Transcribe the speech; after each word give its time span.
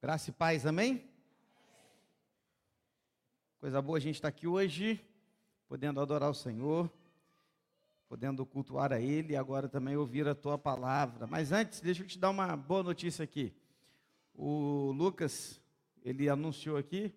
Graça 0.00 0.30
e 0.30 0.32
paz, 0.32 0.64
amém? 0.64 1.04
Coisa 3.58 3.82
boa 3.82 3.98
a 3.98 4.00
gente 4.00 4.14
estar 4.14 4.28
aqui 4.28 4.46
hoje, 4.46 5.04
podendo 5.66 6.00
adorar 6.00 6.30
o 6.30 6.34
Senhor, 6.34 6.88
podendo 8.08 8.46
cultuar 8.46 8.92
a 8.92 9.00
Ele 9.00 9.32
e 9.32 9.36
agora 9.36 9.68
também 9.68 9.96
ouvir 9.96 10.28
a 10.28 10.36
Tua 10.36 10.56
palavra. 10.56 11.26
Mas 11.26 11.50
antes, 11.50 11.80
deixa 11.80 12.04
eu 12.04 12.06
te 12.06 12.16
dar 12.16 12.30
uma 12.30 12.56
boa 12.56 12.84
notícia 12.84 13.24
aqui. 13.24 13.52
O 14.36 14.92
Lucas, 14.92 15.60
ele 16.04 16.28
anunciou 16.28 16.76
aqui, 16.76 17.12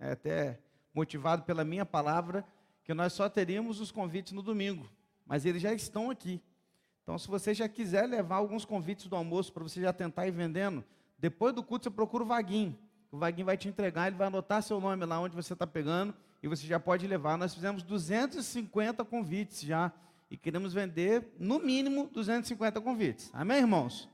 é 0.00 0.12
até 0.12 0.58
motivado 0.94 1.42
pela 1.42 1.64
minha 1.64 1.84
palavra, 1.84 2.46
que 2.82 2.94
nós 2.94 3.12
só 3.12 3.28
teríamos 3.28 3.78
os 3.78 3.92
convites 3.92 4.32
no 4.32 4.40
domingo, 4.40 4.90
mas 5.26 5.44
eles 5.44 5.60
já 5.60 5.74
estão 5.74 6.08
aqui. 6.08 6.40
Então, 7.02 7.18
se 7.18 7.28
você 7.28 7.52
já 7.52 7.68
quiser 7.68 8.06
levar 8.06 8.36
alguns 8.36 8.64
convites 8.64 9.06
do 9.06 9.16
almoço 9.16 9.52
para 9.52 9.64
você 9.64 9.82
já 9.82 9.92
tentar 9.92 10.26
ir 10.26 10.30
vendendo, 10.30 10.82
depois 11.22 11.54
do 11.54 11.62
culto, 11.62 11.84
você 11.84 11.90
procura 11.90 12.24
o 12.24 12.26
Vaguinho. 12.26 12.76
O 13.12 13.16
Vaguinho 13.16 13.46
vai 13.46 13.56
te 13.56 13.68
entregar, 13.68 14.08
ele 14.08 14.16
vai 14.16 14.26
anotar 14.26 14.60
seu 14.60 14.80
nome 14.80 15.06
lá 15.06 15.20
onde 15.20 15.36
você 15.36 15.52
está 15.52 15.64
pegando 15.64 16.12
e 16.42 16.48
você 16.48 16.66
já 16.66 16.80
pode 16.80 17.06
levar. 17.06 17.38
Nós 17.38 17.54
fizemos 17.54 17.84
250 17.84 19.04
convites 19.04 19.60
já 19.60 19.92
e 20.28 20.36
queremos 20.36 20.74
vender, 20.74 21.32
no 21.38 21.60
mínimo, 21.60 22.08
250 22.12 22.80
convites. 22.80 23.30
Amém, 23.32 23.58
irmãos? 23.58 24.08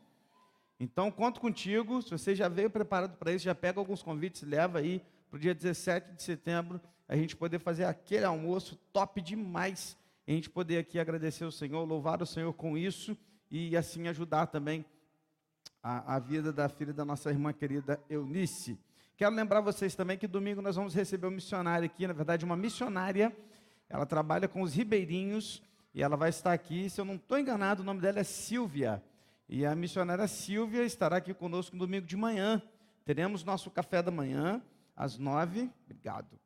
Então, 0.79 1.11
conto 1.11 1.41
contigo. 1.41 2.03
Se 2.03 2.11
você 2.11 2.35
já 2.35 2.47
veio 2.47 2.69
preparado 2.69 3.17
para 3.17 3.33
isso, 3.33 3.47
já 3.47 3.55
pega 3.55 3.81
alguns 3.81 4.03
convites, 4.03 4.43
leva 4.43 4.81
aí 4.81 5.03
para 5.31 5.39
o 5.39 5.41
dia 5.41 5.55
17 5.55 6.13
de 6.13 6.23
setembro, 6.23 6.79
a 7.09 7.17
gente 7.17 7.35
poder 7.35 7.59
fazer 7.59 7.85
aquele 7.85 8.27
almoço 8.27 8.77
top 8.93 9.23
demais. 9.23 9.97
A 10.27 10.31
gente 10.31 10.51
poder 10.51 10.77
aqui 10.77 10.99
agradecer 10.99 11.47
o 11.47 11.53
Senhor, 11.53 11.83
louvar 11.87 12.21
o 12.21 12.27
Senhor 12.27 12.53
com 12.53 12.77
isso 12.77 13.17
e 13.51 13.75
assim 13.75 14.09
ajudar 14.09 14.49
também 14.49 14.85
a, 15.83 16.17
a 16.17 16.19
vida 16.19 16.53
da 16.53 16.69
filha 16.69 16.93
da 16.93 17.05
nossa 17.05 17.31
irmã 17.31 17.53
querida 17.53 18.01
Eunice. 18.09 18.79
Quero 19.17 19.35
lembrar 19.35 19.61
vocês 19.61 19.95
também 19.95 20.17
que 20.17 20.27
domingo 20.27 20.63
nós 20.63 20.77
vamos 20.77 20.95
receber 20.95 21.27
um 21.27 21.33
missionário 21.33 21.87
aqui, 21.87 22.07
na 22.07 22.13
verdade, 22.13 22.45
uma 22.45 22.57
missionária. 22.57 23.37
Ela 23.89 24.07
trabalha 24.07 24.47
com 24.47 24.63
os 24.63 24.75
ribeirinhos 24.75 25.63
e 25.95 26.03
ela 26.03 26.17
vai 26.17 26.29
estar 26.29 26.53
aqui. 26.53 26.89
Se 26.89 27.01
eu 27.01 27.05
não 27.05 27.17
estou 27.17 27.39
enganado, 27.39 27.83
o 27.83 27.85
nome 27.85 28.01
dela 28.01 28.21
é 28.21 28.25
Silvia. 28.25 29.03
E 29.49 29.65
a 29.65 29.75
missionária 29.75 30.29
Silvia 30.29 30.85
estará 30.85 31.17
aqui 31.17 31.33
conosco 31.33 31.75
no 31.75 31.87
domingo 31.87 32.07
de 32.07 32.17
manhã. 32.17 32.63
Teremos 33.05 33.43
nosso 33.43 33.71
café 33.71 34.03
da 34.03 34.11
manhã 34.11 34.63
às 34.95 35.19
nove. 35.19 35.71
Obrigado. 35.85 36.39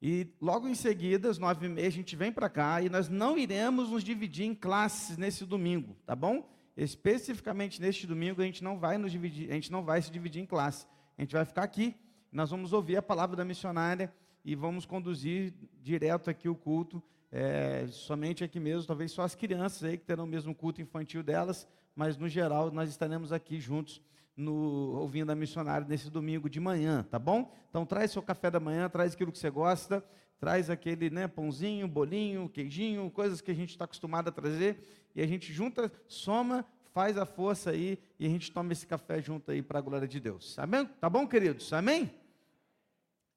E 0.00 0.26
logo 0.40 0.68
em 0.68 0.74
seguida, 0.74 1.30
às 1.30 1.38
nove 1.38 1.66
e 1.66 1.68
meia, 1.68 1.88
a 1.88 1.90
gente 1.90 2.14
vem 2.14 2.30
para 2.30 2.48
cá 2.48 2.82
e 2.82 2.88
nós 2.88 3.08
não 3.08 3.38
iremos 3.38 3.90
nos 3.90 4.04
dividir 4.04 4.44
em 4.44 4.54
classes 4.54 5.16
nesse 5.16 5.46
domingo, 5.46 5.96
tá 6.04 6.14
bom? 6.14 6.48
Especificamente 6.76 7.80
neste 7.80 8.06
domingo, 8.06 8.40
a 8.40 8.44
gente 8.44 8.62
não 8.64 8.78
vai 8.78 8.98
nos 8.98 9.12
dividir, 9.12 9.50
a 9.50 9.54
gente 9.54 9.70
não 9.70 9.84
vai 9.84 10.00
se 10.00 10.10
dividir 10.10 10.42
em 10.42 10.46
classe. 10.46 10.86
A 11.16 11.22
gente 11.22 11.32
vai 11.32 11.44
ficar 11.44 11.62
aqui, 11.62 11.94
nós 12.30 12.50
vamos 12.50 12.72
ouvir 12.72 12.96
a 12.96 13.02
palavra 13.02 13.36
da 13.36 13.44
missionária 13.44 14.12
e 14.44 14.54
vamos 14.54 14.86
conduzir 14.86 15.52
direto 15.80 16.30
aqui 16.30 16.48
o 16.48 16.54
culto, 16.54 17.02
é, 17.30 17.86
somente 17.88 18.42
aqui 18.42 18.58
mesmo, 18.58 18.86
talvez 18.86 19.12
só 19.12 19.22
as 19.22 19.34
crianças 19.34 19.84
aí 19.84 19.96
que 19.96 20.04
terão 20.04 20.24
o 20.24 20.26
mesmo 20.26 20.54
culto 20.54 20.82
infantil 20.82 21.22
delas, 21.22 21.66
mas 21.94 22.16
no 22.16 22.28
geral 22.28 22.70
nós 22.70 22.90
estaremos 22.90 23.32
aqui 23.32 23.60
juntos 23.60 24.02
no, 24.36 24.98
ouvindo 24.98 25.30
a 25.30 25.34
missionária 25.34 25.86
nesse 25.86 26.10
domingo 26.10 26.48
de 26.48 26.60
manhã, 26.60 27.06
tá 27.10 27.18
bom? 27.18 27.52
Então 27.68 27.84
traz 27.84 28.10
seu 28.10 28.22
café 28.22 28.50
da 28.50 28.60
manhã, 28.60 28.88
traz 28.88 29.14
aquilo 29.14 29.32
que 29.32 29.38
você 29.38 29.50
gosta, 29.50 30.04
traz 30.40 30.70
aquele 30.70 31.10
né, 31.10 31.28
pãozinho, 31.28 31.86
bolinho, 31.86 32.48
queijinho, 32.48 33.10
coisas 33.10 33.40
que 33.40 33.50
a 33.50 33.54
gente 33.54 33.70
está 33.70 33.84
acostumado 33.84 34.28
a 34.28 34.32
trazer, 34.32 35.10
e 35.14 35.22
a 35.22 35.26
gente 35.26 35.52
junta, 35.52 35.92
soma, 36.08 36.64
faz 36.92 37.16
a 37.16 37.24
força 37.24 37.70
aí, 37.70 37.98
e 38.18 38.26
a 38.26 38.28
gente 38.28 38.50
toma 38.50 38.72
esse 38.72 38.86
café 38.86 39.20
junto 39.20 39.50
aí 39.50 39.62
para 39.62 39.78
a 39.78 39.82
glória 39.82 40.08
de 40.08 40.18
Deus. 40.18 40.58
Amém? 40.58 40.86
Tá 41.00 41.08
bom, 41.08 41.26
queridos? 41.26 41.72
Amém? 41.72 42.10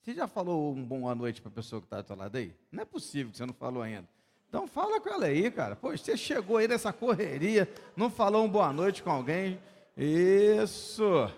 Você 0.02 0.14
já 0.14 0.28
falou 0.28 0.74
um 0.74 0.84
boa 0.84 1.16
noite 1.16 1.42
para 1.42 1.50
a 1.50 1.54
pessoa 1.54 1.82
que 1.82 1.88
está 1.88 2.00
do 2.00 2.08
seu 2.08 2.16
lado 2.16 2.38
aí? 2.38 2.54
Não 2.72 2.84
é 2.84 2.86
possível 2.86 3.32
que 3.32 3.38
você 3.38 3.46
não 3.46 3.54
falou 3.54 3.82
ainda. 3.82 4.08
Então 4.48 4.68
fala 4.68 5.02
com 5.02 5.10
ela 5.10 5.26
aí, 5.26 5.50
cara. 5.50 5.76
Poxa, 5.76 6.04
você 6.04 6.16
chegou 6.16 6.58
aí 6.58 6.68
nessa 6.68 6.94
correria, 6.94 7.68
não 7.96 8.10
falou 8.10 8.46
um 8.46 8.50
boa 8.50 8.72
noite 8.72 9.04
com 9.04 9.10
alguém. 9.10 9.60
Isso. 9.98 11.32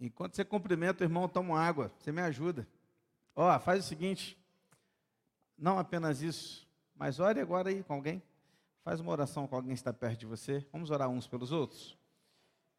Enquanto 0.00 0.34
você 0.34 0.44
cumprimenta 0.44 1.02
o 1.02 1.06
irmão, 1.06 1.28
toma 1.28 1.58
água. 1.60 1.92
Você 1.98 2.10
me 2.12 2.20
ajuda. 2.22 2.66
Ó, 3.34 3.58
faz 3.60 3.84
o 3.84 3.88
seguinte. 3.88 4.38
Não 5.56 5.78
apenas 5.78 6.20
isso, 6.22 6.68
mas 6.94 7.18
ore 7.18 7.40
agora 7.40 7.70
aí 7.70 7.82
com 7.82 7.94
alguém. 7.94 8.22
Faz 8.82 9.00
uma 9.00 9.10
oração 9.10 9.46
com 9.46 9.56
alguém 9.56 9.74
que 9.74 9.80
está 9.80 9.92
perto 9.92 10.20
de 10.20 10.26
você. 10.26 10.66
Vamos 10.70 10.90
orar 10.90 11.08
uns 11.08 11.26
pelos 11.26 11.50
outros. 11.50 11.96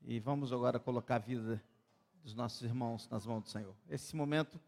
E 0.02 0.20
vamos 0.20 0.54
agora 0.54 0.80
colocar 0.80 1.16
a 1.16 1.20
vida 1.20 1.62
dos 2.24 2.36
nossos 2.36 2.62
irmãos 2.62 3.10
nas 3.10 3.26
mãos 3.26 3.44
do 3.44 3.50
Senhor. 3.50 3.76
Esse 3.90 4.16
momento 4.16 4.60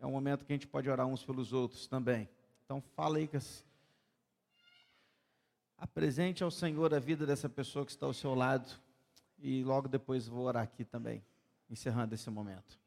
é 0.00 0.06
um 0.06 0.10
momento 0.10 0.44
que 0.44 0.52
a 0.52 0.56
gente 0.56 0.66
pode 0.66 0.88
orar 0.88 1.06
uns 1.06 1.22
pelos 1.22 1.52
outros 1.52 1.86
também. 1.86 2.28
Então 2.64 2.80
fala 2.80 3.18
aí 3.18 3.28
apresente 5.76 6.42
ao 6.42 6.50
Senhor 6.50 6.92
a 6.94 6.98
vida 6.98 7.26
dessa 7.26 7.48
pessoa 7.48 7.84
que 7.84 7.92
está 7.92 8.06
ao 8.06 8.14
seu 8.14 8.34
lado 8.34 8.68
e 9.38 9.62
logo 9.62 9.88
depois 9.88 10.26
vou 10.26 10.44
orar 10.44 10.62
aqui 10.62 10.84
também, 10.84 11.22
encerrando 11.68 12.14
esse 12.14 12.30
momento. 12.30 12.78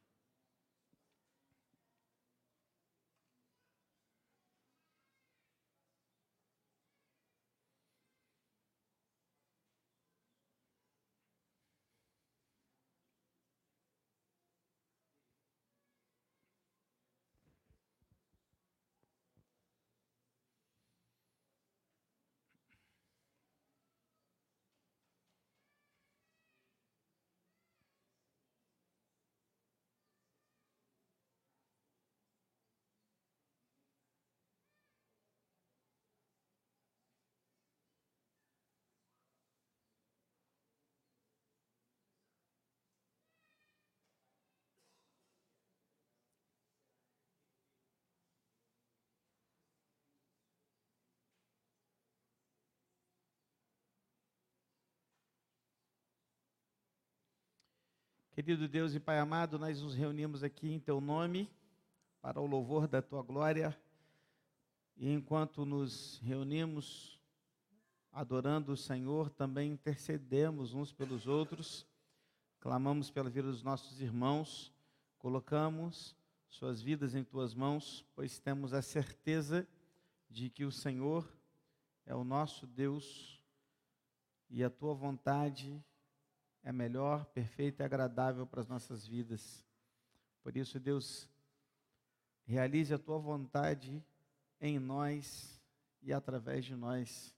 Querido 58.34 58.68
Deus 58.68 58.96
e 58.96 59.00
Pai 59.00 59.20
amado, 59.20 59.60
nós 59.60 59.80
nos 59.80 59.94
reunimos 59.94 60.44
aqui 60.44 60.74
em 60.74 60.80
Teu 60.80 61.00
nome 61.00 61.48
para 62.20 62.42
o 62.42 62.48
louvor 62.48 62.88
da 62.88 63.00
Tua 63.00 63.22
glória. 63.22 63.80
E 64.98 65.08
enquanto 65.08 65.64
nos 65.68 66.18
reunimos 66.24 67.22
adorando 68.12 68.72
o 68.72 68.76
Senhor, 68.78 69.30
também 69.30 69.74
intercedemos 69.74 70.74
uns 70.74 70.92
pelos 70.92 71.28
outros, 71.28 71.86
clamamos 72.60 73.12
pela 73.12 73.30
vida 73.30 73.52
dos 73.52 73.62
nossos 73.62 74.02
irmãos, 74.02 74.74
colocamos 75.20 76.16
suas 76.50 76.82
vidas 76.82 77.14
em 77.14 77.24
Tuas 77.24 77.54
mãos, 77.54 78.04
pois 78.16 78.40
temos 78.40 78.74
a 78.74 78.82
certeza 78.82 79.68
de 80.28 80.50
que 80.50 80.66
o 80.66 80.72
Senhor 80.72 81.32
é 82.04 82.16
o 82.16 82.24
nosso 82.24 82.66
Deus 82.66 83.40
e 84.50 84.64
a 84.64 84.72
Tua 84.72 84.96
vontade 84.96 85.80
é 86.64 86.72
melhor, 86.72 87.26
perfeita 87.26 87.84
e 87.84 87.86
agradável 87.86 88.48
para 88.48 88.62
as 88.62 88.68
nossas 88.68 89.06
vidas. 89.06 89.66
Por 90.42 90.56
isso, 90.56 90.80
Deus, 90.80 91.30
realize 92.46 92.94
a 92.94 92.98
tua 92.98 93.20
vontade 93.20 94.02
em 94.60 94.80
nós 94.80 95.62
e 96.02 96.14
através 96.14 96.66
de 96.66 96.76
nós. 96.76 97.36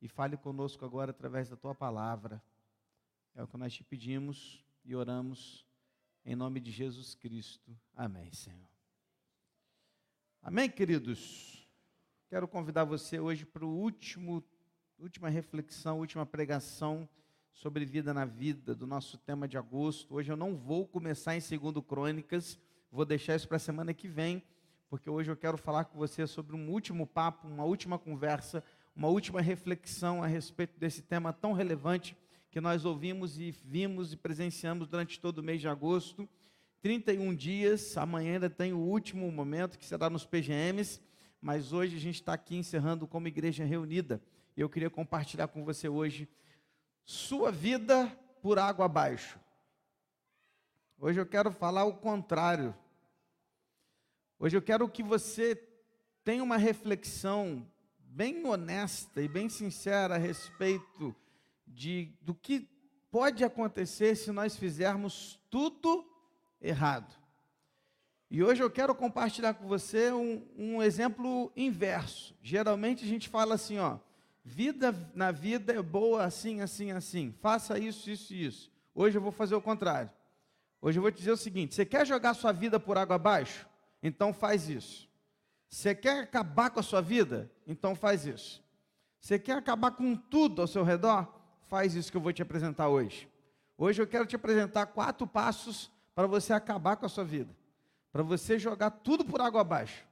E 0.00 0.08
fale 0.08 0.36
conosco 0.36 0.84
agora 0.84 1.10
através 1.10 1.48
da 1.48 1.56
tua 1.56 1.74
palavra. 1.74 2.40
É 3.34 3.42
o 3.42 3.48
que 3.48 3.56
nós 3.56 3.74
te 3.74 3.82
pedimos 3.82 4.64
e 4.84 4.94
oramos 4.94 5.66
em 6.24 6.36
nome 6.36 6.60
de 6.60 6.70
Jesus 6.70 7.14
Cristo. 7.14 7.76
Amém, 7.92 8.32
Senhor. 8.32 8.68
Amém, 10.40 10.70
queridos. 10.70 11.68
Quero 12.28 12.46
convidar 12.46 12.84
você 12.84 13.18
hoje 13.18 13.44
para 13.44 13.64
o 13.64 13.68
último 13.68 14.44
última 14.98 15.28
reflexão, 15.28 15.98
última 15.98 16.24
pregação 16.24 17.08
sobre 17.56 17.86
vida 17.86 18.12
na 18.12 18.26
vida, 18.26 18.74
do 18.74 18.86
nosso 18.86 19.16
tema 19.16 19.48
de 19.48 19.56
agosto. 19.56 20.14
Hoje 20.14 20.30
eu 20.30 20.36
não 20.36 20.54
vou 20.54 20.86
começar 20.86 21.34
em 21.34 21.40
segundo 21.40 21.80
Crônicas, 21.80 22.58
vou 22.92 23.02
deixar 23.06 23.34
isso 23.34 23.48
para 23.48 23.56
a 23.56 23.60
semana 23.60 23.94
que 23.94 24.06
vem, 24.06 24.42
porque 24.90 25.08
hoje 25.08 25.30
eu 25.30 25.36
quero 25.36 25.56
falar 25.56 25.86
com 25.86 25.96
você 25.96 26.26
sobre 26.26 26.54
um 26.54 26.68
último 26.68 27.06
papo, 27.06 27.48
uma 27.48 27.64
última 27.64 27.98
conversa, 27.98 28.62
uma 28.94 29.08
última 29.08 29.40
reflexão 29.40 30.22
a 30.22 30.26
respeito 30.26 30.78
desse 30.78 31.00
tema 31.00 31.32
tão 31.32 31.54
relevante 31.54 32.14
que 32.50 32.60
nós 32.60 32.84
ouvimos 32.84 33.38
e 33.38 33.50
vimos 33.50 34.12
e 34.12 34.18
presenciamos 34.18 34.86
durante 34.86 35.18
todo 35.18 35.38
o 35.38 35.42
mês 35.42 35.58
de 35.58 35.66
agosto. 35.66 36.28
31 36.82 37.34
dias, 37.34 37.96
amanhã 37.96 38.34
ainda 38.34 38.50
tem 38.50 38.74
o 38.74 38.78
último 38.78 39.32
momento 39.32 39.78
que 39.78 39.86
será 39.86 40.10
nos 40.10 40.26
PGMs, 40.26 41.00
mas 41.40 41.72
hoje 41.72 41.96
a 41.96 42.00
gente 42.00 42.16
está 42.16 42.34
aqui 42.34 42.54
encerrando 42.54 43.06
como 43.06 43.28
igreja 43.28 43.64
reunida. 43.64 44.20
E 44.54 44.60
eu 44.60 44.68
queria 44.68 44.90
compartilhar 44.90 45.48
com 45.48 45.64
você 45.64 45.88
hoje 45.88 46.28
sua 47.06 47.52
vida 47.52 48.08
por 48.42 48.58
água 48.58 48.86
abaixo. 48.86 49.38
Hoje 50.98 51.20
eu 51.20 51.24
quero 51.24 51.52
falar 51.52 51.84
o 51.84 51.94
contrário. 51.94 52.74
Hoje 54.40 54.56
eu 54.56 54.62
quero 54.62 54.88
que 54.88 55.04
você 55.04 55.54
tenha 56.24 56.42
uma 56.42 56.56
reflexão 56.56 57.64
bem 57.96 58.44
honesta 58.44 59.22
e 59.22 59.28
bem 59.28 59.48
sincera 59.48 60.16
a 60.16 60.18
respeito 60.18 61.14
de, 61.64 62.12
do 62.20 62.34
que 62.34 62.68
pode 63.08 63.44
acontecer 63.44 64.16
se 64.16 64.32
nós 64.32 64.56
fizermos 64.56 65.38
tudo 65.48 66.04
errado. 66.60 67.14
E 68.28 68.42
hoje 68.42 68.64
eu 68.64 68.70
quero 68.70 68.92
compartilhar 68.96 69.54
com 69.54 69.68
você 69.68 70.10
um, 70.10 70.44
um 70.56 70.82
exemplo 70.82 71.52
inverso. 71.56 72.34
Geralmente 72.42 73.04
a 73.04 73.08
gente 73.08 73.28
fala 73.28 73.54
assim, 73.54 73.78
ó, 73.78 73.98
vida 74.46 74.94
na 75.12 75.32
vida 75.32 75.72
é 75.72 75.82
boa 75.82 76.24
assim, 76.24 76.60
assim, 76.60 76.92
assim. 76.92 77.34
Faça 77.40 77.76
isso, 77.80 78.08
isso 78.08 78.32
e 78.32 78.46
isso. 78.46 78.70
Hoje 78.94 79.18
eu 79.18 79.20
vou 79.20 79.32
fazer 79.32 79.56
o 79.56 79.60
contrário. 79.60 80.08
Hoje 80.80 80.98
eu 80.98 81.02
vou 81.02 81.10
te 81.10 81.18
dizer 81.18 81.32
o 81.32 81.36
seguinte: 81.36 81.74
você 81.74 81.84
quer 81.84 82.06
jogar 82.06 82.32
sua 82.32 82.52
vida 82.52 82.78
por 82.78 82.96
água 82.96 83.16
abaixo? 83.16 83.66
Então 84.00 84.32
faz 84.32 84.68
isso. 84.68 85.08
Você 85.68 85.96
quer 85.96 86.20
acabar 86.20 86.70
com 86.70 86.78
a 86.78 86.82
sua 86.82 87.02
vida? 87.02 87.50
Então 87.66 87.96
faz 87.96 88.24
isso. 88.24 88.62
Você 89.20 89.36
quer 89.36 89.58
acabar 89.58 89.90
com 89.90 90.14
tudo 90.14 90.62
ao 90.62 90.68
seu 90.68 90.84
redor? 90.84 91.26
Faz 91.66 91.96
isso 91.96 92.12
que 92.12 92.16
eu 92.16 92.20
vou 92.20 92.32
te 92.32 92.40
apresentar 92.40 92.88
hoje. 92.88 93.28
Hoje 93.76 94.00
eu 94.00 94.06
quero 94.06 94.26
te 94.26 94.36
apresentar 94.36 94.86
quatro 94.86 95.26
passos 95.26 95.90
para 96.14 96.28
você 96.28 96.52
acabar 96.52 96.96
com 96.96 97.04
a 97.04 97.08
sua 97.08 97.24
vida, 97.24 97.54
para 98.12 98.22
você 98.22 98.60
jogar 98.60 98.90
tudo 98.90 99.24
por 99.24 99.40
água 99.40 99.62
abaixo. 99.62 100.06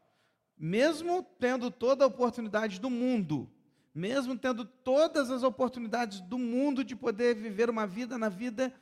Mesmo 0.59 1.23
tendo 1.39 1.71
toda 1.71 2.05
a 2.05 2.09
oportunidade 2.09 2.81
do 2.81 2.91
mundo, 2.91 3.49
mesmo 3.95 4.37
tendo 4.37 4.65
todas 4.65 5.31
as 5.31 5.45
oportunidades 5.45 6.21
do 6.21 6.37
mundo 6.37 6.83
de 6.83 6.97
poder 6.97 7.37
viver 7.37 7.71
uma 7.71 7.87
vida 7.87 8.19
na 8.19 8.29
vida 8.29 8.75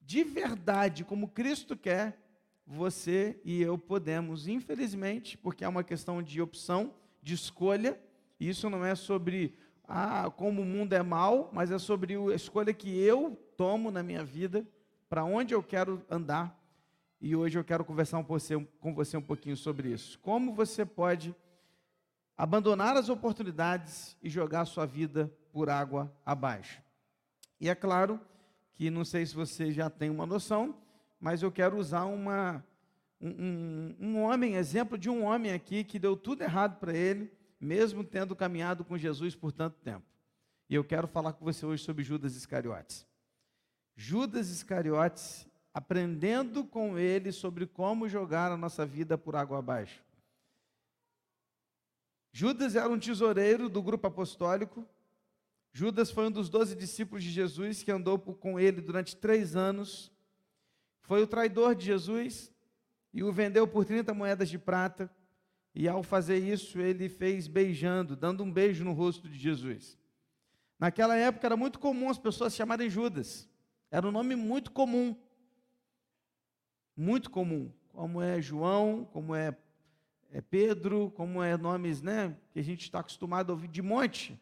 de 0.00 0.22
verdade, 0.24 1.04
como 1.04 1.28
Cristo 1.28 1.76
quer, 1.76 2.16
você 2.64 3.38
e 3.44 3.60
eu 3.60 3.76
podemos, 3.76 4.48
infelizmente, 4.48 5.36
porque 5.36 5.64
é 5.64 5.68
uma 5.68 5.84
questão 5.84 6.22
de 6.22 6.40
opção, 6.40 6.94
de 7.20 7.34
escolha, 7.34 8.00
isso 8.38 8.70
não 8.70 8.84
é 8.84 8.94
sobre 8.94 9.58
ah, 9.84 10.30
como 10.36 10.62
o 10.62 10.64
mundo 10.64 10.92
é 10.92 11.02
mal, 11.02 11.50
mas 11.52 11.70
é 11.70 11.78
sobre 11.78 12.14
a 12.14 12.34
escolha 12.34 12.72
que 12.72 12.96
eu 12.98 13.36
tomo 13.56 13.90
na 13.90 14.02
minha 14.02 14.24
vida, 14.24 14.66
para 15.08 15.24
onde 15.24 15.54
eu 15.54 15.62
quero 15.62 16.02
andar. 16.08 16.56
E 17.20 17.34
hoje 17.34 17.58
eu 17.58 17.64
quero 17.64 17.84
conversar 17.84 18.22
com 18.22 18.94
você 18.94 19.16
um 19.16 19.22
pouquinho 19.22 19.56
sobre 19.56 19.90
isso. 19.90 20.18
Como 20.20 20.54
você 20.54 20.84
pode 20.84 21.34
abandonar 22.36 22.96
as 22.96 23.08
oportunidades 23.08 24.16
e 24.22 24.28
jogar 24.28 24.64
sua 24.66 24.86
vida 24.86 25.32
por 25.52 25.70
água 25.70 26.12
abaixo. 26.24 26.82
E 27.60 27.68
é 27.68 27.74
claro 27.74 28.20
que 28.74 28.90
não 28.90 29.04
sei 29.04 29.24
se 29.24 29.34
você 29.34 29.72
já 29.72 29.88
tem 29.88 30.10
uma 30.10 30.26
noção, 30.26 30.76
mas 31.18 31.42
eu 31.42 31.50
quero 31.50 31.78
usar 31.78 32.04
uma, 32.04 32.62
um, 33.18 33.28
um, 33.30 33.96
um 34.00 34.22
homem, 34.22 34.56
exemplo 34.56 34.98
de 34.98 35.08
um 35.08 35.24
homem 35.24 35.52
aqui 35.52 35.82
que 35.82 35.98
deu 35.98 36.14
tudo 36.16 36.42
errado 36.42 36.78
para 36.78 36.94
ele, 36.94 37.32
mesmo 37.58 38.04
tendo 38.04 38.36
caminhado 38.36 38.84
com 38.84 38.98
Jesus 38.98 39.34
por 39.34 39.50
tanto 39.50 39.78
tempo. 39.80 40.04
E 40.68 40.74
eu 40.74 40.84
quero 40.84 41.08
falar 41.08 41.32
com 41.32 41.44
você 41.44 41.64
hoje 41.64 41.82
sobre 41.82 42.04
Judas 42.04 42.36
Iscariotes. 42.36 43.06
Judas 43.96 44.50
Iscariotes, 44.50 45.48
aprendendo 45.72 46.64
com 46.64 46.98
ele 46.98 47.32
sobre 47.32 47.66
como 47.66 48.08
jogar 48.08 48.52
a 48.52 48.56
nossa 48.56 48.84
vida 48.84 49.16
por 49.16 49.36
água 49.36 49.58
abaixo. 49.58 50.05
Judas 52.38 52.76
era 52.76 52.90
um 52.90 52.98
tesoureiro 52.98 53.66
do 53.66 53.82
grupo 53.82 54.08
apostólico, 54.08 54.86
Judas 55.72 56.10
foi 56.10 56.26
um 56.26 56.30
dos 56.30 56.50
doze 56.50 56.76
discípulos 56.76 57.24
de 57.24 57.30
Jesus 57.30 57.82
que 57.82 57.90
andou 57.90 58.18
com 58.18 58.60
ele 58.60 58.82
durante 58.82 59.16
três 59.16 59.56
anos. 59.56 60.12
Foi 61.00 61.22
o 61.22 61.26
traidor 61.26 61.74
de 61.74 61.86
Jesus 61.86 62.52
e 63.10 63.24
o 63.24 63.32
vendeu 63.32 63.66
por 63.66 63.86
30 63.86 64.12
moedas 64.12 64.50
de 64.50 64.58
prata. 64.58 65.10
E 65.74 65.88
ao 65.88 66.02
fazer 66.02 66.36
isso, 66.36 66.78
ele 66.78 67.08
fez 67.08 67.48
beijando, 67.48 68.14
dando 68.14 68.44
um 68.44 68.52
beijo 68.52 68.84
no 68.84 68.92
rosto 68.92 69.26
de 69.30 69.38
Jesus. 69.38 69.96
Naquela 70.78 71.16
época 71.16 71.46
era 71.46 71.56
muito 71.56 71.78
comum 71.78 72.10
as 72.10 72.18
pessoas 72.18 72.54
chamarem 72.54 72.90
Judas. 72.90 73.48
Era 73.90 74.06
um 74.06 74.12
nome 74.12 74.36
muito 74.36 74.72
comum. 74.72 75.16
Muito 76.94 77.30
comum. 77.30 77.72
Como 77.88 78.20
é 78.20 78.42
João, 78.42 79.06
como 79.06 79.34
é, 79.34 79.56
é 80.32 80.40
Pedro, 80.40 81.12
como 81.16 81.42
é 81.42 81.56
nomes 81.56 82.02
né, 82.02 82.36
que 82.52 82.58
a 82.58 82.62
gente 82.62 82.82
está 82.82 83.00
acostumado 83.00 83.50
a 83.50 83.54
ouvir 83.54 83.68
de 83.68 83.82
monte. 83.82 84.40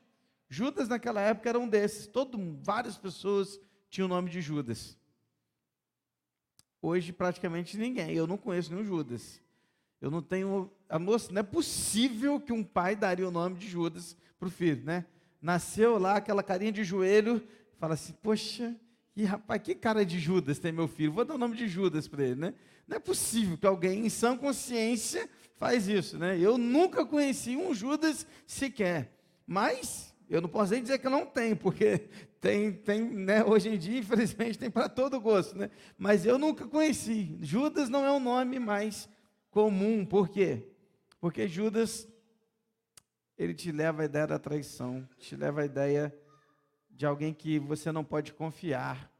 Judas 0.48 0.88
naquela 0.88 1.20
época 1.20 1.48
era 1.48 1.58
um 1.58 1.68
desses. 1.68 2.06
Todo, 2.06 2.38
várias 2.62 2.96
pessoas 2.96 3.60
tinham 3.90 4.06
o 4.06 4.08
nome 4.08 4.30
de 4.30 4.40
Judas. 4.40 4.96
Hoje 6.80 7.12
praticamente 7.12 7.76
ninguém. 7.76 8.12
Eu 8.12 8.26
não 8.26 8.36
conheço 8.36 8.72
nenhum 8.72 8.84
Judas. 8.84 9.40
Eu 10.00 10.10
não 10.10 10.20
tenho 10.20 10.70
a 10.88 10.98
noção. 10.98 11.32
Não 11.32 11.40
é 11.40 11.42
possível 11.42 12.38
que 12.38 12.52
um 12.52 12.62
pai 12.62 12.94
daria 12.94 13.26
o 13.26 13.30
nome 13.30 13.56
de 13.56 13.66
Judas 13.66 14.16
para 14.38 14.48
o 14.48 14.50
filho, 14.50 14.84
né? 14.84 15.06
Nasceu 15.40 15.98
lá 15.98 16.16
aquela 16.16 16.42
carinha 16.42 16.72
de 16.72 16.84
joelho, 16.84 17.42
fala 17.78 17.94
assim: 17.94 18.12
Poxa, 18.22 18.74
que 19.14 19.24
rapaz, 19.24 19.62
que 19.62 19.74
cara 19.74 20.04
de 20.04 20.18
Judas 20.18 20.58
tem 20.58 20.72
meu 20.72 20.88
filho? 20.88 21.12
Vou 21.12 21.24
dar 21.24 21.34
o 21.34 21.38
nome 21.38 21.56
de 21.56 21.68
Judas 21.68 22.06
para 22.06 22.22
ele, 22.22 22.34
né? 22.34 22.54
Não 22.86 22.96
é 22.96 23.00
possível 23.00 23.56
que 23.56 23.66
alguém 23.66 24.04
em 24.04 24.10
sã 24.10 24.36
consciência 24.36 25.28
faz 25.56 25.88
isso, 25.88 26.18
né? 26.18 26.38
Eu 26.38 26.58
nunca 26.58 27.04
conheci 27.04 27.56
um 27.56 27.74
Judas 27.74 28.26
sequer. 28.46 29.12
Mas 29.46 30.14
eu 30.28 30.40
não 30.40 30.48
posso 30.48 30.72
nem 30.72 30.82
dizer 30.82 30.98
que 30.98 31.08
não 31.08 31.26
tem, 31.26 31.54
porque 31.54 32.08
tem, 32.40 32.72
tem 32.72 33.02
né, 33.02 33.44
hoje 33.44 33.68
em 33.68 33.78
dia, 33.78 33.98
infelizmente, 33.98 34.58
tem 34.58 34.70
para 34.70 34.88
todo 34.88 35.20
gosto. 35.20 35.56
Né? 35.56 35.70
Mas 35.98 36.24
eu 36.24 36.38
nunca 36.38 36.66
conheci. 36.66 37.38
Judas 37.40 37.88
não 37.88 38.04
é 38.04 38.10
o 38.10 38.20
nome 38.20 38.58
mais 38.58 39.08
comum. 39.50 40.04
Por 40.04 40.28
quê? 40.28 40.68
Porque 41.20 41.46
Judas, 41.46 42.08
ele 43.36 43.54
te 43.54 43.70
leva 43.70 44.02
a 44.02 44.04
ideia 44.04 44.26
da 44.26 44.38
traição, 44.38 45.08
te 45.18 45.36
leva 45.36 45.62
a 45.62 45.64
ideia 45.64 46.14
de 46.90 47.06
alguém 47.06 47.32
que 47.32 47.58
você 47.58 47.90
não 47.90 48.04
pode 48.04 48.32
confiar. 48.32 49.10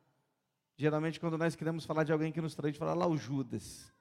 Geralmente, 0.77 1.21
quando 1.21 1.39
nós 1.39 1.55
queremos 1.55 1.85
falar 1.85 2.05
de 2.05 2.13
alguém 2.13 2.33
que 2.33 2.41
nos 2.41 2.55
trai, 2.55 2.69
a 2.69 2.73
gente 2.73 2.79
fala 2.79 2.95
lá 2.95 3.07
o 3.07 3.17
Judas. 3.17 3.93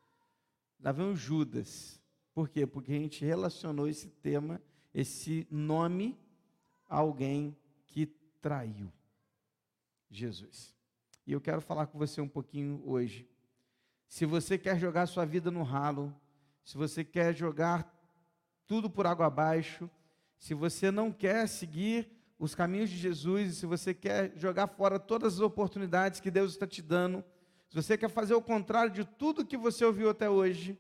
Lá 0.79 0.91
vem 0.91 1.05
o 1.05 1.15
Judas. 1.15 2.01
Por 2.33 2.49
quê? 2.49 2.65
Porque 2.65 2.91
a 2.91 2.95
gente 2.95 3.23
relacionou 3.23 3.87
esse 3.87 4.09
tema, 4.09 4.61
esse 4.93 5.47
nome 5.51 6.17
alguém 6.89 7.55
que 7.87 8.05
traiu 8.41 8.91
Jesus. 10.09 10.75
E 11.25 11.31
eu 11.31 11.41
quero 11.41 11.61
falar 11.61 11.87
com 11.87 11.97
você 11.97 12.21
um 12.21 12.27
pouquinho 12.27 12.81
hoje. 12.85 13.27
Se 14.07 14.25
você 14.25 14.57
quer 14.57 14.77
jogar 14.77 15.07
sua 15.07 15.25
vida 15.25 15.49
no 15.49 15.63
ralo, 15.63 16.13
se 16.63 16.77
você 16.77 17.03
quer 17.03 17.33
jogar 17.35 17.91
tudo 18.67 18.89
por 18.89 19.07
água 19.07 19.25
abaixo, 19.25 19.89
se 20.37 20.53
você 20.53 20.91
não 20.91 21.11
quer 21.11 21.47
seguir 21.47 22.09
os 22.37 22.53
caminhos 22.53 22.89
de 22.89 22.97
Jesus, 22.97 23.57
se 23.57 23.65
você 23.65 23.93
quer 23.93 24.33
jogar 24.35 24.67
fora 24.67 24.99
todas 24.99 25.35
as 25.35 25.39
oportunidades 25.39 26.19
que 26.19 26.29
Deus 26.29 26.51
está 26.51 26.67
te 26.67 26.81
dando, 26.81 27.23
se 27.69 27.75
você 27.75 27.97
quer 27.97 28.09
fazer 28.09 28.33
o 28.33 28.41
contrário 28.41 28.91
de 28.91 29.03
tudo 29.03 29.45
que 29.45 29.57
você 29.57 29.83
ouviu 29.83 30.09
até 30.09 30.29
hoje, 30.29 30.77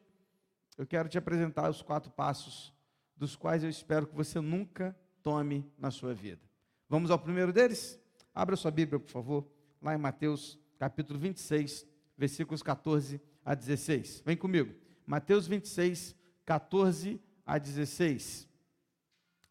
eu 0.77 0.85
quero 0.85 1.09
te 1.09 1.17
apresentar 1.17 1.69
os 1.69 1.81
quatro 1.81 2.11
passos, 2.11 2.73
dos 3.15 3.35
quais 3.35 3.63
eu 3.63 3.69
espero 3.69 4.07
que 4.07 4.15
você 4.15 4.39
nunca 4.39 4.95
tome 5.21 5.71
na 5.77 5.91
sua 5.91 6.13
vida. 6.13 6.41
Vamos 6.89 7.11
ao 7.11 7.19
primeiro 7.19 7.53
deles? 7.53 7.99
Abra 8.33 8.55
sua 8.55 8.71
Bíblia, 8.71 8.99
por 8.99 9.09
favor, 9.09 9.47
lá 9.81 9.93
em 9.93 9.97
Mateus, 9.97 10.59
capítulo 10.77 11.19
26, 11.19 11.85
versículos 12.17 12.63
14 12.63 13.21
a 13.45 13.53
16. 13.53 14.23
Vem 14.25 14.35
comigo. 14.35 14.73
Mateus 15.05 15.47
26, 15.47 16.15
14 16.45 17.21
a 17.45 17.57
16. 17.57 18.47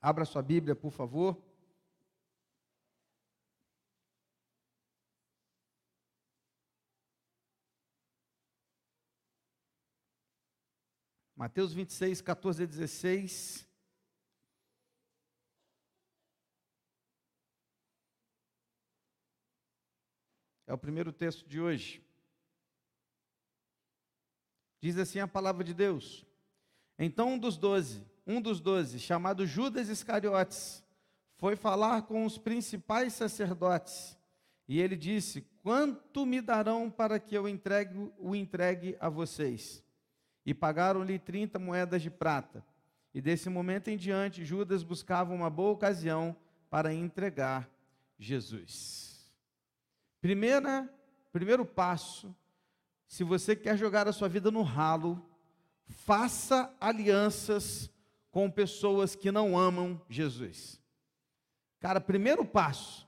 Abra 0.00 0.25
sua 0.25 0.43
Bíblia, 0.43 0.75
por 0.75 0.91
favor. 0.91 1.41
Mateus 11.43 11.73
26, 11.73 12.21
14 12.21 12.63
a 12.63 12.67
16. 12.67 13.69
É 20.69 20.73
o 20.73 20.79
primeiro 20.79 21.13
texto 21.13 21.45
de 21.49 21.61
hoje. 21.61 22.01
Diz 24.81 24.97
assim 24.97 25.19
a 25.19 25.27
palavra 25.27 25.65
de 25.65 25.75
Deus: 25.75 26.25
Então 26.97 27.31
um 27.31 27.39
dos 27.41 27.57
doze, 27.57 28.07
um 28.25 28.41
dos 28.41 28.61
doze, 28.61 29.01
chamado 29.01 29.45
Judas 29.45 29.89
Iscariotes, 29.89 30.85
foi 31.39 31.57
falar 31.57 32.03
com 32.03 32.25
os 32.25 32.39
principais 32.39 33.15
sacerdotes. 33.15 34.17
E 34.69 34.81
ele 34.81 34.95
disse: 34.95 35.41
Quanto 35.61 36.25
me 36.25 36.41
darão 36.41 36.89
para 36.89 37.19
que 37.19 37.37
eu 37.37 37.49
entregue, 37.49 38.13
o 38.17 38.33
entregue 38.33 38.97
a 39.01 39.09
vocês? 39.09 39.83
E 40.45 40.53
pagaram-lhe 40.53 41.19
30 41.19 41.59
moedas 41.59 42.03
de 42.03 42.11
prata. 42.11 42.65
E 43.15 43.21
desse 43.21 43.49
momento 43.49 43.89
em 43.89 43.97
diante, 43.97 44.45
Judas 44.45 44.83
buscava 44.83 45.35
uma 45.35 45.51
boa 45.51 45.73
ocasião 45.73 46.37
para 46.71 46.93
entregar 46.93 47.69
Jesus. 48.19 49.31
Primeira, 50.21 50.89
primeiro 51.33 51.65
passo, 51.67 52.35
se 53.07 53.23
você 53.23 53.55
quer 53.55 53.77
jogar 53.77 54.09
a 54.09 54.13
sua 54.13 54.29
vida 54.29 54.51
no 54.51 54.63
ralo, 54.63 55.23
faça 55.87 56.75
alianças 56.81 57.91
com 58.31 58.51
pessoas 58.51 59.15
que 59.15 59.31
não 59.31 59.59
amam 59.59 60.01
Jesus. 60.09 60.81
Cara, 61.79 62.01
primeiro 62.01 62.45
passo, 62.45 63.07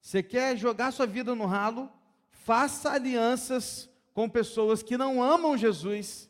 você 0.00 0.22
quer 0.22 0.56
jogar 0.56 0.92
sua 0.92 1.06
vida 1.06 1.34
no 1.34 1.46
ralo, 1.46 1.90
faça 2.28 2.90
alianças 2.90 3.88
com 4.12 4.28
pessoas 4.28 4.82
que 4.82 4.98
não 4.98 5.22
amam 5.22 5.56
Jesus, 5.56 6.27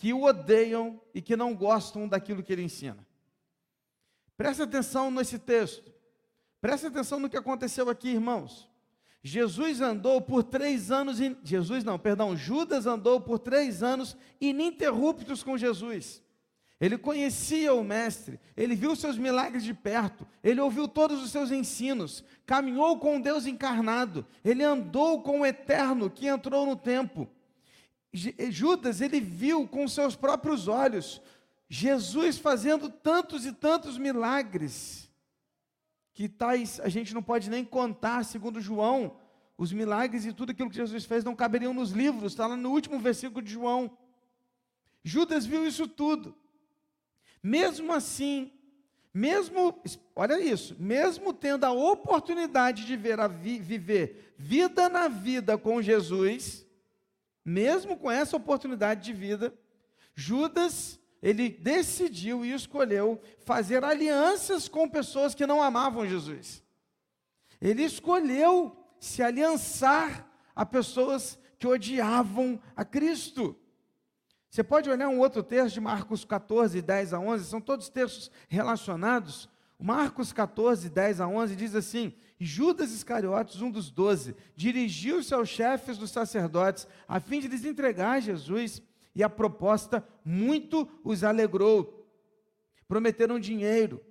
que 0.00 0.14
o 0.14 0.22
odeiam 0.22 0.98
e 1.14 1.20
que 1.20 1.36
não 1.36 1.54
gostam 1.54 2.08
daquilo 2.08 2.42
que 2.42 2.50
ele 2.50 2.62
ensina. 2.62 3.06
Preste 4.34 4.62
atenção 4.62 5.10
nesse 5.10 5.38
texto. 5.38 5.92
Preste 6.58 6.86
atenção 6.86 7.20
no 7.20 7.28
que 7.28 7.36
aconteceu 7.36 7.90
aqui, 7.90 8.08
irmãos. 8.08 8.66
Jesus 9.22 9.82
andou 9.82 10.22
por 10.22 10.42
três 10.42 10.90
anos, 10.90 11.20
in... 11.20 11.36
Jesus 11.44 11.84
não, 11.84 11.98
perdão, 11.98 12.34
Judas 12.34 12.86
andou 12.86 13.20
por 13.20 13.38
três 13.38 13.82
anos 13.82 14.16
ininterruptos 14.40 15.42
com 15.42 15.58
Jesus. 15.58 16.22
Ele 16.80 16.96
conhecia 16.96 17.74
o 17.74 17.84
Mestre, 17.84 18.40
ele 18.56 18.74
viu 18.74 18.96
seus 18.96 19.18
milagres 19.18 19.62
de 19.62 19.74
perto, 19.74 20.26
ele 20.42 20.62
ouviu 20.62 20.88
todos 20.88 21.22
os 21.22 21.30
seus 21.30 21.50
ensinos, 21.50 22.24
caminhou 22.46 22.98
com 22.98 23.20
Deus 23.20 23.44
encarnado, 23.44 24.26
ele 24.42 24.64
andou 24.64 25.22
com 25.22 25.40
o 25.40 25.46
Eterno 25.46 26.08
que 26.08 26.26
entrou 26.26 26.64
no 26.64 26.74
tempo. 26.74 27.28
Judas, 28.12 29.00
ele 29.00 29.20
viu 29.20 29.68
com 29.68 29.86
seus 29.86 30.16
próprios 30.16 30.66
olhos 30.66 31.20
Jesus 31.68 32.38
fazendo 32.38 32.90
tantos 32.90 33.46
e 33.46 33.52
tantos 33.52 33.96
milagres 33.96 35.08
que 36.12 36.28
tais 36.28 36.80
a 36.80 36.88
gente 36.88 37.14
não 37.14 37.22
pode 37.22 37.48
nem 37.48 37.64
contar, 37.64 38.24
segundo 38.24 38.60
João, 38.60 39.16
os 39.56 39.72
milagres 39.72 40.26
e 40.26 40.32
tudo 40.32 40.50
aquilo 40.50 40.68
que 40.68 40.76
Jesus 40.76 41.04
fez 41.04 41.22
não 41.22 41.36
caberiam 41.36 41.72
nos 41.72 41.92
livros, 41.92 42.32
está 42.32 42.46
lá 42.46 42.56
no 42.56 42.70
último 42.70 42.98
versículo 42.98 43.40
de 43.40 43.52
João. 43.52 43.96
Judas 45.04 45.46
viu 45.46 45.66
isso 45.66 45.86
tudo. 45.86 46.34
Mesmo 47.42 47.92
assim, 47.92 48.50
mesmo, 49.14 49.80
olha 50.14 50.40
isso, 50.40 50.76
mesmo 50.78 51.32
tendo 51.32 51.64
a 51.64 51.72
oportunidade 51.72 52.84
de 52.84 52.96
ver 52.96 53.20
a 53.20 53.28
vi, 53.28 53.58
viver 53.58 54.34
vida 54.36 54.88
na 54.88 55.08
vida 55.08 55.56
com 55.56 55.80
Jesus, 55.80 56.66
mesmo 57.50 57.96
com 57.96 58.10
essa 58.10 58.36
oportunidade 58.36 59.02
de 59.02 59.12
vida, 59.12 59.52
Judas 60.14 61.00
ele 61.22 61.50
decidiu 61.50 62.44
e 62.44 62.52
escolheu 62.52 63.20
fazer 63.40 63.84
alianças 63.84 64.68
com 64.68 64.88
pessoas 64.88 65.34
que 65.34 65.46
não 65.46 65.62
amavam 65.62 66.08
Jesus. 66.08 66.62
Ele 67.60 67.82
escolheu 67.82 68.74
se 68.98 69.22
aliançar 69.22 70.26
a 70.54 70.64
pessoas 70.64 71.38
que 71.58 71.66
odiavam 71.66 72.58
a 72.74 72.84
Cristo. 72.84 73.54
Você 74.48 74.64
pode 74.64 74.88
olhar 74.88 75.08
um 75.08 75.18
outro 75.18 75.42
texto 75.42 75.74
de 75.74 75.80
Marcos 75.80 76.24
14, 76.24 76.80
10 76.80 77.12
a 77.12 77.18
11, 77.18 77.44
são 77.44 77.60
todos 77.60 77.88
textos 77.88 78.30
relacionados. 78.48 79.48
Marcos 79.78 80.32
14, 80.32 80.88
10 80.88 81.20
a 81.20 81.28
11 81.28 81.54
diz 81.54 81.74
assim: 81.74 82.14
Judas 82.42 82.90
Iscariotes, 82.90 83.60
um 83.60 83.70
dos 83.70 83.90
doze, 83.90 84.34
dirigiu-se 84.56 85.34
aos 85.34 85.50
chefes 85.50 85.98
dos 85.98 86.10
sacerdotes 86.10 86.88
a 87.06 87.20
fim 87.20 87.38
de 87.38 87.46
lhes 87.46 87.66
entregar 87.66 88.22
Jesus 88.22 88.82
e 89.14 89.22
a 89.22 89.28
proposta 89.28 90.02
muito 90.24 90.88
os 91.04 91.22
alegrou. 91.22 92.08
Prometeram 92.88 93.38
dinheiro. 93.38 94.02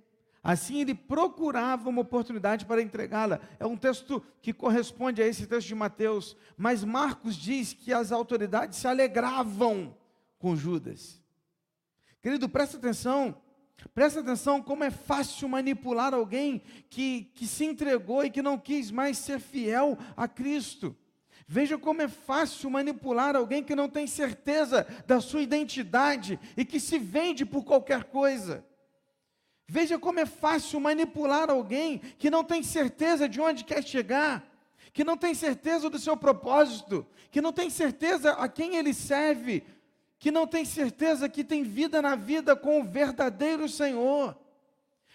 Assim 0.42 0.80
ele 0.80 0.94
procurava 0.94 1.88
uma 1.88 2.02
oportunidade 2.02 2.64
para 2.64 2.80
entregá-la. 2.80 3.40
É 3.58 3.66
um 3.66 3.76
texto 3.76 4.22
que 4.40 4.52
corresponde 4.52 5.20
a 5.20 5.26
esse 5.26 5.44
texto 5.46 5.66
de 5.66 5.74
Mateus, 5.74 6.36
mas 6.56 6.84
Marcos 6.84 7.34
diz 7.34 7.72
que 7.72 7.92
as 7.92 8.12
autoridades 8.12 8.78
se 8.78 8.86
alegravam 8.86 9.94
com 10.38 10.54
Judas. 10.54 11.20
Querido, 12.22 12.48
presta 12.48 12.76
atenção. 12.76 13.36
Presta 13.94 14.20
atenção 14.20 14.62
como 14.62 14.84
é 14.84 14.90
fácil 14.90 15.48
manipular 15.48 16.14
alguém 16.14 16.62
que, 16.88 17.30
que 17.34 17.46
se 17.46 17.64
entregou 17.64 18.24
e 18.24 18.30
que 18.30 18.42
não 18.42 18.58
quis 18.58 18.90
mais 18.90 19.18
ser 19.18 19.40
fiel 19.40 19.98
a 20.16 20.28
Cristo. 20.28 20.96
Veja 21.46 21.76
como 21.76 22.00
é 22.00 22.08
fácil 22.08 22.70
manipular 22.70 23.34
alguém 23.34 23.62
que 23.64 23.74
não 23.74 23.88
tem 23.88 24.06
certeza 24.06 24.86
da 25.06 25.20
sua 25.20 25.42
identidade 25.42 26.38
e 26.56 26.64
que 26.64 26.78
se 26.78 26.98
vende 26.98 27.44
por 27.44 27.64
qualquer 27.64 28.04
coisa. 28.04 28.64
Veja 29.66 29.98
como 29.98 30.20
é 30.20 30.26
fácil 30.26 30.78
manipular 30.78 31.50
alguém 31.50 31.98
que 32.18 32.30
não 32.30 32.44
tem 32.44 32.62
certeza 32.62 33.28
de 33.28 33.40
onde 33.40 33.64
quer 33.64 33.82
chegar, 33.82 34.44
que 34.92 35.04
não 35.04 35.16
tem 35.16 35.34
certeza 35.34 35.88
do 35.88 35.98
seu 35.98 36.16
propósito, 36.16 37.06
que 37.30 37.40
não 37.40 37.52
tem 37.52 37.70
certeza 37.70 38.32
a 38.32 38.48
quem 38.48 38.76
ele 38.76 38.92
serve, 38.92 39.64
que 40.20 40.30
não 40.30 40.46
tem 40.46 40.66
certeza 40.66 41.30
que 41.30 41.42
tem 41.42 41.64
vida 41.64 42.02
na 42.02 42.14
vida 42.14 42.54
com 42.54 42.78
o 42.78 42.84
verdadeiro 42.84 43.66
Senhor. 43.66 44.38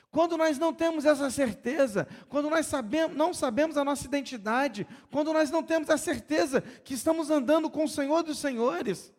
Quando 0.10 0.36
nós 0.36 0.58
não 0.58 0.74
temos 0.74 1.06
essa 1.06 1.30
certeza, 1.30 2.08
quando 2.28 2.50
nós 2.50 2.66
sabemos, 2.66 3.16
não 3.16 3.32
sabemos 3.32 3.78
a 3.78 3.84
nossa 3.84 4.08
identidade, 4.08 4.88
quando 5.12 5.32
nós 5.32 5.52
não 5.52 5.62
temos 5.62 5.92
a 5.92 5.98
certeza 5.98 6.60
que 6.60 6.96
estamos 6.96 7.30
andando 7.30 7.70
com 7.70 7.84
o 7.84 7.88
Senhor 7.88 8.24
dos 8.24 8.40
Senhores, 8.40 9.14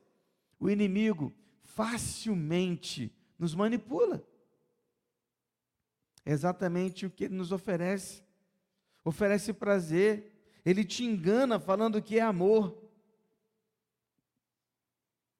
o 0.58 0.68
inimigo 0.68 1.32
facilmente 1.62 3.14
nos 3.38 3.54
manipula. 3.54 4.26
É 6.24 6.32
exatamente 6.32 7.06
o 7.06 7.10
que 7.10 7.24
ele 7.24 7.36
nos 7.36 7.52
oferece. 7.52 8.24
Oferece 9.04 9.52
prazer, 9.52 10.32
ele 10.64 10.84
te 10.84 11.04
engana 11.04 11.60
falando 11.60 12.02
que 12.02 12.18
é 12.18 12.22
amor, 12.22 12.85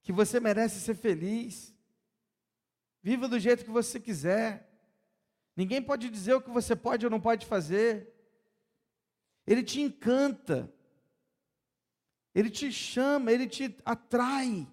que 0.07 0.13
você 0.13 0.39
merece 0.39 0.79
ser 0.79 0.95
feliz, 0.95 1.75
viva 3.03 3.27
do 3.27 3.41
jeito 3.41 3.65
que 3.65 3.73
você 3.73 3.99
quiser. 3.99 4.71
Ninguém 5.57 5.83
pode 5.83 6.09
dizer 6.09 6.35
o 6.35 6.41
que 6.41 6.49
você 6.49 6.77
pode 6.77 7.05
ou 7.05 7.11
não 7.11 7.21
pode 7.21 7.45
fazer. 7.45 8.15
Ele 9.45 9.65
te 9.65 9.81
encanta. 9.81 10.73
Ele 12.33 12.49
te 12.49 12.71
chama, 12.71 13.33
ele 13.33 13.49
te 13.49 13.77
atrai. 13.85 14.69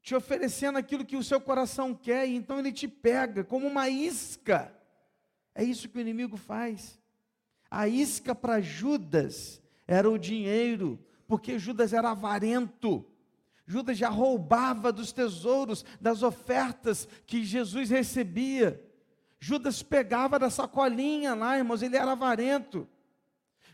Te 0.00 0.14
oferecendo 0.14 0.78
aquilo 0.78 1.04
que 1.04 1.18
o 1.18 1.22
seu 1.22 1.38
coração 1.38 1.94
quer, 1.94 2.26
e 2.26 2.34
então 2.34 2.58
ele 2.58 2.72
te 2.72 2.88
pega 2.88 3.44
como 3.44 3.66
uma 3.66 3.90
isca. 3.90 4.74
É 5.54 5.62
isso 5.62 5.86
que 5.86 5.98
o 5.98 6.00
inimigo 6.00 6.38
faz. 6.38 6.98
A 7.70 7.86
isca 7.86 8.34
para 8.34 8.62
Judas 8.62 9.62
era 9.86 10.08
o 10.08 10.16
dinheiro, 10.16 10.98
porque 11.26 11.58
Judas 11.58 11.92
era 11.92 12.12
avarento. 12.12 13.09
Judas 13.70 13.96
já 13.96 14.08
roubava 14.08 14.92
dos 14.92 15.12
tesouros, 15.12 15.84
das 16.00 16.24
ofertas 16.24 17.06
que 17.24 17.44
Jesus 17.44 17.88
recebia. 17.88 18.84
Judas 19.38 19.80
pegava 19.80 20.40
da 20.40 20.50
sacolinha 20.50 21.36
lá, 21.36 21.56
irmãos, 21.56 21.80
ele 21.80 21.96
era 21.96 22.10
avarento. 22.10 22.88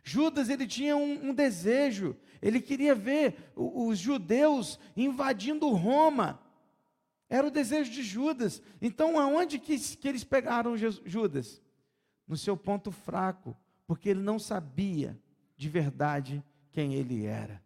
Judas, 0.05 0.50
ele 0.50 0.67
tinha 0.67 0.95
um, 0.95 1.31
um 1.31 1.35
desejo, 1.35 2.15
ele 2.43 2.61
queria 2.61 2.95
ver 2.95 3.50
os, 3.57 3.99
judeus 3.99 4.79
invadindo 4.95 5.67
Roma. 5.71 6.43
Era 7.26 7.47
o 7.47 7.50
desejo 7.50 7.91
de 7.91 8.03
Judas. 8.03 8.61
Então, 8.83 9.19
aonde 9.19 9.59
que, 9.59 9.79
que 9.79 10.07
eles 10.07 10.25
pegaram 10.25 10.76
Judas? 10.76 11.62
No 12.29 12.37
seu 12.37 12.55
ponto 12.55 12.93
fraco, 12.93 13.57
porque 13.87 14.11
ele 14.11 14.21
não 14.21 14.38
sabia 14.38 15.19
de 15.57 15.71
verdade 15.71 16.45
quem 16.71 16.93
ele 16.93 17.25
era. 17.25 17.65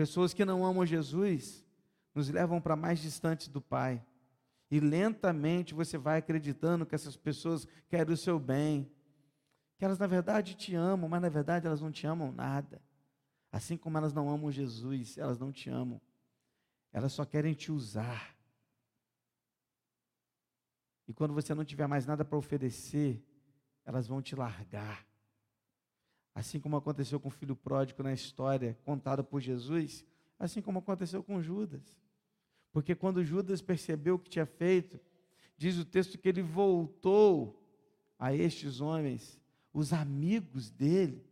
Pessoas 0.00 0.32
que 0.32 0.46
não 0.46 0.64
amam 0.64 0.86
Jesus 0.86 1.62
nos 2.14 2.30
levam 2.30 2.58
para 2.58 2.74
mais 2.74 3.00
distantes 3.00 3.48
do 3.48 3.60
Pai. 3.60 4.02
E 4.70 4.80
lentamente 4.80 5.74
você 5.74 5.98
vai 5.98 6.20
acreditando 6.20 6.86
que 6.86 6.94
essas 6.94 7.18
pessoas 7.18 7.68
querem 7.86 8.14
o 8.14 8.16
seu 8.16 8.38
bem, 8.38 8.90
que 9.76 9.84
elas 9.84 9.98
na 9.98 10.06
verdade 10.06 10.54
te 10.54 10.74
amam, 10.74 11.06
mas 11.06 11.20
na 11.20 11.28
verdade 11.28 11.66
elas 11.66 11.82
não 11.82 11.92
te 11.92 12.06
amam 12.06 12.32
nada. 12.32 12.80
Assim 13.52 13.76
como 13.76 13.98
elas 13.98 14.14
não 14.14 14.30
amam 14.30 14.50
Jesus, 14.50 15.18
elas 15.18 15.38
não 15.38 15.52
te 15.52 15.68
amam. 15.68 16.00
Elas 16.94 17.12
só 17.12 17.26
querem 17.26 17.52
te 17.52 17.70
usar. 17.70 18.34
E 21.06 21.12
quando 21.12 21.34
você 21.34 21.54
não 21.54 21.62
tiver 21.62 21.86
mais 21.86 22.06
nada 22.06 22.24
para 22.24 22.38
oferecer, 22.38 23.22
elas 23.84 24.06
vão 24.06 24.22
te 24.22 24.34
largar. 24.34 25.06
Assim 26.34 26.60
como 26.60 26.76
aconteceu 26.76 27.18
com 27.18 27.28
o 27.28 27.32
filho 27.32 27.56
pródigo 27.56 28.02
na 28.02 28.12
história 28.12 28.78
contada 28.84 29.22
por 29.22 29.40
Jesus, 29.40 30.04
assim 30.38 30.62
como 30.62 30.78
aconteceu 30.78 31.22
com 31.22 31.42
Judas. 31.42 31.96
Porque 32.72 32.94
quando 32.94 33.24
Judas 33.24 33.60
percebeu 33.60 34.14
o 34.14 34.18
que 34.18 34.30
tinha 34.30 34.46
feito, 34.46 35.00
diz 35.56 35.76
o 35.76 35.84
texto 35.84 36.18
que 36.18 36.28
ele 36.28 36.42
voltou 36.42 37.60
a 38.18 38.34
estes 38.34 38.80
homens, 38.80 39.40
os 39.72 39.92
amigos 39.92 40.70
dele, 40.70 41.24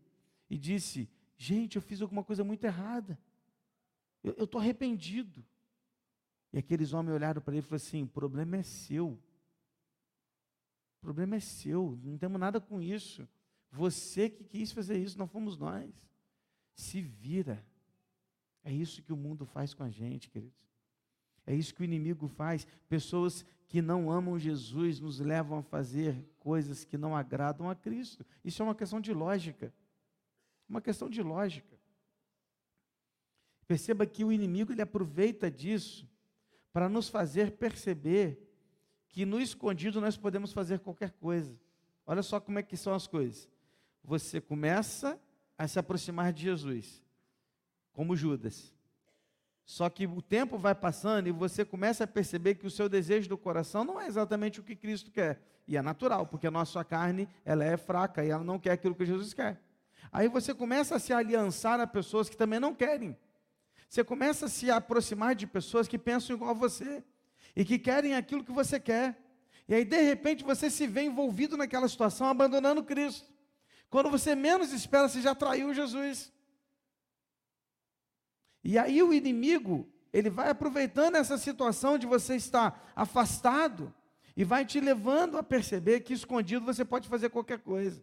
e 0.50 0.58
disse: 0.58 1.08
Gente, 1.36 1.76
eu 1.76 1.82
fiz 1.82 2.02
alguma 2.02 2.24
coisa 2.24 2.42
muito 2.42 2.64
errada. 2.64 3.18
Eu 4.22 4.44
estou 4.44 4.60
arrependido. 4.60 5.44
E 6.52 6.58
aqueles 6.58 6.92
homens 6.92 7.14
olharam 7.14 7.40
para 7.40 7.54
ele 7.54 7.60
e 7.60 7.62
falaram 7.62 7.76
assim: 7.76 8.02
o 8.02 8.08
problema 8.08 8.56
é 8.56 8.62
seu. 8.62 9.18
O 10.96 11.00
problema 11.00 11.36
é 11.36 11.40
seu, 11.40 11.96
não 12.02 12.18
temos 12.18 12.40
nada 12.40 12.60
com 12.60 12.82
isso. 12.82 13.28
Você 13.70 14.30
que 14.30 14.44
quis 14.44 14.72
fazer 14.72 14.98
isso, 14.98 15.18
não 15.18 15.26
fomos 15.26 15.56
nós. 15.56 15.90
Se 16.74 17.00
vira. 17.00 17.64
É 18.64 18.72
isso 18.72 19.02
que 19.02 19.12
o 19.12 19.16
mundo 19.16 19.44
faz 19.46 19.74
com 19.74 19.82
a 19.82 19.90
gente, 19.90 20.30
queridos. 20.30 20.68
É 21.46 21.54
isso 21.54 21.74
que 21.74 21.80
o 21.80 21.84
inimigo 21.84 22.28
faz. 22.28 22.66
Pessoas 22.88 23.44
que 23.68 23.80
não 23.80 24.10
amam 24.10 24.38
Jesus 24.38 25.00
nos 25.00 25.20
levam 25.20 25.58
a 25.58 25.62
fazer 25.62 26.26
coisas 26.38 26.84
que 26.84 26.96
não 26.96 27.16
agradam 27.16 27.70
a 27.70 27.74
Cristo. 27.74 28.24
Isso 28.44 28.62
é 28.62 28.64
uma 28.64 28.74
questão 28.74 29.00
de 29.00 29.12
lógica. 29.12 29.72
Uma 30.68 30.80
questão 30.80 31.08
de 31.08 31.22
lógica. 31.22 31.78
Perceba 33.66 34.06
que 34.06 34.24
o 34.24 34.32
inimigo 34.32 34.72
ele 34.72 34.82
aproveita 34.82 35.50
disso 35.50 36.08
para 36.72 36.88
nos 36.88 37.08
fazer 37.08 37.52
perceber 37.52 38.38
que 39.08 39.26
no 39.26 39.40
escondido 39.40 40.00
nós 40.00 40.16
podemos 40.16 40.52
fazer 40.52 40.80
qualquer 40.80 41.12
coisa. 41.12 41.58
Olha 42.06 42.22
só 42.22 42.40
como 42.40 42.58
é 42.58 42.62
que 42.62 42.76
são 42.76 42.94
as 42.94 43.06
coisas. 43.06 43.48
Você 44.08 44.40
começa 44.40 45.20
a 45.58 45.68
se 45.68 45.78
aproximar 45.78 46.32
de 46.32 46.44
Jesus, 46.44 47.04
como 47.92 48.16
Judas. 48.16 48.72
Só 49.66 49.90
que 49.90 50.06
o 50.06 50.22
tempo 50.22 50.56
vai 50.56 50.74
passando 50.74 51.26
e 51.26 51.30
você 51.30 51.62
começa 51.62 52.04
a 52.04 52.06
perceber 52.06 52.54
que 52.54 52.66
o 52.66 52.70
seu 52.70 52.88
desejo 52.88 53.28
do 53.28 53.36
coração 53.36 53.84
não 53.84 54.00
é 54.00 54.06
exatamente 54.06 54.60
o 54.60 54.62
que 54.62 54.74
Cristo 54.74 55.10
quer. 55.10 55.42
E 55.66 55.76
é 55.76 55.82
natural, 55.82 56.26
porque 56.26 56.46
a 56.46 56.50
nossa 56.50 56.82
carne, 56.82 57.28
ela 57.44 57.62
é 57.62 57.76
fraca 57.76 58.24
e 58.24 58.30
ela 58.30 58.42
não 58.42 58.58
quer 58.58 58.70
aquilo 58.70 58.94
que 58.94 59.04
Jesus 59.04 59.34
quer. 59.34 59.60
Aí 60.10 60.26
você 60.26 60.54
começa 60.54 60.96
a 60.96 60.98
se 60.98 61.12
aliançar 61.12 61.78
a 61.78 61.86
pessoas 61.86 62.30
que 62.30 62.36
também 62.36 62.58
não 62.58 62.74
querem. 62.74 63.14
Você 63.90 64.02
começa 64.02 64.46
a 64.46 64.48
se 64.48 64.70
aproximar 64.70 65.34
de 65.34 65.46
pessoas 65.46 65.86
que 65.86 65.98
pensam 65.98 66.34
igual 66.34 66.52
a 66.52 66.54
você 66.54 67.04
e 67.54 67.62
que 67.62 67.78
querem 67.78 68.14
aquilo 68.14 68.42
que 68.42 68.52
você 68.52 68.80
quer. 68.80 69.22
E 69.68 69.74
aí, 69.74 69.84
de 69.84 70.00
repente, 70.00 70.44
você 70.44 70.70
se 70.70 70.86
vê 70.86 71.02
envolvido 71.02 71.58
naquela 71.58 71.86
situação, 71.86 72.26
abandonando 72.26 72.82
Cristo. 72.82 73.36
Quando 73.90 74.10
você 74.10 74.34
menos 74.34 74.72
espera, 74.72 75.08
você 75.08 75.20
já 75.20 75.34
traiu 75.34 75.72
Jesus. 75.72 76.32
E 78.62 78.78
aí 78.78 79.02
o 79.02 79.14
inimigo, 79.14 79.88
ele 80.12 80.28
vai 80.28 80.50
aproveitando 80.50 81.16
essa 81.16 81.38
situação 81.38 81.96
de 81.96 82.06
você 82.06 82.36
estar 82.36 82.92
afastado 82.94 83.94
e 84.36 84.44
vai 84.44 84.64
te 84.64 84.78
levando 84.78 85.38
a 85.38 85.42
perceber 85.42 86.00
que 86.00 86.12
escondido 86.12 86.64
você 86.64 86.84
pode 86.84 87.08
fazer 87.08 87.30
qualquer 87.30 87.60
coisa. 87.60 88.02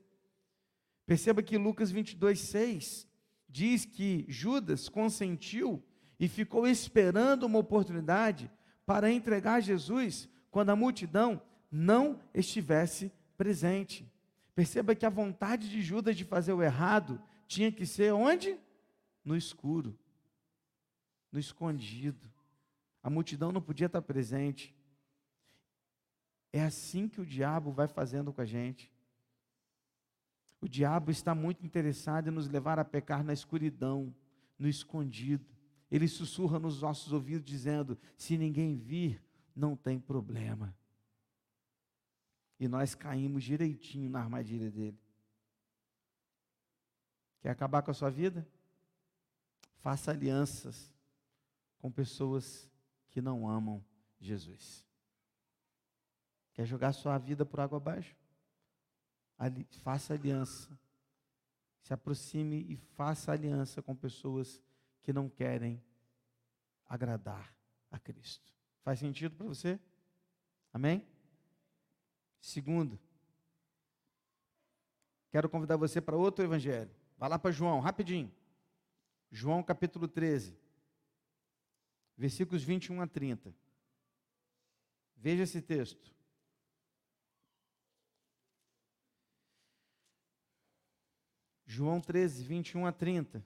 Perceba 1.05 1.43
que 1.43 1.57
Lucas 1.57 1.91
22, 1.91 2.39
6 2.39 3.07
diz 3.47 3.85
que 3.85 4.25
Judas 4.27 4.89
consentiu 4.89 5.83
e 6.19 6.27
ficou 6.27 6.67
esperando 6.67 7.43
uma 7.43 7.59
oportunidade 7.59 8.51
para 8.85 9.11
entregar 9.11 9.61
Jesus 9.61 10.27
quando 10.49 10.71
a 10.71 10.75
multidão 10.75 11.41
não 11.71 12.19
estivesse 12.33 13.11
presente. 13.37 14.09
Perceba 14.55 14.95
que 14.95 15.05
a 15.05 15.09
vontade 15.09 15.69
de 15.69 15.81
Judas 15.81 16.15
de 16.15 16.23
fazer 16.23 16.53
o 16.53 16.63
errado 16.63 17.21
tinha 17.47 17.71
que 17.71 17.85
ser 17.85 18.13
onde? 18.13 18.57
No 19.23 19.35
escuro 19.35 19.95
no 21.35 21.39
escondido. 21.39 22.31
A 23.03 23.09
multidão 23.09 23.51
não 23.51 23.61
podia 23.61 23.87
estar 23.87 24.01
presente. 24.01 24.73
É 26.51 26.63
assim 26.63 27.09
que 27.09 27.19
o 27.19 27.25
diabo 27.25 27.71
vai 27.73 27.89
fazendo 27.89 28.31
com 28.31 28.39
a 28.39 28.45
gente. 28.45 28.89
O 30.61 30.67
diabo 30.67 31.11
está 31.11 31.35
muito 31.35 31.65
interessado 31.65 32.29
em 32.29 32.31
nos 32.31 32.47
levar 32.47 32.79
a 32.79 32.85
pecar 32.85 33.21
na 33.21 33.33
escuridão, 33.33 34.15
no 34.57 34.67
escondido. 34.67 35.45
Ele 35.91 36.07
sussurra 36.07 36.57
nos 36.57 36.81
nossos 36.81 37.11
ouvidos 37.11 37.45
dizendo: 37.45 37.97
se 38.17 38.37
ninguém 38.37 38.77
vir, 38.77 39.21
não 39.53 39.75
tem 39.75 39.99
problema. 39.99 40.73
E 42.59 42.67
nós 42.67 42.95
caímos 42.95 43.43
direitinho 43.43 44.09
na 44.09 44.19
armadilha 44.19 44.71
dele. 44.71 44.99
Quer 47.41 47.49
acabar 47.49 47.81
com 47.81 47.91
a 47.91 47.93
sua 47.93 48.09
vida? 48.09 48.47
Faça 49.75 50.11
alianças 50.11 50.91
com 51.77 51.91
pessoas 51.91 52.69
que 53.09 53.21
não 53.21 53.47
amam 53.47 53.83
Jesus. 54.19 54.85
Quer 56.53 56.65
jogar 56.65 56.93
sua 56.93 57.17
vida 57.17 57.45
por 57.45 57.59
água 57.59 57.77
abaixo? 57.77 58.15
Ali, 59.37 59.67
faça 59.83 60.13
aliança. 60.13 60.75
Se 61.81 61.93
aproxime 61.93 62.65
e 62.67 62.77
faça 62.77 63.31
aliança 63.31 63.81
com 63.81 63.95
pessoas 63.95 64.61
que 65.03 65.13
não 65.13 65.29
querem 65.29 65.83
agradar 66.87 67.53
a 67.91 67.99
Cristo. 67.99 68.51
Faz 68.81 68.99
sentido 68.99 69.35
para 69.35 69.45
você? 69.45 69.79
Amém? 70.73 71.05
Segundo, 72.45 72.99
quero 75.31 75.49
convidar 75.49 75.77
você 75.77 75.99
para 75.99 76.15
outro 76.15 76.45
evangelho. 76.45 76.91
Vá 77.17 77.27
lá 77.27 77.39
para 77.39 77.49
João, 77.49 77.79
rapidinho. 77.79 78.31
João 79.31 79.63
capítulo 79.63 80.07
13 80.07 80.55
versículos 82.15 82.63
21 82.63 83.01
a 83.01 83.07
30. 83.07 83.51
Veja 85.17 85.41
esse 85.41 85.59
texto. 85.59 86.13
João 91.65 91.99
13, 91.99 92.43
21 92.43 92.85
a 92.85 92.91
30. 92.91 93.43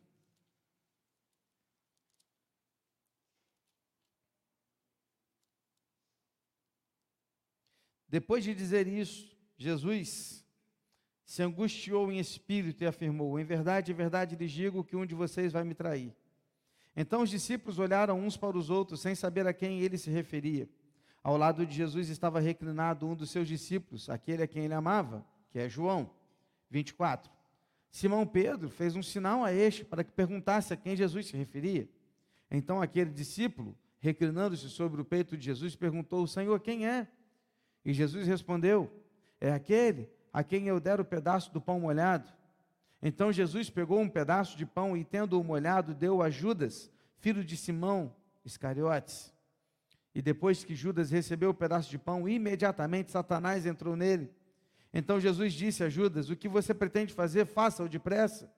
Depois 8.09 8.43
de 8.43 8.55
dizer 8.55 8.87
isso, 8.87 9.37
Jesus 9.57 10.45
se 11.23 11.43
angustiou 11.43 12.11
em 12.11 12.19
espírito 12.19 12.83
e 12.83 12.87
afirmou: 12.87 13.39
Em 13.39 13.43
verdade, 13.43 13.91
em 13.91 13.95
verdade 13.95 14.35
lhes 14.35 14.51
digo 14.51 14.83
que 14.83 14.95
um 14.95 15.05
de 15.05 15.13
vocês 15.13 15.53
vai 15.53 15.63
me 15.63 15.75
trair. 15.75 16.15
Então 16.95 17.21
os 17.21 17.29
discípulos 17.29 17.77
olharam 17.77 18.19
uns 18.19 18.35
para 18.35 18.57
os 18.57 18.69
outros, 18.69 18.99
sem 18.99 19.13
saber 19.13 19.45
a 19.45 19.53
quem 19.53 19.79
ele 19.79 19.97
se 19.97 20.09
referia. 20.09 20.67
Ao 21.23 21.37
lado 21.37 21.65
de 21.65 21.75
Jesus 21.75 22.09
estava 22.09 22.39
reclinado 22.39 23.05
um 23.05 23.15
dos 23.15 23.29
seus 23.29 23.47
discípulos, 23.47 24.09
aquele 24.09 24.41
a 24.41 24.47
quem 24.47 24.65
ele 24.65 24.73
amava, 24.73 25.25
que 25.51 25.59
é 25.59 25.69
João. 25.69 26.09
24. 26.69 27.31
Simão 27.91 28.25
Pedro 28.25 28.69
fez 28.69 28.95
um 28.95 29.01
sinal 29.01 29.43
a 29.43 29.51
este 29.51 29.83
para 29.83 30.03
que 30.03 30.11
perguntasse 30.11 30.73
a 30.73 30.77
quem 30.77 30.95
Jesus 30.95 31.27
se 31.27 31.35
referia. 31.35 31.89
Então 32.49 32.81
aquele 32.81 33.11
discípulo, 33.11 33.77
reclinando-se 33.99 34.69
sobre 34.69 35.01
o 35.01 35.05
peito 35.05 35.37
de 35.37 35.45
Jesus, 35.45 35.75
perguntou: 35.75 36.25
Senhor, 36.27 36.59
quem 36.59 36.87
é? 36.87 37.07
E 37.83 37.93
Jesus 37.93 38.27
respondeu: 38.27 38.91
É 39.39 39.51
aquele 39.51 40.09
a 40.31 40.43
quem 40.43 40.67
eu 40.67 40.79
der 40.79 40.99
o 40.99 41.05
pedaço 41.05 41.51
do 41.51 41.61
pão 41.61 41.79
molhado. 41.79 42.31
Então 43.01 43.31
Jesus 43.31 43.69
pegou 43.69 43.99
um 43.99 44.09
pedaço 44.09 44.57
de 44.57 44.65
pão 44.65 44.95
e, 44.95 45.03
tendo-o 45.03 45.43
molhado, 45.43 45.93
deu 45.93 46.21
a 46.21 46.29
Judas, 46.29 46.91
filho 47.19 47.43
de 47.43 47.55
Simão 47.55 48.13
Iscariotes. 48.43 49.33
E 50.13 50.21
depois 50.21 50.63
que 50.63 50.75
Judas 50.75 51.11
recebeu 51.11 51.51
o 51.51 51.53
pedaço 51.53 51.89
de 51.89 51.97
pão, 51.97 52.27
imediatamente 52.27 53.11
Satanás 53.11 53.65
entrou 53.65 53.95
nele. 53.95 54.29
Então 54.93 55.19
Jesus 55.19 55.53
disse 55.53 55.83
a 55.83 55.89
Judas: 55.89 56.29
O 56.29 56.35
que 56.35 56.49
você 56.49 56.73
pretende 56.73 57.13
fazer, 57.13 57.45
faça-o 57.45 57.87
depressa. 57.87 58.51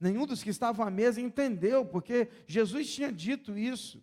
Nenhum 0.00 0.26
dos 0.26 0.42
que 0.42 0.50
estavam 0.50 0.84
à 0.84 0.90
mesa 0.90 1.20
entendeu, 1.20 1.84
porque 1.84 2.28
Jesus 2.46 2.92
tinha 2.92 3.12
dito 3.12 3.56
isso. 3.56 4.02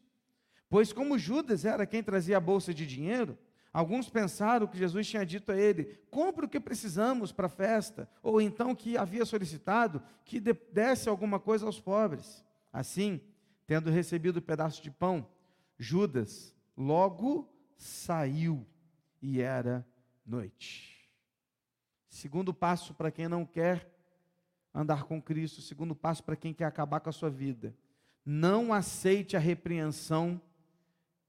Pois, 0.69 0.93
como 0.93 1.19
Judas 1.19 1.65
era 1.65 1.85
quem 1.85 2.01
trazia 2.01 2.37
a 2.37 2.39
bolsa 2.39 2.73
de 2.73 2.87
dinheiro, 2.87 3.37
Alguns 3.73 4.09
pensaram 4.09 4.67
que 4.67 4.77
Jesus 4.77 5.07
tinha 5.07 5.25
dito 5.25 5.51
a 5.51 5.57
ele: 5.57 5.97
compre 6.09 6.45
o 6.45 6.49
que 6.49 6.59
precisamos 6.59 7.31
para 7.31 7.47
a 7.47 7.49
festa, 7.49 8.09
ou 8.21 8.41
então 8.41 8.75
que 8.75 8.97
havia 8.97 9.25
solicitado 9.25 10.03
que 10.25 10.39
desse 10.39 11.07
alguma 11.07 11.39
coisa 11.39 11.65
aos 11.65 11.79
pobres. 11.79 12.43
Assim, 12.71 13.21
tendo 13.65 13.89
recebido 13.89 14.37
o 14.37 14.41
pedaço 14.41 14.81
de 14.81 14.91
pão, 14.91 15.27
Judas 15.77 16.55
logo 16.75 17.49
saiu 17.77 18.65
e 19.21 19.41
era 19.41 19.85
noite. 20.25 21.09
Segundo 22.09 22.53
passo 22.53 22.93
para 22.93 23.11
quem 23.11 23.27
não 23.29 23.45
quer 23.45 23.89
andar 24.73 25.03
com 25.03 25.21
Cristo, 25.21 25.61
segundo 25.61 25.95
passo 25.95 26.23
para 26.23 26.35
quem 26.35 26.53
quer 26.53 26.65
acabar 26.65 26.99
com 26.99 27.09
a 27.09 27.13
sua 27.13 27.29
vida: 27.29 27.73
não 28.25 28.73
aceite 28.73 29.37
a 29.37 29.39
repreensão 29.39 30.41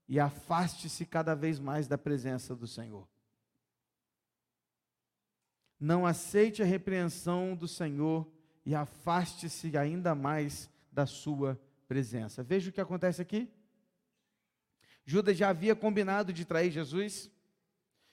e 0.07 0.19
afaste-se 0.19 1.05
cada 1.05 1.33
vez 1.35 1.59
mais 1.59 1.87
da 1.87 1.97
presença 1.97 2.55
do 2.55 2.67
Senhor. 2.67 3.07
Não 5.79 6.05
aceite 6.05 6.61
a 6.61 6.65
repreensão 6.65 7.55
do 7.55 7.67
Senhor 7.67 8.27
e 8.65 8.73
afaste-se 8.73 9.77
ainda 9.77 10.15
mais 10.15 10.69
da 10.91 11.05
sua 11.05 11.59
presença. 11.87 12.41
Veja 12.41 12.69
o 12.69 12.73
que 12.73 12.81
acontece 12.81 13.21
aqui. 13.21 13.49
Judas 15.05 15.37
já 15.37 15.49
havia 15.49 15.75
combinado 15.75 16.31
de 16.31 16.45
trair 16.45 16.71
Jesus. 16.71 17.29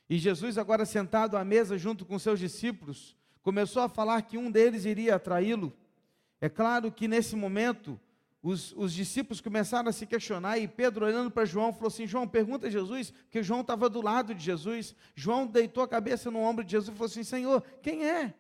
E 0.09 0.19
Jesus, 0.19 0.59
agora 0.59 0.85
sentado 0.85 1.37
à 1.37 1.45
mesa 1.45 1.79
junto 1.79 2.05
com 2.05 2.19
seus 2.19 2.41
discípulos, 2.41 3.17
começou 3.43 3.83
a 3.83 3.89
falar 3.89 4.23
que 4.23 4.37
um 4.37 4.51
deles 4.51 4.85
iria 4.85 5.19
traí-lo. 5.19 5.73
É 6.41 6.49
claro 6.49 6.91
que 6.91 7.07
nesse 7.07 7.37
momento, 7.37 8.01
os, 8.43 8.73
os, 8.73 8.95
discípulos 8.95 9.41
começaram 9.41 9.91
a 9.91 9.93
se 9.93 10.07
questionar 10.07 10.57
e 10.57 10.67
Pedro, 10.67 11.05
olhando 11.05 11.31
para 11.31 11.45
João, 11.45 11.75
falou 11.75 11.89
assim: 11.89 12.07
João, 12.07 12.27
pergunta 12.27 12.69
a 12.69 12.71
Jesus, 12.71 13.11
porque 13.11 13.43
João 13.43 13.61
estava 13.61 13.91
do 13.91 14.01
lado 14.01 14.35
de 14.35 14.43
Jesus. 14.43 14.95
João 15.15 15.47
deitou 15.47 15.83
a 15.83 15.89
cabeça 15.89 16.31
no 16.31 16.39
ombro 16.39 16.65
de 16.65 16.71
Jesus 16.71 16.89
e 16.89 16.93
falou 16.93 17.11
assim: 17.11 17.23
Senhor, 17.23 17.63
quem 17.83 18.09
é? 18.09 18.35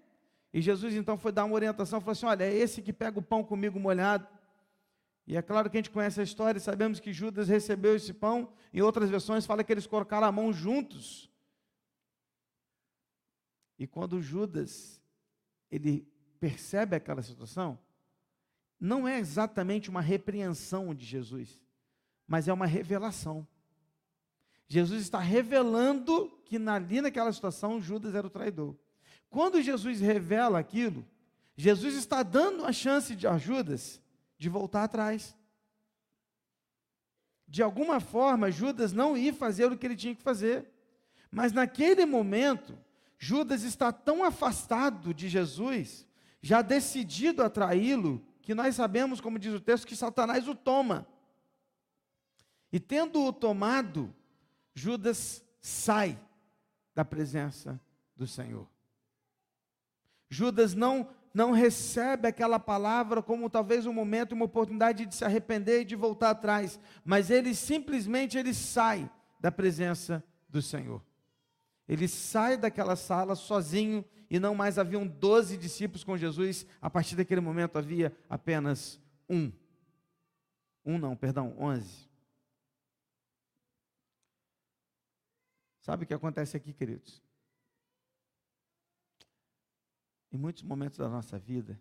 E 0.54 0.62
Jesus 0.62 0.94
então 0.94 1.18
foi 1.18 1.32
dar 1.32 1.44
uma 1.44 1.54
orientação, 1.54 2.00
falou 2.00 2.12
assim: 2.12 2.24
Olha, 2.24 2.44
é 2.44 2.54
esse 2.54 2.80
que 2.80 2.94
pega 2.94 3.18
o 3.18 3.22
pão 3.22 3.44
comigo 3.44 3.78
molhado. 3.78 4.26
E 5.26 5.36
é 5.36 5.42
claro 5.42 5.68
que 5.68 5.76
a 5.76 5.78
gente 5.78 5.90
conhece 5.90 6.18
a 6.18 6.24
história 6.24 6.58
sabemos 6.58 6.98
que 6.98 7.12
Judas 7.12 7.48
recebeu 7.48 7.94
esse 7.94 8.12
pão. 8.12 8.52
Em 8.72 8.80
outras 8.80 9.10
versões 9.10 9.44
fala 9.44 9.62
que 9.62 9.70
eles 9.70 9.86
colocaram 9.86 10.26
a 10.26 10.32
mão 10.32 10.50
juntos. 10.52 11.30
E 13.78 13.86
quando 13.86 14.20
Judas 14.20 15.00
ele 15.70 16.08
percebe 16.40 16.96
aquela 16.96 17.22
situação, 17.22 17.78
não 18.80 19.06
é 19.06 19.18
exatamente 19.18 19.90
uma 19.90 20.00
repreensão 20.00 20.94
de 20.94 21.04
Jesus, 21.04 21.60
mas 22.26 22.48
é 22.48 22.52
uma 22.52 22.66
revelação. 22.66 23.46
Jesus 24.66 25.02
está 25.02 25.18
revelando 25.18 26.30
que 26.44 26.56
ali 26.56 27.00
naquela 27.00 27.32
situação 27.32 27.80
Judas 27.80 28.14
era 28.14 28.26
o 28.26 28.30
traidor. 28.30 28.74
Quando 29.28 29.60
Jesus 29.60 30.00
revela 30.00 30.58
aquilo, 30.58 31.06
Jesus 31.56 31.94
está 31.94 32.22
dando 32.22 32.64
a 32.64 32.72
chance 32.72 33.14
de 33.14 33.26
Judas 33.38 34.00
de 34.38 34.48
voltar 34.48 34.84
atrás. 34.84 35.36
De 37.46 37.62
alguma 37.62 38.00
forma, 38.00 38.50
Judas 38.50 38.92
não 38.92 39.16
ia 39.16 39.34
fazer 39.34 39.70
o 39.70 39.76
que 39.76 39.86
ele 39.86 39.96
tinha 39.96 40.14
que 40.14 40.22
fazer. 40.22 40.70
Mas 41.30 41.52
naquele 41.52 42.06
momento, 42.06 42.78
Judas 43.18 43.62
está 43.62 43.92
tão 43.92 44.24
afastado 44.24 45.12
de 45.12 45.28
Jesus, 45.28 46.06
já 46.40 46.62
decidido 46.62 47.42
a 47.42 47.50
traí-lo, 47.50 48.24
que 48.50 48.54
nós 48.56 48.74
sabemos, 48.74 49.20
como 49.20 49.38
diz 49.38 49.54
o 49.54 49.60
texto, 49.60 49.86
que 49.86 49.94
Satanás 49.94 50.48
o 50.48 50.56
toma. 50.56 51.06
E 52.72 52.80
tendo-o 52.80 53.32
tomado, 53.32 54.12
Judas 54.74 55.44
sai 55.60 56.18
da 56.92 57.04
presença 57.04 57.80
do 58.16 58.26
Senhor. 58.26 58.66
Judas 60.28 60.74
não 60.74 61.08
não 61.32 61.52
recebe 61.52 62.26
aquela 62.26 62.58
palavra 62.58 63.22
como 63.22 63.48
talvez 63.48 63.86
um 63.86 63.92
momento, 63.92 64.32
uma 64.32 64.46
oportunidade 64.46 65.06
de 65.06 65.14
se 65.14 65.24
arrepender 65.24 65.82
e 65.82 65.84
de 65.84 65.94
voltar 65.94 66.30
atrás, 66.30 66.80
mas 67.04 67.30
ele 67.30 67.54
simplesmente 67.54 68.36
ele 68.36 68.52
sai 68.52 69.08
da 69.38 69.52
presença 69.52 70.24
do 70.48 70.60
Senhor. 70.60 71.00
Ele 71.90 72.06
sai 72.06 72.56
daquela 72.56 72.94
sala 72.94 73.34
sozinho 73.34 74.04
e 74.30 74.38
não 74.38 74.54
mais 74.54 74.78
haviam 74.78 75.04
doze 75.04 75.56
discípulos 75.56 76.04
com 76.04 76.16
Jesus. 76.16 76.64
A 76.80 76.88
partir 76.88 77.16
daquele 77.16 77.40
momento 77.40 77.76
havia 77.76 78.16
apenas 78.28 79.00
um. 79.28 79.50
Um 80.84 80.98
não, 80.98 81.16
perdão, 81.16 81.52
onze. 81.58 82.08
Sabe 85.80 86.04
o 86.04 86.06
que 86.06 86.14
acontece 86.14 86.56
aqui, 86.56 86.72
queridos? 86.72 87.20
Em 90.30 90.38
muitos 90.38 90.62
momentos 90.62 90.96
da 90.96 91.08
nossa 91.08 91.40
vida, 91.40 91.76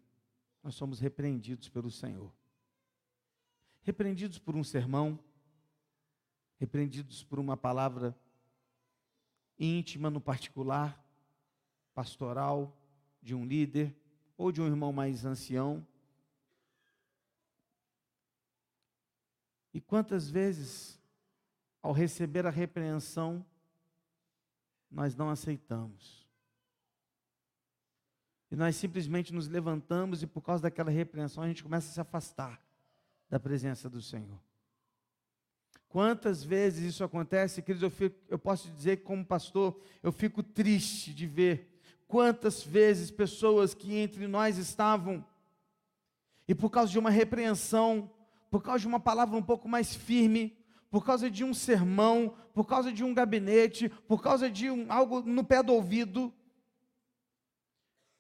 nós 0.64 0.74
somos 0.74 1.00
repreendidos 1.00 1.70
pelo 1.70 1.92
Senhor. 1.92 2.34
Repreendidos 3.84 4.40
por 4.40 4.56
um 4.56 4.64
sermão, 4.64 5.20
repreendidos 6.60 7.24
por 7.24 7.38
uma 7.38 7.56
palavra 7.56 8.18
íntima 9.60 10.10
no 10.10 10.22
particular, 10.22 11.04
pastoral, 11.94 12.76
de 13.22 13.36
um 13.36 13.46
líder 13.46 13.96
ou 14.38 14.52
de 14.52 14.62
um 14.62 14.66
irmão 14.66 14.94
mais 14.94 15.26
ancião. 15.26 15.86
E 19.74 19.82
quantas 19.82 20.30
vezes, 20.30 21.00
ao 21.82 21.92
receber 21.92 22.46
a 22.46 22.50
repreensão, 22.50 23.46
nós 24.90 25.16
não 25.16 25.30
aceitamos. 25.30 26.28
E 28.50 28.56
nós 28.56 28.76
simplesmente 28.76 29.34
nos 29.34 29.48
levantamos 29.48 30.24
e 30.24 30.28
por 30.28 30.42
causa 30.42 30.64
daquela 30.64 30.90
repreensão 30.90 31.44
a 31.44 31.48
gente 31.48 31.62
começa 31.62 31.90
a 31.90 31.94
se 31.94 32.02
afastar 32.02 32.60
da 33.30 33.40
presença 33.40 33.88
do 33.88 34.02
Senhor. 34.02 34.40
Quantas 35.90 36.44
vezes 36.44 36.94
isso 36.94 37.04
acontece, 37.04 37.62
queridos, 37.62 37.84
eu, 37.84 37.90
fico, 37.90 38.16
eu 38.30 38.38
posso 38.38 38.70
dizer 38.70 38.98
que 38.98 39.04
como 39.04 39.26
pastor, 39.26 39.78
eu 40.04 40.12
fico 40.12 40.42
triste 40.42 41.14
de 41.14 41.26
ver 41.26 41.82
quantas 42.08 42.64
vezes 42.64 43.12
pessoas 43.12 43.74
que 43.74 43.96
entre 43.96 44.28
nós 44.28 44.58
estavam 44.58 45.26
e 46.48 46.56
por 46.56 46.70
causa 46.70 46.92
de 46.92 47.00
uma 47.00 47.10
repreensão, 47.10 48.10
por 48.50 48.64
causa 48.64 48.80
de 48.80 48.88
uma 48.88 49.00
palavra 49.00 49.36
um 49.36 49.44
pouco 49.44 49.68
mais 49.68 49.96
firme, 49.96 50.56
por 50.92 51.04
causa 51.04 51.30
de 51.30 51.44
um 51.44 51.54
sermão, 51.54 52.36
por 52.54 52.66
causa 52.66 52.92
de 52.92 53.04
um 53.04 53.14
gabinete, 53.14 53.90
por 54.08 54.22
causa 54.22 54.50
de 54.50 54.70
um, 54.70 54.92
algo 54.92 55.22
no 55.22 55.44
pé 55.44 55.62
do 55.62 55.74
ouvido, 55.74 56.34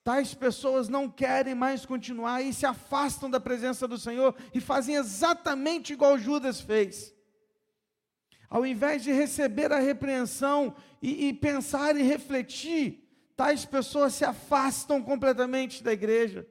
Tais 0.03 0.34
pessoas 0.34 0.89
não 0.89 1.08
querem 1.08 1.53
mais 1.53 1.86
continuar 1.86 2.41
e 2.41 2.51
se 2.51 2.65
afastam 2.65 3.29
da 3.29 3.39
presença 3.39 3.88
do 3.88 3.95
Senhor 3.95 4.36
e 4.53 4.60
fazem 4.60 4.95
exatamente 4.95 5.93
igual 5.93 6.17
Judas 6.17 6.60
fez. 6.60 7.13
Ao 8.50 8.66
invés 8.66 9.04
de 9.04 9.12
receber 9.12 9.72
a 9.72 9.80
repreensão 9.80 10.76
e, 11.02 11.28
e 11.28 11.34
pensar 11.34 11.96
e 11.96 12.02
refletir, 12.02 13.08
tais 13.36 13.66
pessoas 13.66 14.14
se 14.14 14.26
afastam 14.26 15.02
completamente 15.02 15.84
da 15.84 15.94
igreja 15.94 16.48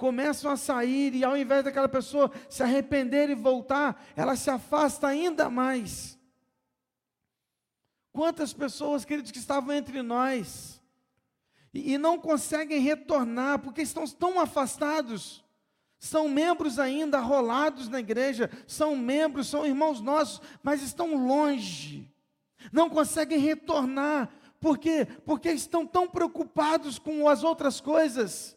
começam 0.00 0.50
a 0.50 0.56
sair 0.56 1.14
e 1.14 1.22
ao 1.22 1.36
invés 1.36 1.62
daquela 1.62 1.86
pessoa 1.86 2.32
se 2.48 2.62
arrepender 2.62 3.28
e 3.28 3.34
voltar, 3.34 4.02
ela 4.16 4.34
se 4.34 4.48
afasta 4.48 5.06
ainda 5.06 5.50
mais. 5.50 6.18
Quantas 8.10 8.54
pessoas, 8.54 9.04
queridos, 9.04 9.30
que 9.30 9.38
estavam 9.38 9.74
entre 9.74 10.00
nós, 10.00 10.80
e, 11.72 11.92
e 11.92 11.98
não 11.98 12.18
conseguem 12.18 12.80
retornar 12.80 13.58
porque 13.58 13.82
estão 13.82 14.06
tão 14.06 14.40
afastados. 14.40 15.44
São 16.00 16.30
membros 16.30 16.78
ainda 16.78 17.20
rolados 17.20 17.86
na 17.86 18.00
igreja, 18.00 18.50
são 18.66 18.96
membros, 18.96 19.48
são 19.48 19.66
irmãos 19.66 20.00
nossos, 20.00 20.40
mas 20.62 20.82
estão 20.82 21.14
longe. 21.14 22.10
Não 22.72 22.88
conseguem 22.88 23.38
retornar. 23.38 24.32
Por 24.58 24.78
quê? 24.78 25.06
Porque 25.26 25.50
estão 25.50 25.86
tão 25.86 26.08
preocupados 26.08 26.98
com 26.98 27.28
as 27.28 27.44
outras 27.44 27.82
coisas. 27.82 28.56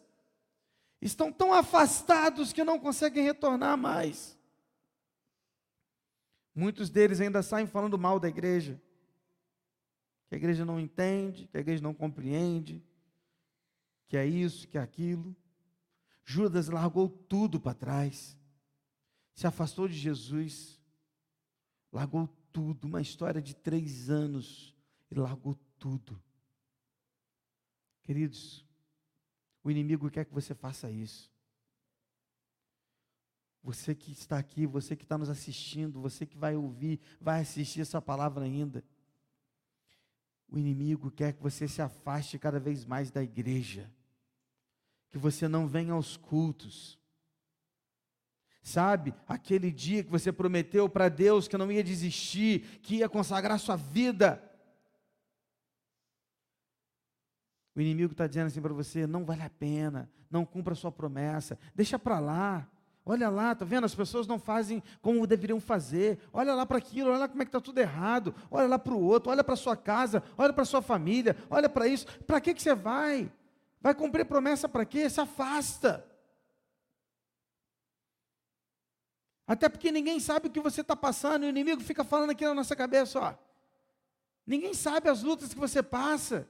Estão 1.02 1.30
tão 1.30 1.52
afastados 1.52 2.50
que 2.50 2.64
não 2.64 2.78
conseguem 2.78 3.22
retornar 3.22 3.76
mais. 3.76 4.38
Muitos 6.54 6.88
deles 6.88 7.20
ainda 7.20 7.42
saem 7.42 7.66
falando 7.66 7.98
mal 7.98 8.18
da 8.18 8.28
igreja. 8.28 8.80
Que 10.28 10.34
a 10.34 10.38
igreja 10.38 10.64
não 10.64 10.80
entende, 10.80 11.46
que 11.46 11.58
a 11.58 11.60
igreja 11.60 11.82
não 11.82 11.92
compreende, 11.92 12.82
que 14.08 14.16
é 14.16 14.24
isso, 14.24 14.66
que 14.66 14.78
é 14.78 14.80
aquilo. 14.80 15.36
Judas 16.24 16.68
largou 16.68 17.08
tudo 17.08 17.60
para 17.60 17.74
trás, 17.74 18.36
se 19.34 19.46
afastou 19.46 19.86
de 19.86 19.94
Jesus, 19.94 20.80
largou 21.92 22.28
tudo. 22.50 22.86
Uma 22.86 23.00
história 23.00 23.42
de 23.42 23.54
três 23.54 24.08
anos, 24.08 24.74
ele 25.10 25.20
largou 25.20 25.54
tudo. 25.78 26.20
Queridos, 28.02 28.64
o 29.62 29.70
inimigo 29.70 30.10
quer 30.10 30.24
que 30.24 30.32
você 30.32 30.54
faça 30.54 30.90
isso. 30.90 31.32
Você 33.62 33.94
que 33.94 34.12
está 34.12 34.38
aqui, 34.38 34.66
você 34.66 34.94
que 34.94 35.04
está 35.04 35.16
nos 35.16 35.30
assistindo, 35.30 36.00
você 36.00 36.26
que 36.26 36.36
vai 36.36 36.54
ouvir, 36.54 37.00
vai 37.18 37.40
assistir 37.40 37.80
essa 37.80 38.00
palavra 38.00 38.44
ainda. 38.44 38.84
O 40.48 40.58
inimigo 40.58 41.10
quer 41.10 41.32
que 41.32 41.42
você 41.42 41.66
se 41.66 41.80
afaste 41.80 42.38
cada 42.38 42.60
vez 42.60 42.84
mais 42.84 43.10
da 43.10 43.22
igreja, 43.22 43.90
que 45.14 45.18
você 45.18 45.46
não 45.46 45.68
venha 45.68 45.92
aos 45.92 46.16
cultos. 46.16 46.98
Sabe, 48.60 49.14
aquele 49.28 49.70
dia 49.70 50.02
que 50.02 50.10
você 50.10 50.32
prometeu 50.32 50.88
para 50.88 51.08
Deus 51.08 51.46
que 51.46 51.56
não 51.56 51.70
ia 51.70 51.84
desistir, 51.84 52.80
que 52.82 52.96
ia 52.96 53.08
consagrar 53.08 53.60
sua 53.60 53.76
vida. 53.76 54.42
O 57.76 57.80
inimigo 57.80 58.10
está 58.10 58.26
dizendo 58.26 58.48
assim 58.48 58.60
para 58.60 58.74
você: 58.74 59.06
não 59.06 59.24
vale 59.24 59.42
a 59.42 59.50
pena, 59.50 60.10
não 60.28 60.44
cumpra 60.44 60.72
a 60.72 60.76
sua 60.76 60.90
promessa, 60.90 61.56
deixa 61.76 61.96
para 61.96 62.18
lá. 62.18 62.68
Olha 63.06 63.28
lá, 63.28 63.54
tá 63.54 63.64
vendo? 63.64 63.84
As 63.84 63.94
pessoas 63.94 64.26
não 64.26 64.40
fazem 64.40 64.82
como 65.00 65.28
deveriam 65.28 65.60
fazer. 65.60 66.18
Olha 66.32 66.56
lá 66.56 66.66
para 66.66 66.78
aquilo, 66.78 67.10
olha 67.10 67.20
lá 67.20 67.28
como 67.28 67.40
é 67.40 67.44
que 67.44 67.50
está 67.50 67.60
tudo 67.60 67.78
errado. 67.78 68.34
Olha 68.50 68.66
lá 68.66 68.80
para 68.80 68.94
o 68.94 69.00
outro, 69.00 69.30
olha 69.30 69.44
para 69.44 69.54
sua 69.54 69.76
casa, 69.76 70.24
olha 70.36 70.52
para 70.52 70.64
sua 70.64 70.82
família, 70.82 71.36
olha 71.48 71.68
para 71.68 71.86
isso. 71.86 72.04
Para 72.26 72.40
que, 72.40 72.52
que 72.52 72.60
você 72.62 72.74
vai? 72.74 73.30
Vai 73.84 73.94
cumprir 73.94 74.24
promessa 74.24 74.66
para 74.66 74.86
quê? 74.86 75.10
Se 75.10 75.20
afasta. 75.20 76.10
Até 79.46 79.68
porque 79.68 79.92
ninguém 79.92 80.18
sabe 80.18 80.48
o 80.48 80.50
que 80.50 80.58
você 80.58 80.80
está 80.80 80.96
passando, 80.96 81.44
e 81.44 81.48
o 81.48 81.50
inimigo 81.50 81.82
fica 81.82 82.02
falando 82.02 82.30
aqui 82.30 82.46
na 82.46 82.54
nossa 82.54 82.74
cabeça, 82.74 83.20
ó. 83.20 83.34
Ninguém 84.46 84.72
sabe 84.72 85.10
as 85.10 85.22
lutas 85.22 85.52
que 85.52 85.60
você 85.60 85.82
passa, 85.82 86.48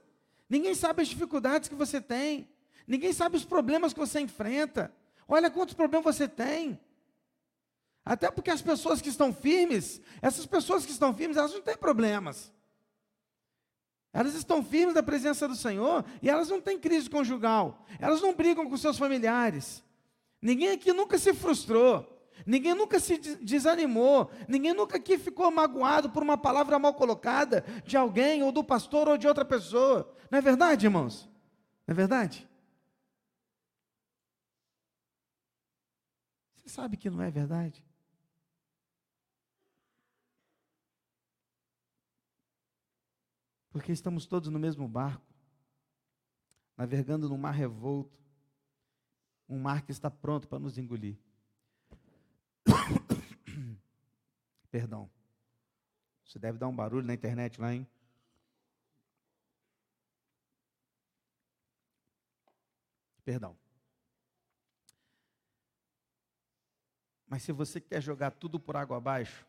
ninguém 0.49 0.73
sabe 0.73 1.01
as 1.01 1.09
dificuldades 1.09 1.67
que 1.67 1.75
você 1.75 1.99
tem, 1.99 2.47
ninguém 2.87 3.11
sabe 3.11 3.35
os 3.35 3.43
problemas 3.43 3.91
que 3.91 3.99
você 3.99 4.21
enfrenta. 4.21 4.95
Olha 5.27 5.51
quantos 5.51 5.73
problemas 5.73 6.15
você 6.15 6.29
tem. 6.29 6.79
Até 8.05 8.31
porque 8.31 8.49
as 8.49 8.61
pessoas 8.61 9.01
que 9.01 9.09
estão 9.09 9.33
firmes, 9.33 9.99
essas 10.21 10.45
pessoas 10.45 10.85
que 10.85 10.91
estão 10.93 11.13
firmes, 11.13 11.35
elas 11.35 11.51
não 11.51 11.61
têm 11.61 11.75
problemas. 11.75 12.49
Elas 14.15 14.33
estão 14.33 14.63
firmes 14.63 14.95
da 14.95 15.03
presença 15.03 15.45
do 15.45 15.57
Senhor 15.57 16.05
e 16.21 16.29
elas 16.29 16.47
não 16.47 16.61
têm 16.61 16.79
crise 16.79 17.09
conjugal. 17.09 17.85
Elas 17.99 18.21
não 18.21 18.33
brigam 18.33 18.69
com 18.69 18.77
seus 18.77 18.97
familiares. 18.97 19.83
Ninguém 20.41 20.69
aqui 20.69 20.93
nunca 20.93 21.17
se 21.17 21.33
frustrou. 21.33 22.09
Ninguém 22.45 22.73
nunca 22.73 22.97
se 22.97 23.17
desanimou, 23.17 24.29
ninguém 24.47 24.73
nunca 24.73 24.97
aqui 24.97 25.17
ficou 25.17 25.49
magoado 25.49 26.09
por 26.09 26.21
uma 26.21 26.37
palavra 26.37 26.77
mal 26.77 26.93
colocada 26.93 27.65
de 27.85 27.95
alguém, 27.95 28.43
ou 28.43 28.51
do 28.51 28.63
pastor, 28.63 29.07
ou 29.07 29.17
de 29.17 29.27
outra 29.27 29.43
pessoa. 29.43 30.13
Não 30.29 30.39
é 30.39 30.41
verdade, 30.41 30.85
irmãos? 30.85 31.29
Não 31.87 31.93
é 31.93 31.95
verdade? 31.95 32.47
Você 36.55 36.69
sabe 36.69 36.97
que 36.97 37.09
não 37.09 37.21
é 37.21 37.31
verdade? 37.31 37.83
Porque 43.75 43.91
estamos 43.91 44.25
todos 44.25 44.49
no 44.49 44.57
mesmo 44.57 44.87
barco, 44.87 45.35
navegando 46.77 47.27
num 47.27 47.37
mar 47.37 47.51
revolto, 47.51 48.17
um 49.49 49.59
mar 49.59 49.81
que 49.81 49.91
está 49.91 50.09
pronto 50.09 50.47
para 50.47 50.59
nos 50.59 50.77
engolir. 50.77 51.19
Perdão. 54.71 55.11
Você 56.23 56.39
deve 56.39 56.57
dar 56.57 56.69
um 56.69 56.75
barulho 56.75 57.05
na 57.05 57.13
internet 57.13 57.59
lá, 57.59 57.73
hein? 57.73 57.85
Perdão. 63.25 63.57
Mas 67.27 67.43
se 67.43 67.51
você 67.51 67.81
quer 67.81 68.01
jogar 68.01 68.31
tudo 68.31 68.57
por 68.57 68.77
água 68.77 68.95
abaixo, 68.95 69.45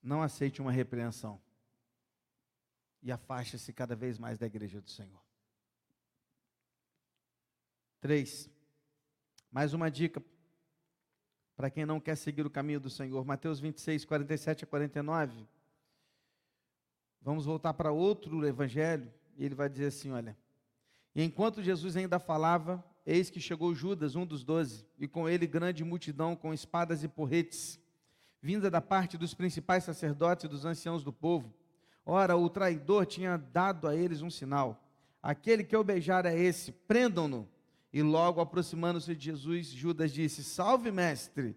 não 0.00 0.22
aceite 0.22 0.62
uma 0.62 0.70
repreensão. 0.70 1.42
E 3.02 3.12
afaste-se 3.12 3.72
cada 3.72 3.94
vez 3.94 4.18
mais 4.18 4.38
da 4.38 4.46
igreja 4.46 4.80
do 4.80 4.90
Senhor. 4.90 5.22
Três. 8.00 8.50
Mais 9.50 9.72
uma 9.72 9.90
dica 9.90 10.22
para 11.56 11.70
quem 11.70 11.84
não 11.84 11.98
quer 11.98 12.16
seguir 12.16 12.46
o 12.46 12.50
caminho 12.50 12.78
do 12.78 12.88
Senhor. 12.88 13.24
Mateus 13.24 13.58
26, 13.58 14.04
47 14.04 14.64
a 14.64 14.66
49. 14.66 15.46
Vamos 17.20 17.44
voltar 17.44 17.74
para 17.74 17.90
outro 17.90 18.46
evangelho, 18.46 19.12
e 19.36 19.44
ele 19.44 19.54
vai 19.54 19.68
dizer 19.68 19.86
assim: 19.86 20.10
olha. 20.10 20.36
Enquanto 21.16 21.62
Jesus 21.62 21.96
ainda 21.96 22.20
falava, 22.20 22.84
eis 23.04 23.28
que 23.28 23.40
chegou 23.40 23.74
Judas, 23.74 24.14
um 24.14 24.24
dos 24.24 24.44
doze, 24.44 24.86
e 24.96 25.08
com 25.08 25.28
ele 25.28 25.48
grande 25.48 25.82
multidão 25.82 26.36
com 26.36 26.54
espadas 26.54 27.02
e 27.02 27.08
porretes, 27.08 27.80
vinda 28.40 28.70
da 28.70 28.80
parte 28.80 29.18
dos 29.18 29.34
principais 29.34 29.82
sacerdotes 29.82 30.44
e 30.44 30.48
dos 30.48 30.64
anciãos 30.64 31.02
do 31.02 31.12
povo. 31.12 31.52
Ora, 32.10 32.38
o 32.38 32.48
traidor 32.48 33.04
tinha 33.04 33.36
dado 33.36 33.86
a 33.86 33.94
eles 33.94 34.22
um 34.22 34.30
sinal: 34.30 34.82
aquele 35.22 35.62
que 35.62 35.76
eu 35.76 35.84
beijar 35.84 36.24
é 36.24 36.34
esse, 36.34 36.72
prendam-no. 36.72 37.46
E 37.92 38.02
logo 38.02 38.40
aproximando-se 38.40 39.14
de 39.14 39.26
Jesus, 39.26 39.66
Judas 39.66 40.10
disse: 40.10 40.42
Salve, 40.42 40.90
mestre! 40.90 41.54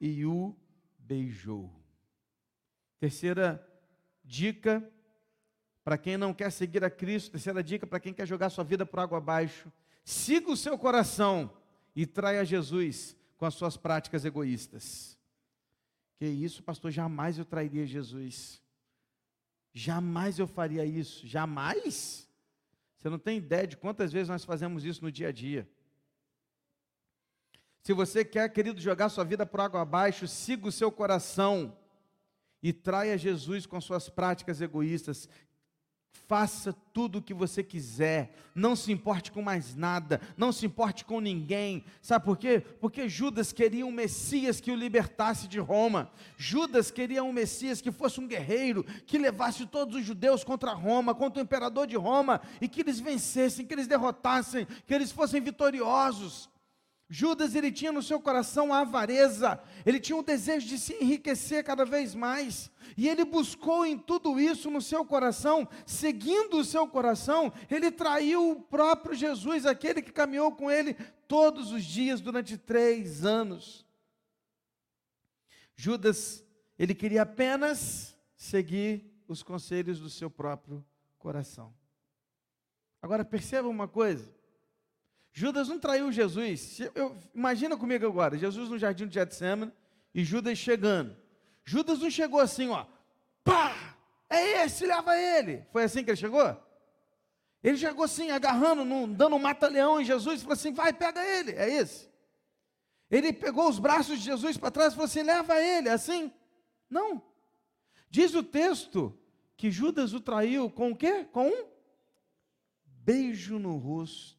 E 0.00 0.26
o 0.26 0.56
beijou. 0.98 1.72
Terceira 2.98 3.64
dica 4.24 4.84
para 5.84 5.96
quem 5.96 6.16
não 6.16 6.34
quer 6.34 6.50
seguir 6.50 6.82
a 6.82 6.90
Cristo, 6.90 7.30
terceira 7.30 7.62
dica 7.62 7.86
para 7.86 8.00
quem 8.00 8.12
quer 8.12 8.26
jogar 8.26 8.50
sua 8.50 8.64
vida 8.64 8.84
por 8.84 8.98
água 8.98 9.18
abaixo: 9.18 9.72
siga 10.04 10.50
o 10.50 10.56
seu 10.56 10.76
coração 10.76 11.48
e 11.94 12.04
traia 12.04 12.44
Jesus 12.44 13.16
com 13.36 13.46
as 13.46 13.54
suas 13.54 13.76
práticas 13.76 14.24
egoístas. 14.24 15.16
Que 16.18 16.26
isso, 16.26 16.60
pastor? 16.64 16.90
Jamais 16.90 17.38
eu 17.38 17.44
trairia 17.44 17.86
Jesus. 17.86 18.65
Jamais 19.78 20.38
eu 20.38 20.46
faria 20.46 20.86
isso. 20.86 21.26
Jamais. 21.26 22.26
Você 22.96 23.10
não 23.10 23.18
tem 23.18 23.36
ideia 23.36 23.66
de 23.66 23.76
quantas 23.76 24.10
vezes 24.10 24.30
nós 24.30 24.42
fazemos 24.42 24.86
isso 24.86 25.04
no 25.04 25.12
dia 25.12 25.28
a 25.28 25.32
dia. 25.32 25.68
Se 27.82 27.92
você 27.92 28.24
quer, 28.24 28.48
querido, 28.48 28.80
jogar 28.80 29.10
sua 29.10 29.22
vida 29.22 29.44
por 29.44 29.60
água 29.60 29.82
abaixo, 29.82 30.26
siga 30.26 30.66
o 30.66 30.72
seu 30.72 30.90
coração 30.90 31.76
e 32.62 32.72
traia 32.72 33.18
Jesus 33.18 33.66
com 33.66 33.78
suas 33.78 34.08
práticas 34.08 34.62
egoístas. 34.62 35.28
Faça 36.28 36.74
tudo 36.92 37.18
o 37.18 37.22
que 37.22 37.34
você 37.34 37.62
quiser, 37.62 38.34
não 38.54 38.74
se 38.74 38.90
importe 38.90 39.30
com 39.30 39.42
mais 39.42 39.76
nada, 39.76 40.20
não 40.36 40.50
se 40.50 40.66
importe 40.66 41.04
com 41.04 41.20
ninguém. 41.20 41.84
Sabe 42.00 42.24
por 42.24 42.36
quê? 42.36 42.60
Porque 42.80 43.08
Judas 43.08 43.52
queria 43.52 43.86
um 43.86 43.92
Messias 43.92 44.60
que 44.60 44.72
o 44.72 44.74
libertasse 44.74 45.46
de 45.46 45.58
Roma. 45.58 46.10
Judas 46.36 46.90
queria 46.90 47.22
um 47.22 47.32
Messias 47.32 47.80
que 47.80 47.92
fosse 47.92 48.18
um 48.18 48.26
guerreiro, 48.26 48.82
que 49.06 49.18
levasse 49.18 49.66
todos 49.66 49.94
os 49.94 50.04
judeus 50.04 50.42
contra 50.42 50.72
Roma, 50.72 51.14
contra 51.14 51.40
o 51.40 51.44
imperador 51.44 51.86
de 51.86 51.96
Roma, 51.96 52.40
e 52.60 52.66
que 52.66 52.80
eles 52.80 52.98
vencessem, 52.98 53.66
que 53.66 53.74
eles 53.74 53.86
derrotassem, 53.86 54.66
que 54.86 54.94
eles 54.94 55.12
fossem 55.12 55.40
vitoriosos. 55.40 56.48
Judas 57.08 57.54
ele 57.54 57.70
tinha 57.70 57.92
no 57.92 58.02
seu 58.02 58.20
coração 58.20 58.74
a 58.74 58.80
avareza, 58.80 59.62
ele 59.84 60.00
tinha 60.00 60.16
o 60.16 60.24
desejo 60.24 60.66
de 60.66 60.76
se 60.76 60.94
enriquecer 60.94 61.62
cada 61.62 61.84
vez 61.84 62.16
mais, 62.16 62.68
e 62.96 63.08
ele 63.08 63.24
buscou 63.24 63.86
em 63.86 63.96
tudo 63.96 64.40
isso 64.40 64.70
no 64.70 64.82
seu 64.82 65.04
coração, 65.04 65.68
seguindo 65.86 66.58
o 66.58 66.64
seu 66.64 66.88
coração, 66.88 67.52
ele 67.70 67.92
traiu 67.92 68.50
o 68.50 68.60
próprio 68.60 69.14
Jesus, 69.14 69.64
aquele 69.64 70.02
que 70.02 70.10
caminhou 70.10 70.50
com 70.50 70.68
ele 70.68 70.94
todos 71.28 71.70
os 71.70 71.84
dias 71.84 72.20
durante 72.20 72.56
três 72.56 73.24
anos. 73.24 73.86
Judas, 75.76 76.44
ele 76.76 76.94
queria 76.94 77.22
apenas 77.22 78.16
seguir 78.34 79.14
os 79.28 79.44
conselhos 79.44 80.00
do 80.00 80.10
seu 80.10 80.28
próprio 80.28 80.84
coração. 81.18 81.72
Agora 83.00 83.24
perceba 83.24 83.68
uma 83.68 83.86
coisa, 83.86 84.34
Judas 85.38 85.68
não 85.68 85.78
traiu 85.78 86.10
Jesus. 86.10 86.80
Eu, 86.94 87.14
imagina 87.34 87.76
comigo 87.76 88.06
agora, 88.06 88.38
Jesus 88.38 88.70
no 88.70 88.78
jardim 88.78 89.06
de 89.06 89.12
Getsemane 89.12 89.70
e 90.14 90.24
Judas 90.24 90.56
chegando. 90.56 91.14
Judas 91.62 91.98
não 91.98 92.10
chegou 92.10 92.40
assim, 92.40 92.70
ó, 92.70 92.86
pá, 93.44 93.98
é 94.30 94.64
esse, 94.64 94.86
leva 94.86 95.14
ele. 95.14 95.62
Foi 95.70 95.84
assim 95.84 96.02
que 96.02 96.08
ele 96.08 96.16
chegou? 96.16 96.56
Ele 97.62 97.76
chegou 97.76 98.06
assim, 98.06 98.30
agarrando, 98.30 98.82
num, 98.82 99.12
dando 99.12 99.36
um 99.36 99.38
mata-leão 99.38 100.00
em 100.00 100.06
Jesus 100.06 100.40
e 100.40 100.42
falou 100.42 100.54
assim: 100.54 100.72
vai, 100.72 100.90
pega 100.90 101.22
ele, 101.22 101.52
é 101.52 101.68
esse. 101.68 102.08
Ele 103.10 103.30
pegou 103.30 103.68
os 103.68 103.78
braços 103.78 104.18
de 104.18 104.24
Jesus 104.24 104.56
para 104.56 104.70
trás 104.70 104.94
e 104.94 104.96
falou 104.96 105.04
assim: 105.04 105.22
leva 105.22 105.60
ele, 105.60 105.90
é 105.90 105.92
assim? 105.92 106.32
Não. 106.88 107.22
Diz 108.08 108.34
o 108.34 108.42
texto 108.42 109.14
que 109.54 109.70
Judas 109.70 110.14
o 110.14 110.20
traiu 110.20 110.70
com 110.70 110.92
o 110.92 110.96
quê? 110.96 111.24
Com 111.24 111.46
um 111.46 111.66
beijo 112.86 113.58
no 113.58 113.76
rosto 113.76 114.35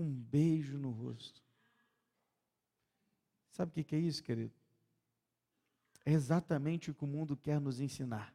um 0.00 0.10
beijo 0.10 0.78
no 0.78 0.90
rosto. 0.90 1.42
Sabe 3.50 3.80
o 3.80 3.84
que 3.84 3.94
é 3.94 3.98
isso, 3.98 4.22
querido? 4.22 4.54
É 6.04 6.12
exatamente 6.12 6.90
o 6.90 6.94
que 6.94 7.04
o 7.04 7.06
mundo 7.06 7.36
quer 7.36 7.60
nos 7.60 7.80
ensinar. 7.80 8.34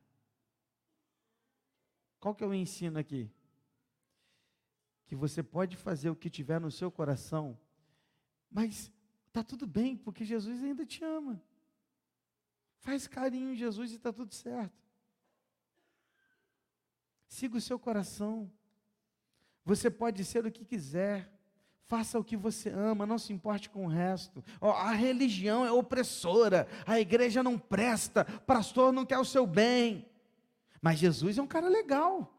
Qual 2.19 2.35
que 2.35 2.43
é 2.43 2.47
o 2.47 2.53
ensino 2.53 2.99
aqui? 2.99 3.31
Que 5.07 5.15
você 5.15 5.41
pode 5.41 5.75
fazer 5.75 6.09
o 6.09 6.15
que 6.15 6.29
tiver 6.29 6.59
no 6.59 6.71
seu 6.71 6.91
coração, 6.91 7.57
mas 8.49 8.91
está 9.27 9.43
tudo 9.43 9.65
bem, 9.65 9.97
porque 9.97 10.23
Jesus 10.23 10.63
ainda 10.63 10.85
te 10.85 11.03
ama. 11.03 11.41
Faz 12.79 13.07
carinho 13.07 13.51
em 13.51 13.55
Jesus 13.55 13.91
e 13.91 13.95
está 13.95 14.13
tudo 14.13 14.33
certo. 14.33 14.85
Siga 17.27 17.57
o 17.57 17.61
seu 17.61 17.79
coração. 17.79 18.51
Você 19.63 19.89
pode 19.89 20.23
ser 20.23 20.45
o 20.45 20.51
que 20.51 20.63
quiser. 20.63 21.34
Faça 21.87 22.19
o 22.19 22.23
que 22.23 22.35
você 22.35 22.69
ama, 22.69 23.05
não 23.05 23.19
se 23.19 23.31
importe 23.31 23.69
com 23.69 23.85
o 23.85 23.89
resto. 23.89 24.43
Oh, 24.59 24.69
a 24.69 24.91
religião 24.91 25.63
é 25.63 25.71
opressora, 25.71 26.67
a 26.85 26.99
igreja 26.99 27.43
não 27.43 27.59
presta, 27.59 28.25
pastor 28.25 28.91
não 28.91 29.05
quer 29.05 29.19
o 29.19 29.25
seu 29.25 29.45
bem. 29.45 30.09
Mas 30.81 30.97
Jesus 30.97 31.37
é 31.37 31.41
um 31.41 31.47
cara 31.47 31.69
legal. 31.69 32.33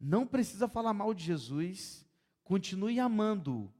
Não 0.00 0.26
precisa 0.26 0.68
falar 0.68 0.94
mal 0.94 1.12
de 1.12 1.24
Jesus, 1.24 2.06
continue 2.44 2.98
amando-o. 2.98 3.70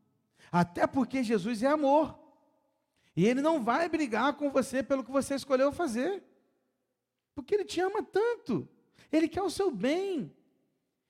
Até 0.52 0.86
porque 0.86 1.24
Jesus 1.24 1.62
é 1.62 1.68
amor. 1.68 2.18
E 3.16 3.24
ele 3.24 3.40
não 3.40 3.64
vai 3.64 3.88
brigar 3.88 4.34
com 4.34 4.50
você 4.50 4.82
pelo 4.82 5.02
que 5.02 5.10
você 5.10 5.34
escolheu 5.34 5.72
fazer. 5.72 6.22
Porque 7.34 7.54
ele 7.54 7.64
te 7.64 7.80
ama 7.80 8.02
tanto. 8.02 8.68
Ele 9.10 9.26
quer 9.26 9.42
o 9.42 9.50
seu 9.50 9.70
bem. 9.70 10.34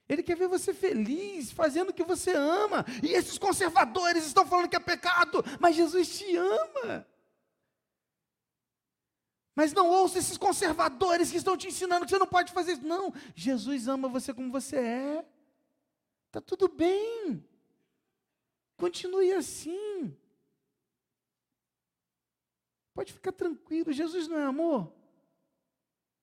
Ele 0.09 0.23
quer 0.23 0.37
ver 0.37 0.49
você 0.49 0.73
feliz, 0.73 1.51
fazendo 1.51 1.91
o 1.91 1.93
que 1.93 2.05
você 2.05 2.33
ama. 2.33 2.85
E 3.03 3.09
esses 3.09 3.39
conservadores 3.39 4.25
estão 4.25 4.47
falando 4.47 4.69
que 4.69 4.77
é 4.77 4.81
pecado, 4.81 5.45
mas 5.61 5.75
Jesus 5.75 6.17
te 6.17 6.37
ama. 6.37 7.07
Mas 9.55 9.73
não 9.73 9.89
ouça 9.89 10.19
esses 10.19 10.37
conservadores 10.37 11.31
que 11.31 11.39
estão 11.39 11.57
te 11.57 11.67
ensinando 11.67 12.05
que 12.05 12.11
você 12.11 12.19
não 12.19 12.27
pode 12.27 12.53
fazer 12.53 12.73
isso. 12.73 12.87
Não, 12.87 13.13
Jesus 13.35 13.89
ama 13.89 14.07
você 14.07 14.33
como 14.33 14.53
você 14.53 14.77
é. 14.77 15.27
Está 16.27 16.41
tudo 16.41 16.69
bem. 16.69 17.43
Continue 18.77 19.33
assim. 19.33 20.15
Pode 22.93 23.13
ficar 23.13 23.33
tranquilo. 23.33 23.93
Jesus 23.93 24.29
não 24.29 24.39
é 24.39 24.45
amor? 24.45 24.93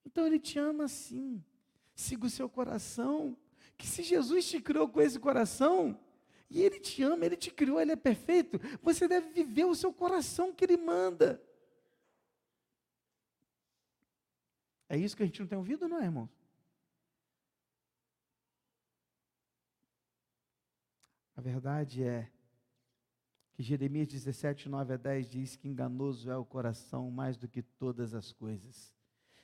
Então 0.06 0.26
ele 0.26 0.40
te 0.40 0.60
ama 0.60 0.86
assim. 0.86 1.44
Siga 1.96 2.28
o 2.28 2.30
seu 2.30 2.48
coração. 2.48 3.36
Que 3.84 3.90
se 3.90 4.02
Jesus 4.02 4.48
te 4.50 4.62
criou 4.62 4.88
com 4.88 5.02
esse 5.02 5.20
coração, 5.20 6.00
e 6.50 6.62
ele 6.62 6.80
te 6.80 7.04
ama, 7.04 7.26
ele 7.26 7.36
te 7.36 7.52
criou, 7.52 7.82
ele 7.82 7.92
é 7.92 7.98
perfeito, 7.98 8.58
você 8.82 9.10
deve 9.10 9.28
viver 9.32 9.66
o 9.66 9.76
seu 9.76 9.92
coração 9.92 10.54
que 10.54 10.64
ele 10.64 10.78
manda. 10.78 11.44
É 14.88 14.98
isso 14.98 15.18
que 15.18 15.24
a 15.24 15.26
gente 15.26 15.42
não 15.42 15.48
tem 15.48 15.58
ouvido, 15.58 15.90
não 15.90 16.00
é, 16.00 16.06
irmão? 16.06 16.30
A 21.36 21.42
verdade 21.42 22.04
é 22.06 22.32
que 23.52 23.62
Jeremias 23.62 24.08
17, 24.08 24.70
9 24.70 24.94
a 24.94 24.98
10 24.98 25.28
diz 25.28 25.56
que 25.58 25.68
enganoso 25.68 26.32
é 26.32 26.38
o 26.38 26.46
coração 26.46 27.12
mais 27.12 27.36
do 27.36 27.50
que 27.50 27.62
todas 27.62 28.14
as 28.14 28.32
coisas, 28.32 28.96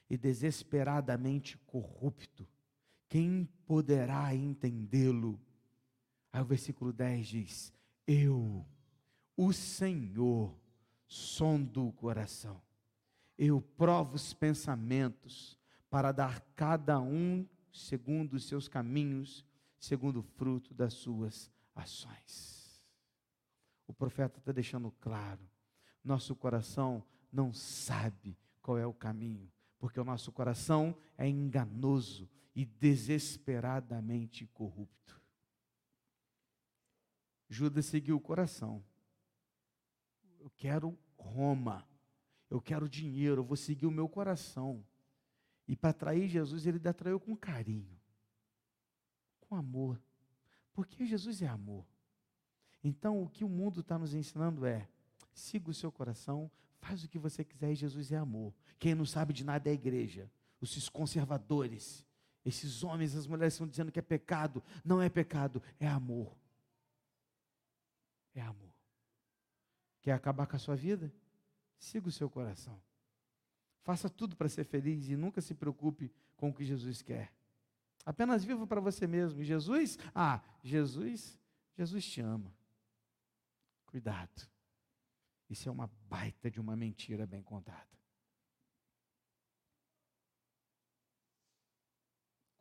e 0.09 0.17
desesperadamente 0.17 1.57
corrupto. 1.57 2.47
Quem 3.09 3.49
poderá 3.65 4.33
entendê-lo? 4.33 5.37
Aí 6.31 6.41
o 6.41 6.45
versículo 6.45 6.93
10 6.93 7.27
diz: 7.27 7.73
Eu, 8.07 8.65
o 9.35 9.51
Senhor, 9.51 10.55
sondo 11.07 11.87
o 11.87 11.91
coração 11.91 12.61
eu 13.39 13.61
provo 13.61 14.15
os 14.15 14.33
pensamentos 14.33 15.57
para 15.89 16.11
dar 16.11 16.41
cada 16.57 16.99
um 16.99 17.47
segundo 17.71 18.33
os 18.33 18.43
seus 18.45 18.67
caminhos, 18.67 19.45
segundo 19.79 20.19
o 20.19 20.23
fruto 20.23 20.73
das 20.73 20.93
suas 20.93 21.49
ações. 21.73 22.85
O 23.87 23.93
profeta 23.93 24.39
está 24.39 24.51
deixando 24.51 24.91
claro: 24.99 25.39
nosso 26.03 26.35
coração 26.35 27.01
não 27.31 27.53
sabe 27.53 28.37
qual 28.61 28.77
é 28.77 28.85
o 28.85 28.93
caminho, 28.93 29.49
porque 29.79 30.01
o 30.01 30.05
nosso 30.05 30.33
coração 30.33 30.93
é 31.17 31.25
enganoso 31.25 32.29
e 32.59 32.65
desesperadamente 32.65 34.45
corrupto. 34.47 35.21
Judas 37.47 37.85
seguiu 37.85 38.17
o 38.17 38.21
coração. 38.21 38.83
Eu 40.39 40.49
quero 40.49 40.97
Roma 41.17 41.87
eu 42.49 42.59
quero 42.59 42.89
dinheiro, 42.89 43.41
eu 43.41 43.45
vou 43.45 43.55
seguir 43.55 43.85
o 43.85 43.91
meu 43.91 44.09
coração. 44.09 44.83
E 45.67 45.75
para 45.75 45.91
atrair 45.91 46.27
Jesus, 46.27 46.65
ele 46.65 46.85
atraiu 46.87 47.19
com 47.19 47.35
carinho, 47.35 47.99
com 49.41 49.55
amor. 49.55 50.01
Porque 50.73 51.05
Jesus 51.05 51.41
é 51.41 51.47
amor. 51.47 51.85
Então, 52.83 53.21
o 53.21 53.29
que 53.29 53.43
o 53.43 53.49
mundo 53.49 53.81
está 53.81 53.99
nos 53.99 54.15
ensinando 54.15 54.65
é: 54.65 54.89
siga 55.31 55.69
o 55.69 55.73
seu 55.73 55.91
coração, 55.91 56.49
faz 56.79 57.03
o 57.03 57.07
que 57.07 57.19
você 57.19 57.43
quiser 57.43 57.71
e 57.71 57.75
Jesus 57.75 58.11
é 58.11 58.17
amor. 58.17 58.53
Quem 58.79 58.95
não 58.95 59.05
sabe 59.05 59.31
de 59.31 59.43
nada 59.43 59.69
é 59.69 59.71
a 59.71 59.75
igreja. 59.75 60.31
Os 60.59 60.89
conservadores, 60.89 62.03
esses 62.49 62.83
homens, 62.83 63.15
as 63.15 63.25
mulheres 63.25 63.53
estão 63.53 63.67
dizendo 63.67 63.91
que 63.91 63.99
é 63.99 64.01
pecado. 64.01 64.63
Não 64.83 65.01
é 65.01 65.09
pecado, 65.09 65.61
é 65.79 65.87
amor. 65.87 66.35
É 68.35 68.41
amor. 68.41 68.73
Quer 70.01 70.13
acabar 70.13 70.47
com 70.47 70.55
a 70.55 70.59
sua 70.59 70.75
vida? 70.75 71.11
Siga 71.77 72.07
o 72.07 72.11
seu 72.11 72.29
coração. 72.29 72.79
Faça 73.83 74.09
tudo 74.09 74.35
para 74.35 74.49
ser 74.49 74.65
feliz 74.65 75.07
e 75.09 75.15
nunca 75.15 75.41
se 75.41 75.53
preocupe 75.53 76.11
com 76.35 76.49
o 76.49 76.53
que 76.53 76.65
Jesus 76.65 77.01
quer. 77.01 77.31
Apenas 78.05 78.43
viva 78.43 78.65
para 78.67 78.81
você 78.81 79.07
mesmo. 79.07 79.41
E 79.41 79.45
Jesus, 79.45 79.97
ah, 80.13 80.41
Jesus, 80.63 81.39
Jesus 81.77 82.05
te 82.05 82.21
ama. 82.21 82.53
Cuidado. 83.85 84.47
Isso 85.49 85.67
é 85.67 85.71
uma 85.71 85.89
baita 86.09 86.49
de 86.49 86.59
uma 86.59 86.75
mentira 86.75 87.25
bem 87.25 87.41
contada. 87.41 87.98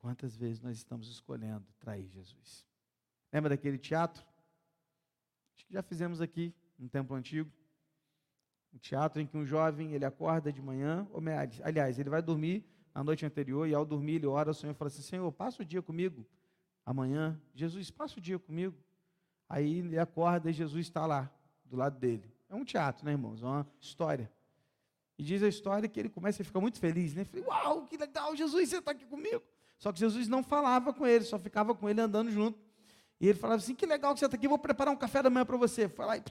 Quantas 0.08 0.34
vezes 0.34 0.62
nós 0.62 0.74
estamos 0.78 1.06
escolhendo 1.06 1.66
trair 1.78 2.08
Jesus? 2.08 2.64
Lembra 3.30 3.50
daquele 3.50 3.76
teatro? 3.76 4.24
Acho 5.54 5.66
que 5.66 5.74
já 5.74 5.82
fizemos 5.82 6.22
aqui, 6.22 6.54
no 6.78 6.88
templo 6.88 7.14
antigo. 7.14 7.52
Um 8.72 8.78
teatro 8.78 9.20
em 9.20 9.26
que 9.26 9.36
um 9.36 9.44
jovem, 9.44 9.92
ele 9.92 10.06
acorda 10.06 10.50
de 10.50 10.62
manhã, 10.62 11.06
ou, 11.12 11.20
aliás, 11.62 11.98
ele 11.98 12.08
vai 12.08 12.22
dormir 12.22 12.64
na 12.94 13.04
noite 13.04 13.26
anterior, 13.26 13.68
e 13.68 13.74
ao 13.74 13.84
dormir 13.84 14.14
ele 14.14 14.26
ora 14.26 14.48
ao 14.48 14.54
Senhor 14.54 14.72
e 14.72 14.74
fala 14.74 14.88
assim, 14.88 15.02
Senhor, 15.02 15.30
passa 15.30 15.60
o 15.60 15.64
dia 15.64 15.82
comigo, 15.82 16.26
amanhã, 16.86 17.38
Jesus, 17.54 17.90
passa 17.90 18.18
o 18.18 18.20
dia 18.22 18.38
comigo. 18.38 18.82
Aí 19.46 19.80
ele 19.80 19.98
acorda 19.98 20.48
e 20.48 20.54
Jesus 20.54 20.86
está 20.86 21.04
lá, 21.04 21.30
do 21.66 21.76
lado 21.76 21.98
dele. 21.98 22.32
É 22.48 22.54
um 22.54 22.64
teatro, 22.64 23.04
né, 23.04 23.12
irmãos? 23.12 23.42
É 23.42 23.44
uma 23.44 23.70
história. 23.78 24.32
E 25.18 25.22
diz 25.22 25.42
a 25.42 25.48
história 25.48 25.86
que 25.86 26.00
ele 26.00 26.08
começa 26.08 26.40
a 26.40 26.46
ficar 26.46 26.62
muito 26.62 26.78
feliz, 26.78 27.14
né? 27.14 27.24
Falei, 27.24 27.44
uau, 27.44 27.84
que 27.84 27.98
legal, 27.98 28.34
Jesus, 28.34 28.70
você 28.70 28.78
está 28.78 28.92
aqui 28.92 29.04
comigo. 29.04 29.42
Só 29.78 29.92
que 29.92 30.00
Jesus 30.00 30.28
não 30.28 30.42
falava 30.42 30.92
com 30.92 31.06
ele, 31.06 31.24
só 31.24 31.38
ficava 31.38 31.74
com 31.74 31.88
ele 31.88 32.00
andando 32.00 32.30
junto. 32.30 32.58
E 33.20 33.28
ele 33.28 33.38
falava 33.38 33.60
assim: 33.60 33.74
que 33.74 33.86
legal 33.86 34.12
que 34.12 34.20
você 34.20 34.26
está 34.26 34.36
aqui, 34.36 34.48
vou 34.48 34.58
preparar 34.58 34.92
um 34.92 34.96
café 34.96 35.22
da 35.22 35.30
manhã 35.30 35.46
para 35.46 35.56
você. 35.56 35.88
Foi 35.88 36.04
lá 36.04 36.16
e 36.16 36.22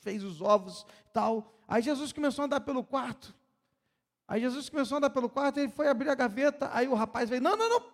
fez 0.00 0.22
os 0.22 0.40
ovos 0.40 0.84
tal. 1.12 1.54
Aí 1.66 1.82
Jesus 1.82 2.12
começou 2.12 2.42
a 2.42 2.46
andar 2.46 2.60
pelo 2.60 2.84
quarto. 2.84 3.34
Aí 4.26 4.40
Jesus 4.40 4.68
começou 4.68 4.96
a 4.96 4.98
andar 4.98 5.10
pelo 5.10 5.28
quarto, 5.28 5.58
ele 5.58 5.68
foi 5.68 5.88
abrir 5.88 6.08
a 6.08 6.14
gaveta. 6.14 6.70
Aí 6.72 6.88
o 6.88 6.94
rapaz 6.94 7.28
veio: 7.30 7.40
não, 7.40 7.56
não, 7.56 7.68
não. 7.68 7.92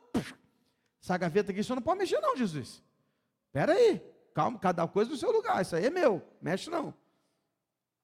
Essa 1.03 1.17
gaveta 1.17 1.53
aqui, 1.53 1.63
você 1.63 1.75
não 1.75 1.83
pode 1.83 1.99
mexer, 1.99 2.21
não, 2.21 2.37
Jesus. 2.37 2.83
Espera 3.47 3.73
aí, 3.73 4.03
calma, 4.35 4.59
cada 4.59 4.87
coisa 4.89 5.11
no 5.11 5.17
seu 5.17 5.31
lugar. 5.31 5.63
Isso 5.63 5.77
aí 5.77 5.87
é 5.87 5.91
meu, 5.91 6.23
mexe 6.41 6.69
não. 6.71 6.95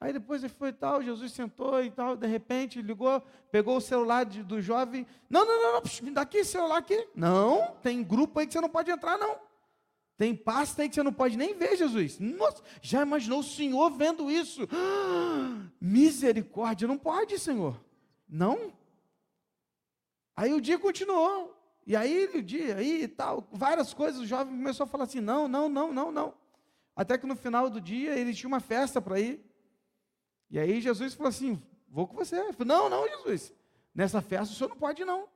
Aí 0.05 0.13
depois 0.13 0.45
ele 0.45 0.53
foi 0.53 0.69
e 0.69 0.73
tal, 0.75 1.03
Jesus 1.03 1.33
sentou 1.33 1.83
e 1.83 1.91
tal, 1.91 2.15
de 2.15 2.27
repente 2.27 2.83
ligou, 2.83 3.23
pegou 3.51 3.79
o 3.79 3.81
celular 3.81 4.27
de, 4.27 4.43
do 4.43 4.61
jovem. 4.61 5.07
Não, 5.31 5.47
não, 5.47 5.63
não, 5.63 5.73
não, 5.81 5.83
me 6.03 6.11
dá 6.11 6.21
aqui, 6.21 6.45
celular 6.45 6.77
aqui. 6.77 7.09
Não, 7.15 7.75
tem 7.83 8.05
grupo 8.05 8.39
aí 8.39 8.47
que 8.47 8.53
você 8.53 8.61
não 8.61 8.69
pode 8.69 8.91
entrar, 8.91 9.17
não. 9.17 9.39
Tem 10.19 10.37
pasta 10.37 10.83
aí 10.83 10.91
que 10.91 10.95
você 10.95 11.03
não 11.03 11.11
pode 11.11 11.39
nem 11.39 11.55
ver, 11.55 11.75
Jesus. 11.79 12.19
Nossa, 12.19 12.63
já 12.83 13.01
imaginou 13.01 13.39
o 13.39 13.43
Senhor 13.43 13.91
vendo 13.93 14.31
isso? 14.31 14.69
Ah, 14.71 15.71
misericórdia, 15.81 16.87
não 16.87 16.99
pode, 16.99 17.39
Senhor. 17.39 17.83
Não? 18.29 18.75
Aí 20.37 20.53
o 20.53 20.61
dia 20.61 20.79
continuou. 20.79 21.59
E 21.87 21.97
aí 21.97 22.27
o 22.35 22.43
dia, 22.43 22.77
aí 22.77 23.09
tal, 23.09 23.49
várias 23.51 23.95
coisas, 23.95 24.21
o 24.21 24.27
jovem 24.27 24.55
começou 24.55 24.85
a 24.85 24.87
falar 24.87 25.05
assim: 25.05 25.21
não, 25.23 25.49
não, 25.49 25.67
não, 25.67 25.95
não, 25.95 26.13
não. 26.13 26.35
Até 26.95 27.17
que 27.17 27.27
no 27.27 27.35
final 27.35 27.71
do 27.71 27.81
dia 27.81 28.15
ele 28.19 28.35
tinha 28.35 28.49
uma 28.49 28.61
festa 28.61 29.01
para 29.01 29.19
ir. 29.19 29.54
E 30.55 30.59
aí 30.61 30.81
Jesus 30.81 31.15
falou 31.15 31.31
assim: 31.31 31.61
vou 31.89 32.07
com 32.07 32.15
você. 32.15 32.37
Falei, 32.53 32.69
não, 32.69 32.89
não, 32.89 33.09
Jesus. 33.09 33.53
Nessa 33.93 34.23
festa 34.23 34.55
o 34.55 34.57
senhor 34.57 34.69
não 34.69 34.77
pode 34.77 35.05
não. 35.05 35.29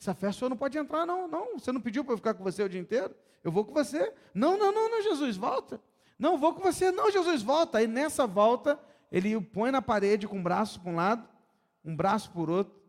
Essa 0.00 0.14
festa 0.14 0.36
o 0.36 0.38
senhor 0.38 0.50
não 0.50 0.56
pode 0.56 0.78
entrar, 0.78 1.04
não. 1.04 1.26
Não, 1.26 1.58
você 1.58 1.72
não 1.72 1.80
pediu 1.80 2.04
para 2.04 2.12
eu 2.12 2.16
ficar 2.16 2.32
com 2.34 2.44
você 2.44 2.62
o 2.62 2.68
dia 2.68 2.80
inteiro? 2.80 3.12
Eu 3.42 3.50
vou 3.50 3.64
com 3.64 3.72
você. 3.72 4.14
Não, 4.32 4.56
não, 4.56 4.70
não, 4.70 4.88
não, 4.88 5.02
Jesus, 5.02 5.36
volta. 5.36 5.82
Não, 6.16 6.38
vou 6.38 6.54
com 6.54 6.60
você. 6.60 6.92
Não, 6.92 7.10
Jesus, 7.10 7.42
volta. 7.42 7.78
Aí 7.78 7.88
nessa 7.88 8.24
volta, 8.24 8.78
ele 9.10 9.34
o 9.34 9.42
põe 9.42 9.72
na 9.72 9.82
parede 9.82 10.28
com 10.28 10.38
um 10.38 10.42
braço 10.42 10.80
para 10.80 10.92
um 10.92 10.94
lado, 10.94 11.28
um 11.84 11.96
braço 11.96 12.30
por 12.30 12.48
outro, 12.48 12.80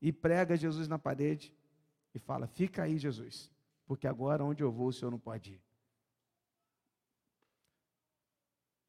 e 0.00 0.12
prega 0.12 0.56
Jesus 0.56 0.86
na 0.86 1.00
parede 1.00 1.52
e 2.14 2.20
fala: 2.20 2.46
Fica 2.46 2.84
aí, 2.84 2.96
Jesus, 2.96 3.50
porque 3.88 4.06
agora 4.06 4.44
onde 4.44 4.62
eu 4.62 4.70
vou 4.70 4.86
o 4.86 4.92
senhor 4.92 5.10
não 5.10 5.18
pode 5.18 5.54
ir. 5.54 5.62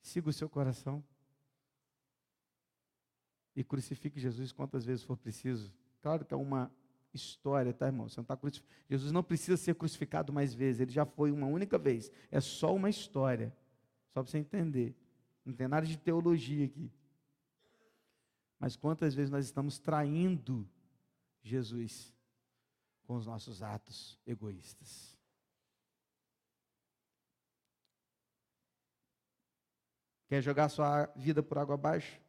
Siga 0.04 0.30
o 0.30 0.34
seu 0.34 0.48
coração 0.48 1.04
e 3.60 3.64
crucifique 3.64 4.22
Jesus 4.22 4.54
quantas 4.54 4.86
vezes 4.86 5.04
for 5.04 5.18
preciso. 5.18 5.70
Claro 6.02 6.24
que 6.24 6.34
é 6.34 6.38
uma 6.38 6.72
história, 7.14 7.74
tá, 7.74 7.88
irmão? 7.88 8.08
Você 8.08 8.18
não 8.18 8.24
tá 8.24 8.38
crucif... 8.38 8.64
Jesus 8.90 9.12
não 9.12 9.22
precisa 9.22 9.58
ser 9.58 9.76
crucificado 9.76 10.32
mais 10.32 10.54
vezes, 10.54 10.80
ele 10.80 10.92
já 10.92 11.06
foi 11.06 11.30
uma 11.30 11.46
única 11.46 11.78
vez. 11.78 12.10
É 12.32 12.40
só 12.40 12.74
uma 12.74 12.90
história. 12.90 13.54
Só 14.12 14.24
para 14.24 14.32
você 14.32 14.38
entender. 14.38 14.96
Não 15.44 15.54
tem 15.54 15.68
nada 15.68 15.86
de 15.86 15.98
teologia 15.98 16.68
aqui. 16.68 16.90
Mas 18.58 18.78
quantas 18.78 19.14
vezes 19.14 19.30
nós 19.30 19.44
estamos 19.44 19.78
traindo 19.78 20.66
Jesus 21.42 22.16
com 23.04 23.18
os 23.18 23.26
nossos 23.26 23.62
atos 23.62 24.18
egoístas? 24.26 25.20
Quer 30.30 30.42
jogar 30.42 30.70
sua 30.70 31.08
vida 31.18 31.44
por 31.44 31.58
água 31.58 31.76
abaixo? 31.76 32.22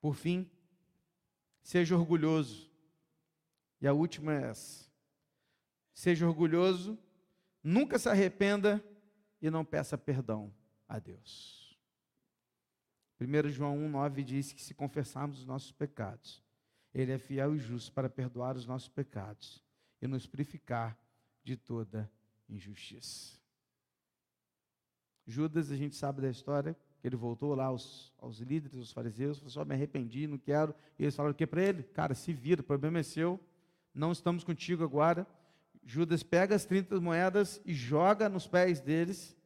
Por 0.00 0.14
fim, 0.16 0.50
seja 1.66 1.96
orgulhoso 1.96 2.70
e 3.80 3.86
a 3.86 3.92
última 3.92 4.32
é 4.32 4.50
essa. 4.50 4.86
Seja 5.92 6.26
orgulhoso, 6.26 6.98
Nunca 7.68 7.98
se 7.98 8.08
arrependa 8.08 8.80
e 9.42 9.50
não 9.50 9.64
peça 9.64 9.98
perdão 9.98 10.54
a 10.88 11.00
Deus. 11.00 11.76
1 13.20 13.48
João 13.50 13.76
1,9 13.90 14.22
diz 14.22 14.52
que 14.52 14.62
se 14.62 14.72
confessarmos 14.72 15.40
os 15.40 15.46
nossos 15.46 15.72
pecados, 15.72 16.40
Ele 16.94 17.10
é 17.10 17.18
fiel 17.18 17.56
e 17.56 17.58
justo 17.58 17.92
para 17.92 18.08
perdoar 18.08 18.54
os 18.54 18.66
nossos 18.66 18.88
pecados 18.88 19.64
e 20.00 20.06
nos 20.06 20.28
purificar 20.28 20.96
de 21.42 21.56
toda 21.56 22.08
injustiça. 22.48 23.36
Judas, 25.26 25.72
a 25.72 25.76
gente 25.76 25.96
sabe 25.96 26.20
da 26.22 26.30
história, 26.30 26.76
ele 27.06 27.16
voltou 27.16 27.54
lá 27.54 27.66
aos, 27.66 28.12
aos 28.18 28.38
líderes, 28.38 28.78
aos 28.78 28.92
fariseus, 28.92 29.38
falou: 29.38 29.50
só 29.50 29.64
me 29.64 29.74
arrependi, 29.74 30.26
não 30.26 30.38
quero. 30.38 30.74
E 30.98 31.04
eles 31.04 31.14
falaram 31.14 31.32
o 31.32 31.36
que 31.36 31.46
para 31.46 31.62
ele? 31.62 31.82
Cara, 31.82 32.14
se 32.14 32.32
vira, 32.32 32.60
o 32.60 32.64
problema 32.64 32.98
é 32.98 33.02
seu, 33.02 33.40
não 33.94 34.12
estamos 34.12 34.42
contigo 34.42 34.82
agora. 34.82 35.26
Judas 35.84 36.22
pega 36.22 36.54
as 36.54 36.64
30 36.64 37.00
moedas 37.00 37.60
e 37.64 37.72
joga 37.72 38.28
nos 38.28 38.46
pés 38.46 38.80
deles 38.80 39.36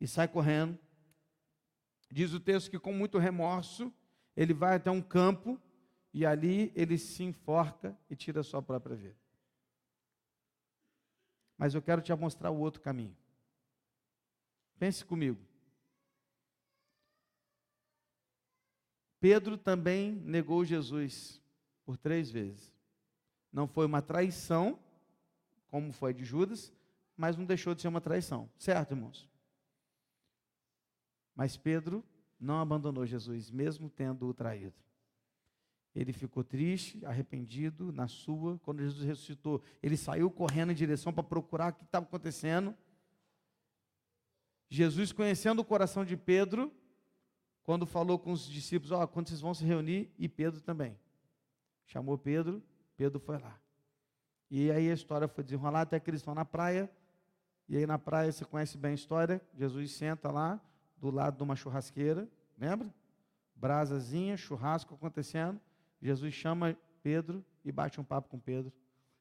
e 0.00 0.08
sai 0.08 0.26
correndo. 0.26 0.78
Diz 2.10 2.32
o 2.32 2.40
texto 2.40 2.70
que 2.70 2.78
com 2.78 2.92
muito 2.92 3.18
remorso, 3.18 3.92
ele 4.36 4.52
vai 4.52 4.76
até 4.76 4.90
um 4.90 5.00
campo 5.00 5.60
e 6.12 6.26
ali 6.26 6.72
ele 6.74 6.98
se 6.98 7.22
enforca 7.22 7.96
e 8.08 8.16
tira 8.16 8.40
a 8.40 8.44
sua 8.44 8.60
própria 8.60 8.96
vida. 8.96 9.16
Mas 11.56 11.74
eu 11.74 11.82
quero 11.82 12.02
te 12.02 12.12
mostrar 12.14 12.50
o 12.50 12.58
outro 12.58 12.80
caminho. 12.80 13.16
Pense 14.78 15.04
comigo. 15.04 15.49
Pedro 19.20 19.58
também 19.58 20.12
negou 20.24 20.64
Jesus 20.64 21.40
por 21.84 21.96
três 21.96 22.30
vezes. 22.30 22.72
Não 23.52 23.68
foi 23.68 23.84
uma 23.84 24.00
traição, 24.00 24.78
como 25.68 25.92
foi 25.92 26.14
de 26.14 26.24
Judas, 26.24 26.72
mas 27.16 27.36
não 27.36 27.44
deixou 27.44 27.74
de 27.74 27.82
ser 27.82 27.88
uma 27.88 28.00
traição. 28.00 28.48
Certo, 28.56 28.92
irmãos? 28.92 29.28
Mas 31.34 31.56
Pedro 31.56 32.02
não 32.40 32.60
abandonou 32.60 33.06
Jesus, 33.06 33.50
mesmo 33.50 33.90
tendo 33.90 34.26
o 34.26 34.34
traído. 34.34 34.74
Ele 35.94 36.12
ficou 36.12 36.42
triste, 36.42 37.04
arrependido 37.04 37.92
na 37.92 38.08
sua. 38.08 38.58
Quando 38.60 38.80
Jesus 38.80 39.04
ressuscitou, 39.04 39.62
ele 39.82 39.96
saiu 39.96 40.30
correndo 40.30 40.72
em 40.72 40.74
direção 40.74 41.12
para 41.12 41.22
procurar 41.22 41.72
o 41.72 41.74
que 41.74 41.84
estava 41.84 42.06
acontecendo. 42.06 42.74
Jesus, 44.68 45.12
conhecendo 45.12 45.60
o 45.60 45.64
coração 45.64 46.04
de 46.04 46.16
Pedro, 46.16 46.72
quando 47.64 47.86
falou 47.86 48.18
com 48.18 48.32
os 48.32 48.46
discípulos: 48.46 48.92
Ó, 48.92 49.02
oh, 49.02 49.08
quando 49.08 49.28
vocês 49.28 49.40
vão 49.40 49.54
se 49.54 49.64
reunir, 49.64 50.12
e 50.18 50.28
Pedro 50.28 50.60
também. 50.60 50.98
Chamou 51.86 52.16
Pedro, 52.16 52.62
Pedro 52.96 53.18
foi 53.18 53.38
lá. 53.38 53.58
E 54.50 54.70
aí 54.70 54.90
a 54.90 54.94
história 54.94 55.28
foi 55.28 55.44
desenrolar 55.44 55.82
até 55.82 56.00
que 56.00 56.10
eles 56.10 56.20
estão 56.20 56.34
na 56.34 56.44
praia. 56.44 56.90
E 57.68 57.76
aí 57.76 57.86
na 57.86 57.98
praia, 57.98 58.32
você 58.32 58.44
conhece 58.44 58.76
bem 58.76 58.92
a 58.92 58.94
história: 58.94 59.40
Jesus 59.54 59.92
senta 59.92 60.30
lá, 60.30 60.60
do 60.96 61.10
lado 61.10 61.36
de 61.36 61.42
uma 61.42 61.56
churrasqueira, 61.56 62.28
lembra? 62.58 62.92
Brasazinha, 63.54 64.36
churrasco 64.36 64.94
acontecendo. 64.94 65.60
Jesus 66.00 66.34
chama 66.34 66.76
Pedro 67.02 67.44
e 67.64 67.70
bate 67.70 68.00
um 68.00 68.04
papo 68.04 68.28
com 68.28 68.38
Pedro. 68.38 68.72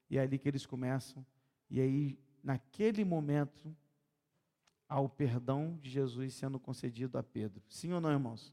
E 0.10 0.18
é 0.18 0.22
ali 0.22 0.40
que 0.40 0.48
eles 0.48 0.66
começam. 0.66 1.26
E 1.70 1.80
aí, 1.80 2.20
naquele 2.44 3.06
momento, 3.06 3.76
ao 4.90 5.08
perdão 5.08 5.78
de 5.78 5.90
Jesus 5.90 6.34
sendo 6.34 6.60
concedido 6.60 7.18
a 7.20 7.24
Pedro. 7.24 7.64
Sim 7.70 7.94
ou 7.94 8.02
não, 8.02 8.12
irmãos? 8.12 8.52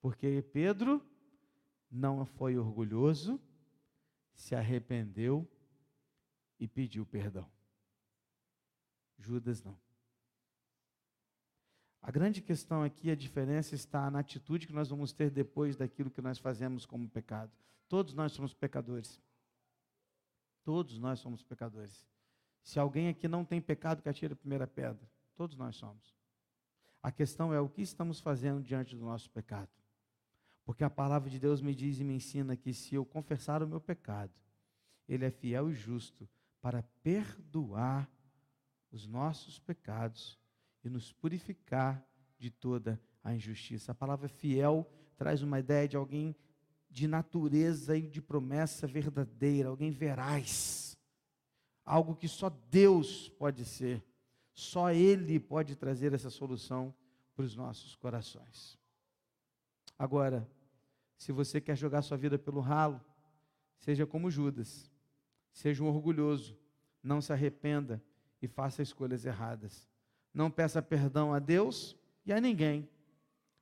Porque 0.00 0.42
Pedro 0.50 1.04
não 1.90 2.24
foi 2.24 2.56
orgulhoso, 2.56 3.38
se 4.34 4.54
arrependeu 4.54 5.46
e 6.58 6.66
pediu 6.66 7.04
perdão. 7.04 7.46
Judas 9.18 9.62
não. 9.62 9.78
A 12.00 12.10
grande 12.10 12.40
questão 12.40 12.82
aqui, 12.82 13.10
a 13.10 13.16
diferença 13.16 13.74
está 13.74 14.10
na 14.10 14.20
atitude 14.20 14.66
que 14.66 14.72
nós 14.72 14.88
vamos 14.88 15.12
ter 15.12 15.30
depois 15.30 15.76
daquilo 15.76 16.10
que 16.10 16.22
nós 16.22 16.38
fazemos 16.38 16.86
como 16.86 17.08
pecado. 17.08 17.52
Todos 17.88 18.14
nós 18.14 18.32
somos 18.32 18.54
pecadores. 18.54 19.20
Todos 20.62 20.98
nós 20.98 21.18
somos 21.18 21.42
pecadores. 21.42 22.06
Se 22.68 22.78
alguém 22.78 23.08
aqui 23.08 23.26
não 23.26 23.46
tem 23.46 23.62
pecado, 23.62 24.02
que 24.02 24.10
atire 24.10 24.34
a 24.34 24.36
primeira 24.36 24.66
pedra. 24.66 25.00
Todos 25.34 25.56
nós 25.56 25.74
somos. 25.74 26.14
A 27.02 27.10
questão 27.10 27.50
é 27.50 27.58
o 27.58 27.66
que 27.66 27.80
estamos 27.80 28.20
fazendo 28.20 28.62
diante 28.62 28.94
do 28.94 29.06
nosso 29.06 29.30
pecado. 29.30 29.70
Porque 30.66 30.84
a 30.84 30.90
palavra 30.90 31.30
de 31.30 31.38
Deus 31.38 31.62
me 31.62 31.74
diz 31.74 31.98
e 31.98 32.04
me 32.04 32.12
ensina 32.14 32.58
que 32.58 32.74
se 32.74 32.94
eu 32.94 33.06
confessar 33.06 33.62
o 33.62 33.66
meu 33.66 33.80
pecado, 33.80 34.34
Ele 35.08 35.24
é 35.24 35.30
fiel 35.30 35.70
e 35.70 35.74
justo 35.74 36.28
para 36.60 36.82
perdoar 37.02 38.06
os 38.92 39.06
nossos 39.06 39.58
pecados 39.58 40.38
e 40.84 40.90
nos 40.90 41.10
purificar 41.10 42.06
de 42.38 42.50
toda 42.50 43.00
a 43.24 43.34
injustiça. 43.34 43.92
A 43.92 43.94
palavra 43.94 44.28
fiel 44.28 44.86
traz 45.16 45.40
uma 45.40 45.58
ideia 45.58 45.88
de 45.88 45.96
alguém 45.96 46.36
de 46.90 47.08
natureza 47.08 47.96
e 47.96 48.06
de 48.06 48.20
promessa 48.20 48.86
verdadeira, 48.86 49.70
alguém 49.70 49.90
veraz 49.90 50.87
algo 51.88 52.14
que 52.14 52.28
só 52.28 52.50
Deus 52.70 53.30
pode 53.30 53.64
ser, 53.64 54.04
só 54.52 54.92
Ele 54.92 55.40
pode 55.40 55.74
trazer 55.74 56.12
essa 56.12 56.28
solução 56.28 56.94
para 57.34 57.46
os 57.46 57.56
nossos 57.56 57.96
corações. 57.96 58.78
Agora, 59.98 60.46
se 61.16 61.32
você 61.32 61.62
quer 61.62 61.76
jogar 61.76 62.02
sua 62.02 62.18
vida 62.18 62.38
pelo 62.38 62.60
ralo, 62.60 63.00
seja 63.78 64.06
como 64.06 64.30
Judas, 64.30 64.90
seja 65.50 65.82
um 65.82 65.88
orgulhoso, 65.88 66.58
não 67.02 67.22
se 67.22 67.32
arrependa 67.32 68.02
e 68.42 68.46
faça 68.46 68.82
escolhas 68.82 69.24
erradas. 69.24 69.88
Não 70.34 70.50
peça 70.50 70.82
perdão 70.82 71.32
a 71.32 71.38
Deus 71.38 71.96
e 72.26 72.32
a 72.34 72.40
ninguém. 72.40 72.86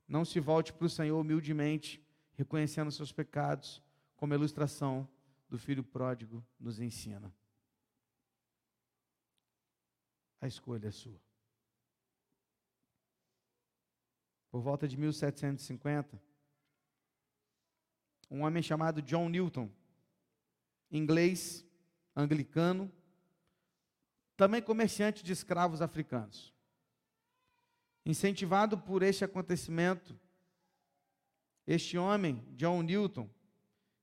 Não 0.08 0.24
se 0.24 0.40
volte 0.40 0.72
para 0.72 0.86
o 0.86 0.90
Senhor 0.90 1.18
humildemente, 1.18 2.04
reconhecendo 2.34 2.90
seus 2.90 3.12
pecados, 3.12 3.80
como 4.16 4.32
a 4.32 4.36
ilustração 4.36 5.08
do 5.48 5.58
filho 5.58 5.84
pródigo 5.84 6.44
nos 6.58 6.80
ensina 6.80 7.32
a 10.46 10.48
escolha 10.48 10.88
é 10.88 10.90
sua. 10.90 11.20
Por 14.50 14.60
volta 14.60 14.88
de 14.88 14.96
1750, 14.96 16.20
um 18.30 18.42
homem 18.42 18.62
chamado 18.62 19.02
John 19.02 19.28
Newton, 19.28 19.70
inglês, 20.90 21.64
anglicano, 22.14 22.90
também 24.36 24.62
comerciante 24.62 25.22
de 25.22 25.32
escravos 25.32 25.82
africanos. 25.82 26.54
Incentivado 28.04 28.78
por 28.78 29.02
este 29.02 29.24
acontecimento, 29.24 30.18
este 31.66 31.98
homem, 31.98 32.44
John 32.56 32.82
Newton, 32.82 33.28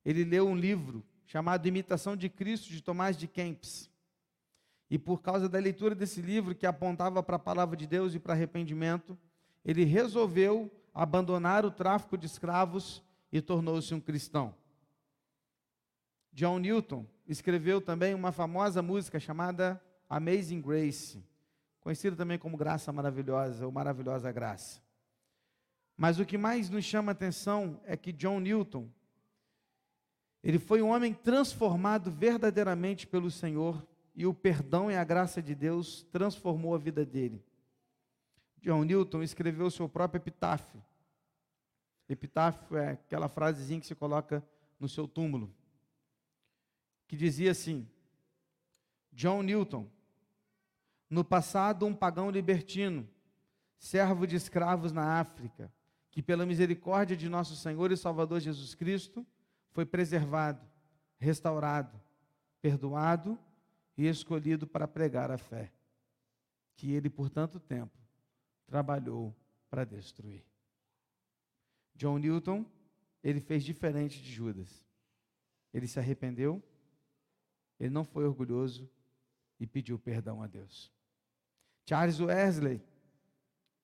ele 0.04 0.26
leu 0.26 0.48
um 0.48 0.56
livro 0.56 1.06
chamado 1.26 1.68
Imitação 1.68 2.16
de 2.18 2.30
Cristo 2.30 2.70
de 2.70 2.82
Tomás 2.82 3.18
de 3.18 3.28
Kempis. 3.28 3.93
E 4.90 4.98
por 4.98 5.22
causa 5.22 5.50
da 5.50 5.60
leitura 5.60 5.96
desse 5.96 6.22
livro, 6.22 6.54
que 6.54 6.66
apontava 6.66 7.24
para 7.24 7.38
a 7.38 7.40
palavra 7.40 7.76
de 7.76 7.88
Deus 7.88 8.14
e 8.14 8.20
para 8.20 8.34
arrependimento, 8.34 9.18
ele 9.64 9.84
resolveu 9.84 10.72
abandonar 10.94 11.66
o 11.66 11.72
tráfico 11.72 12.18
de 12.18 12.26
escravos 12.26 13.04
e 13.32 13.42
tornou-se 13.42 13.94
um 13.94 14.00
cristão. 14.00 14.54
John 16.32 16.60
Newton 16.60 17.06
escreveu 17.28 17.82
também 17.82 18.14
uma 18.14 18.32
famosa 18.32 18.82
música 18.82 19.20
chamada 19.20 19.82
Amazing 20.10 20.62
Grace, 20.62 21.24
conhecida 21.80 22.16
também 22.16 22.38
como 22.38 22.58
Graça 22.58 22.92
Maravilhosa 22.92 23.66
ou 23.66 23.72
Maravilhosa 23.72 24.32
Graça. 24.32 24.82
Mas 25.96 26.20
o 26.20 26.26
que 26.26 26.38
mais 26.38 26.70
nos 26.70 26.84
chama 26.84 27.12
a 27.12 27.14
atenção 27.14 27.80
é 27.86 27.96
que 27.96 28.12
John 28.12 28.40
Newton, 28.40 28.90
ele 30.44 30.60
foi 30.60 30.82
um 30.82 30.90
homem 30.90 31.14
transformado 31.14 32.12
verdadeiramente 32.12 33.08
pelo 33.08 33.32
Senhor 33.32 33.86
e 34.16 34.26
o 34.26 34.34
perdão 34.34 34.92
e 34.92 34.96
a 34.96 35.04
graça 35.04 35.42
de 35.42 35.56
Deus 35.56 36.04
transformou 36.12 36.76
a 36.76 36.78
vida 36.78 37.06
dele. 37.06 37.44
John 38.62 38.84
Newton 38.84 39.24
escreveu 39.24 39.70
seu 39.72 39.90
próprio 39.90 40.20
epitáfio. 40.20 40.82
Epitáfio 42.08 42.78
é 42.78 42.92
aquela 42.92 43.28
frasezinha 43.28 43.80
que 43.80 43.88
se 43.88 43.96
coloca 43.96 44.44
no 44.80 44.88
seu 44.88 45.08
túmulo, 45.08 45.54
que 47.08 47.16
dizia 47.16 47.52
assim: 47.52 47.88
John 49.12 49.42
Newton, 49.42 49.90
no 51.10 51.24
passado 51.24 51.86
um 51.86 51.94
pagão 51.94 52.30
libertino, 52.30 53.08
servo 53.78 54.28
de 54.28 54.36
escravos 54.36 54.92
na 54.92 55.20
África, 55.20 55.72
que 56.12 56.22
pela 56.22 56.46
misericórdia 56.46 57.18
de 57.18 57.28
nosso 57.28 57.56
Senhor 57.56 57.92
e 57.92 57.98
Salvador 57.98 58.40
Jesus 58.40 58.76
Cristo 58.76 59.26
foi 59.72 59.86
preservado, 59.86 60.64
restaurado, 61.18 62.00
perdoado 62.62 63.40
e 63.98 64.08
escolhido 64.08 64.66
para 64.66 64.88
pregar 64.88 65.32
a 65.32 65.38
fé, 65.38 65.72
que 66.76 66.92
ele 66.92 67.10
por 67.10 67.30
tanto 67.30 67.60
tempo 67.60 67.98
trabalhou 68.66 69.36
para 69.70 69.84
destruir. 69.86 70.44
John 71.96 72.18
Newton, 72.18 72.66
ele 73.24 73.40
fez 73.40 73.64
diferente 73.64 74.22
de 74.22 74.32
Judas. 74.32 74.86
Ele 75.74 75.88
se 75.88 76.00
arrependeu, 76.00 76.62
ele 77.80 77.90
não 77.90 78.04
foi 78.04 78.26
orgulhoso 78.26 78.90
e 79.60 79.66
pediu 79.66 79.98
perdão 79.98 80.42
a 80.42 80.48
Deus. 80.48 80.92
Charles 81.86 82.20
Wesley, 82.20 82.82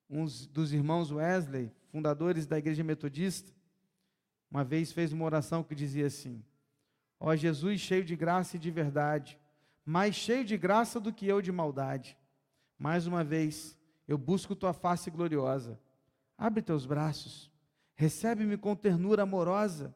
um 0.09 0.25
dos 0.51 0.73
irmãos 0.73 1.11
Wesley, 1.11 1.71
fundadores 1.87 2.45
da 2.45 2.57
igreja 2.57 2.83
metodista, 2.83 3.51
uma 4.49 4.63
vez 4.63 4.91
fez 4.91 5.11
uma 5.11 5.25
oração 5.25 5.63
que 5.63 5.75
dizia 5.75 6.07
assim: 6.07 6.43
Ó 7.19 7.35
Jesus, 7.35 7.79
cheio 7.81 8.03
de 8.03 8.15
graça 8.15 8.55
e 8.55 8.59
de 8.59 8.71
verdade, 8.71 9.39
mais 9.85 10.15
cheio 10.15 10.45
de 10.45 10.57
graça 10.57 10.99
do 10.99 11.13
que 11.13 11.27
eu 11.27 11.41
de 11.41 11.51
maldade. 11.51 12.17
Mais 12.77 13.07
uma 13.07 13.23
vez, 13.23 13.77
eu 14.07 14.17
busco 14.17 14.55
tua 14.55 14.73
face 14.73 15.09
gloriosa. 15.11 15.79
Abre 16.37 16.61
teus 16.61 16.85
braços, 16.85 17.51
recebe-me 17.95 18.57
com 18.57 18.75
ternura 18.75 19.23
amorosa, 19.23 19.93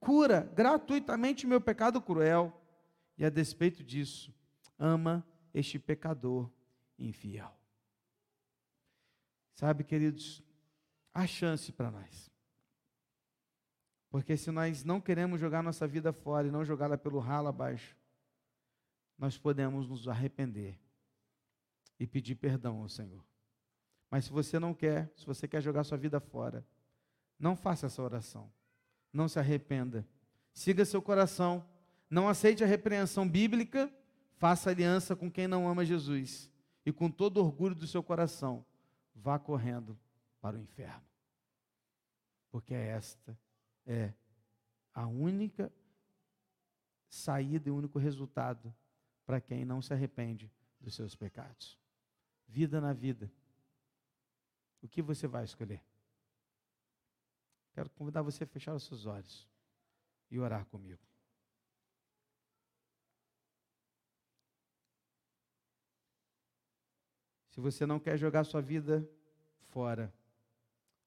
cura 0.00 0.50
gratuitamente 0.54 1.46
meu 1.46 1.60
pecado 1.60 2.00
cruel, 2.00 2.52
e 3.16 3.24
a 3.24 3.30
despeito 3.30 3.82
disso, 3.84 4.34
ama 4.78 5.24
este 5.52 5.78
pecador 5.78 6.50
infiel. 6.98 7.56
Sabe, 9.54 9.84
queridos, 9.84 10.42
há 11.12 11.26
chance 11.26 11.70
para 11.72 11.90
nós. 11.90 12.30
Porque 14.10 14.36
se 14.36 14.50
nós 14.50 14.84
não 14.84 15.00
queremos 15.00 15.40
jogar 15.40 15.62
nossa 15.62 15.86
vida 15.86 16.12
fora 16.12 16.48
e 16.48 16.50
não 16.50 16.64
jogá-la 16.64 16.98
pelo 16.98 17.18
ralo 17.18 17.48
abaixo, 17.48 17.96
nós 19.18 19.38
podemos 19.38 19.88
nos 19.88 20.08
arrepender 20.08 20.78
e 21.98 22.06
pedir 22.06 22.34
perdão 22.34 22.80
ao 22.80 22.88
Senhor. 22.88 23.24
Mas 24.10 24.26
se 24.26 24.30
você 24.30 24.58
não 24.58 24.74
quer, 24.74 25.12
se 25.16 25.26
você 25.26 25.48
quer 25.48 25.60
jogar 25.60 25.84
sua 25.84 25.98
vida 25.98 26.20
fora, 26.20 26.64
não 27.38 27.56
faça 27.56 27.86
essa 27.86 28.02
oração. 28.02 28.50
Não 29.12 29.28
se 29.28 29.38
arrependa. 29.38 30.06
Siga 30.52 30.84
seu 30.84 31.02
coração. 31.02 31.66
Não 32.08 32.28
aceite 32.28 32.62
a 32.62 32.66
repreensão 32.66 33.28
bíblica. 33.28 33.92
Faça 34.36 34.70
aliança 34.70 35.16
com 35.16 35.30
quem 35.30 35.48
não 35.48 35.68
ama 35.68 35.84
Jesus. 35.84 36.50
E 36.84 36.92
com 36.92 37.10
todo 37.10 37.38
orgulho 37.38 37.74
do 37.74 37.86
seu 37.86 38.02
coração, 38.02 38.64
vá 39.14 39.38
correndo 39.38 39.98
para 40.40 40.56
o 40.56 40.60
inferno. 40.60 41.02
Porque 42.50 42.74
esta 42.74 43.36
é 43.86 44.12
a 44.92 45.06
única 45.06 45.72
saída 47.08 47.68
e 47.68 47.72
o 47.72 47.76
único 47.76 47.98
resultado 47.98 48.74
para 49.24 49.40
quem 49.40 49.64
não 49.64 49.80
se 49.80 49.92
arrepende 49.92 50.52
dos 50.80 50.94
seus 50.94 51.14
pecados. 51.14 51.78
Vida 52.46 52.80
na 52.80 52.92
vida. 52.92 53.30
O 54.82 54.88
que 54.88 55.00
você 55.00 55.26
vai 55.26 55.44
escolher? 55.44 55.82
Quero 57.72 57.90
convidar 57.90 58.22
você 58.22 58.44
a 58.44 58.46
fechar 58.46 58.74
os 58.74 58.84
seus 58.84 59.06
olhos 59.06 59.48
e 60.30 60.38
orar 60.38 60.66
comigo. 60.66 61.02
Se 67.50 67.60
você 67.60 67.86
não 67.86 68.00
quer 68.00 68.18
jogar 68.18 68.44
sua 68.44 68.60
vida 68.60 69.08
fora, 69.68 70.12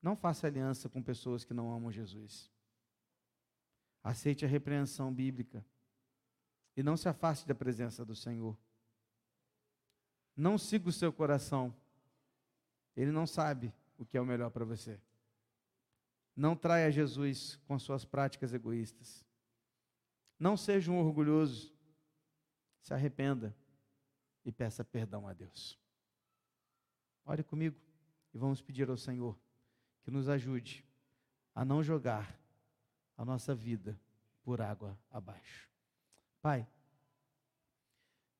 não 0.01 0.15
faça 0.15 0.47
aliança 0.47 0.87
com 0.87 1.03
pessoas 1.03 1.43
que 1.43 1.53
não 1.53 1.71
amam 1.71 1.91
Jesus. 1.91 2.49
Aceite 4.03 4.45
a 4.45 4.47
repreensão 4.47 5.13
bíblica 5.13 5.65
e 6.77 6.83
não 6.83 6.95
se 6.95 7.09
afaste 7.09 7.47
da 7.47 7.55
presença 7.55 8.05
do 8.05 8.15
Senhor. 8.15 8.55
Não 10.35 10.59
siga 10.59 10.87
o 10.87 10.93
seu 10.93 11.11
coração, 11.11 11.75
ele 12.95 13.11
não 13.11 13.25
sabe 13.25 13.73
o 13.97 14.05
que 14.05 14.15
é 14.15 14.21
o 14.21 14.25
melhor 14.25 14.51
para 14.51 14.63
você. 14.63 15.01
Não 16.35 16.55
traia 16.55 16.91
Jesus 16.91 17.59
com 17.67 17.79
suas 17.79 18.05
práticas 18.05 18.53
egoístas. 18.53 19.25
Não 20.39 20.55
seja 20.55 20.91
um 20.91 20.99
orgulhoso. 20.99 21.75
Se 22.79 22.93
arrependa 22.93 23.55
e 24.45 24.51
peça 24.51 24.85
perdão 24.85 25.27
a 25.27 25.33
Deus. 25.33 25.79
Ore 27.25 27.43
comigo 27.43 27.75
e 28.33 28.37
vamos 28.37 28.61
pedir 28.61 28.87
ao 28.87 28.95
Senhor 28.95 29.37
que 30.03 30.11
nos 30.11 30.29
ajude 30.29 30.85
a 31.55 31.65
não 31.65 31.81
jogar 31.81 32.39
a 33.17 33.25
nossa 33.25 33.55
vida 33.55 33.99
por 34.43 34.61
água 34.61 34.97
abaixo. 35.09 35.67
Pai, 36.47 36.65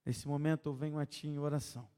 nesse 0.05 0.25
momento 0.29 0.69
eu 0.69 0.73
venho 0.73 0.97
a 0.97 1.05
Ti 1.05 1.27
em 1.27 1.37
oração. 1.39 1.91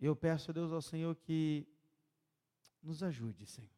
E 0.00 0.04
eu 0.04 0.16
peço 0.16 0.50
a 0.50 0.52
Deus 0.52 0.72
ao 0.72 0.82
Senhor 0.82 1.14
que 1.14 1.64
nos 2.82 3.04
ajude, 3.04 3.46
Senhor. 3.46 3.70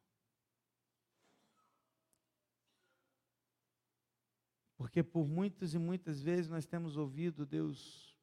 Porque 4.75 5.03
por 5.03 5.27
muitas 5.27 5.75
e 5.75 5.77
muitas 5.77 6.19
vezes 6.19 6.49
nós 6.49 6.65
temos 6.65 6.97
ouvido, 6.97 7.45
Deus, 7.45 8.17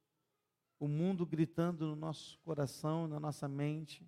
o 0.77 0.89
mundo 0.89 1.25
gritando 1.25 1.87
no 1.87 1.95
nosso 1.95 2.37
coração, 2.39 3.07
na 3.07 3.21
nossa 3.21 3.47
mente, 3.47 4.05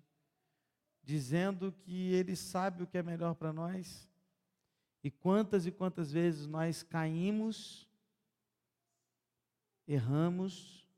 dizendo 1.02 1.72
que 1.72 2.12
Ele 2.12 2.36
sabe 2.36 2.82
o 2.82 2.86
que 2.86 2.98
é 2.98 3.02
melhor 3.02 3.34
para 3.34 3.50
nós. 3.50 4.12
E 5.04 5.10
quantas 5.10 5.66
e 5.66 5.70
quantas 5.70 6.10
vezes 6.10 6.46
nós 6.46 6.82
caímos, 6.82 7.86
erramos, 9.86 10.88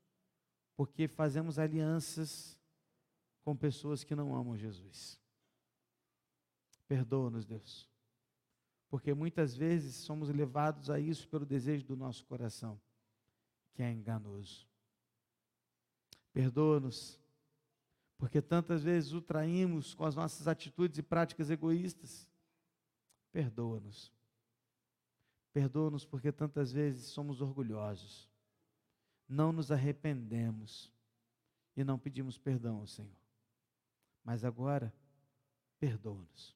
porque 0.75 1.07
fazemos 1.07 1.59
alianças 1.59 2.57
com 3.43 3.55
pessoas 3.55 4.03
que 4.03 4.15
não 4.15 4.35
amam 4.35 4.57
Jesus. 4.57 5.19
Perdoa-nos, 6.87 7.45
Deus 7.45 7.87
porque 8.89 9.13
muitas 9.13 9.55
vezes 9.55 9.95
somos 9.95 10.29
levados 10.29 10.89
a 10.89 10.99
isso 10.99 11.27
pelo 11.27 11.45
desejo 11.45 11.85
do 11.85 11.95
nosso 11.95 12.25
coração, 12.25 12.79
que 13.73 13.83
é 13.83 13.91
enganoso. 13.91 14.67
Perdoa-nos, 16.31 17.19
porque 18.17 18.41
tantas 18.41 18.83
vezes 18.83 19.13
o 19.13 19.21
traímos 19.21 19.93
com 19.93 20.05
as 20.05 20.15
nossas 20.15 20.47
atitudes 20.47 20.97
e 20.97 21.03
práticas 21.03 21.49
egoístas. 21.49 22.27
Perdoa-nos. 23.31 24.11
Perdoa-nos 25.53 26.05
porque 26.05 26.31
tantas 26.31 26.71
vezes 26.71 27.07
somos 27.07 27.41
orgulhosos, 27.41 28.29
não 29.27 29.51
nos 29.51 29.71
arrependemos 29.71 30.93
e 31.75 31.83
não 31.83 31.97
pedimos 31.97 32.37
perdão 32.37 32.77
ao 32.77 32.87
Senhor. 32.87 33.17
Mas 34.23 34.43
agora, 34.43 34.93
perdoa-nos. 35.79 36.55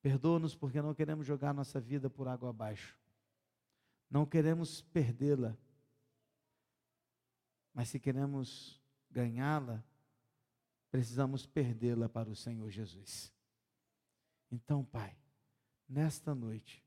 Perdoa-nos 0.00 0.54
porque 0.54 0.80
não 0.80 0.94
queremos 0.94 1.26
jogar 1.26 1.52
nossa 1.52 1.80
vida 1.80 2.08
por 2.08 2.28
água 2.28 2.50
abaixo. 2.50 2.98
Não 4.08 4.24
queremos 4.24 4.80
perdê-la. 4.80 5.56
Mas 7.74 7.88
se 7.88 8.00
queremos 8.00 8.80
ganhá-la, 9.10 9.84
precisamos 10.90 11.46
perdê-la 11.46 12.08
para 12.08 12.30
o 12.30 12.36
Senhor 12.36 12.70
Jesus. 12.70 13.32
Então, 14.50 14.84
Pai, 14.84 15.16
nesta 15.88 16.34
noite, 16.34 16.84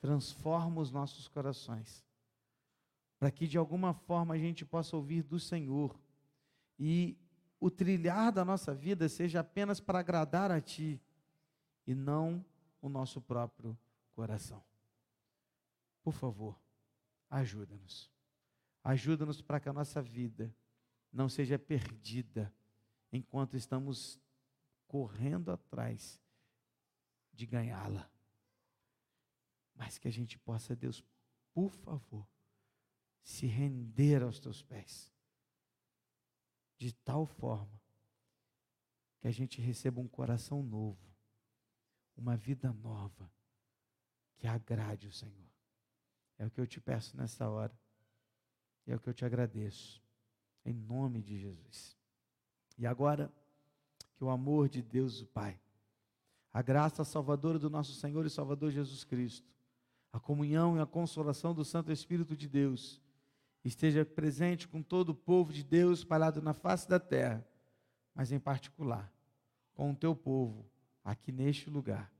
transforma 0.00 0.80
os 0.80 0.90
nossos 0.90 1.28
corações, 1.28 2.04
para 3.18 3.30
que 3.30 3.46
de 3.46 3.58
alguma 3.58 3.92
forma 3.92 4.34
a 4.34 4.38
gente 4.38 4.64
possa 4.64 4.96
ouvir 4.96 5.22
do 5.22 5.38
Senhor 5.38 5.98
e 6.78 7.18
o 7.60 7.70
trilhar 7.70 8.32
da 8.32 8.44
nossa 8.44 8.74
vida 8.74 9.08
seja 9.08 9.40
apenas 9.40 9.78
para 9.78 9.98
agradar 9.98 10.50
a 10.50 10.60
Ti 10.60 10.98
e 11.86 11.94
não 11.94 12.42
o 12.80 12.88
nosso 12.88 13.20
próprio 13.20 13.78
coração. 14.14 14.64
Por 16.02 16.14
favor, 16.14 16.58
ajuda-nos. 17.28 18.10
Ajuda-nos 18.82 19.42
para 19.42 19.60
que 19.60 19.68
a 19.68 19.72
nossa 19.74 20.00
vida 20.00 20.54
não 21.12 21.28
seja 21.28 21.58
perdida 21.58 22.50
enquanto 23.12 23.56
estamos 23.56 24.18
correndo 24.86 25.52
atrás 25.52 26.18
de 27.40 27.46
ganhá-la. 27.46 28.06
Mas 29.74 29.96
que 29.96 30.06
a 30.06 30.10
gente 30.10 30.38
possa, 30.38 30.76
Deus, 30.76 31.02
por 31.54 31.72
favor, 31.72 32.28
se 33.22 33.46
render 33.46 34.22
aos 34.22 34.38
teus 34.38 34.62
pés, 34.62 35.10
de 36.76 36.92
tal 36.92 37.24
forma 37.24 37.80
que 39.20 39.26
a 39.26 39.30
gente 39.30 39.58
receba 39.58 40.00
um 40.00 40.08
coração 40.08 40.62
novo, 40.62 41.00
uma 42.14 42.36
vida 42.36 42.72
nova 42.74 43.32
que 44.36 44.46
agrade 44.46 45.06
o 45.06 45.12
Senhor. 45.12 45.50
É 46.38 46.44
o 46.44 46.50
que 46.50 46.60
eu 46.60 46.66
te 46.66 46.78
peço 46.78 47.16
nessa 47.16 47.48
hora. 47.48 47.78
É 48.86 48.94
o 48.94 49.00
que 49.00 49.08
eu 49.08 49.14
te 49.14 49.24
agradeço. 49.24 50.02
Em 50.64 50.74
nome 50.74 51.22
de 51.22 51.38
Jesus. 51.38 51.96
E 52.76 52.86
agora, 52.86 53.32
que 54.14 54.24
o 54.24 54.30
amor 54.30 54.68
de 54.68 54.82
Deus, 54.82 55.20
o 55.20 55.26
Pai, 55.26 55.58
a 56.52 56.62
graça 56.62 57.04
salvadora 57.04 57.58
do 57.58 57.70
nosso 57.70 57.92
Senhor 57.92 58.26
e 58.26 58.30
Salvador 58.30 58.70
Jesus 58.70 59.04
Cristo, 59.04 59.48
a 60.12 60.18
comunhão 60.18 60.76
e 60.76 60.80
a 60.80 60.86
consolação 60.86 61.54
do 61.54 61.64
Santo 61.64 61.92
Espírito 61.92 62.36
de 62.36 62.48
Deus, 62.48 63.00
esteja 63.64 64.04
presente 64.04 64.66
com 64.66 64.82
todo 64.82 65.10
o 65.10 65.14
povo 65.14 65.52
de 65.52 65.62
Deus 65.62 66.00
espalhado 66.00 66.42
na 66.42 66.52
face 66.52 66.88
da 66.88 66.98
terra, 66.98 67.46
mas 68.14 68.32
em 68.32 68.40
particular 68.40 69.12
com 69.74 69.92
o 69.92 69.96
teu 69.96 70.14
povo 70.16 70.68
aqui 71.04 71.30
neste 71.32 71.70
lugar, 71.70 72.12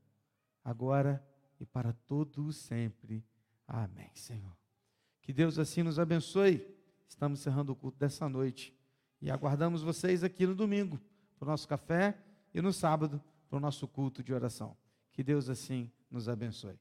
agora 0.63 1.23
e 1.59 1.65
para 1.65 1.93
todo 1.93 2.45
o 2.45 2.53
sempre. 2.53 3.23
Amém, 3.67 4.09
Senhor. 4.15 4.55
Que 5.21 5.31
Deus 5.31 5.59
assim 5.59 5.83
nos 5.83 5.99
abençoe. 5.99 6.65
Estamos 7.07 7.39
encerrando 7.39 7.71
o 7.71 7.75
culto 7.75 7.99
dessa 7.99 8.27
noite 8.27 8.75
e 9.21 9.29
aguardamos 9.29 9.83
vocês 9.83 10.23
aqui 10.23 10.47
no 10.47 10.55
domingo 10.55 10.99
para 11.37 11.45
o 11.45 11.51
nosso 11.51 11.67
café 11.67 12.17
e 12.53 12.61
no 12.61 12.73
sábado 12.73 13.21
para 13.51 13.57
o 13.57 13.59
nosso 13.59 13.85
culto 13.85 14.23
de 14.23 14.33
oração. 14.33 14.77
Que 15.11 15.21
Deus 15.21 15.49
assim 15.49 15.91
nos 16.09 16.29
abençoe. 16.29 16.79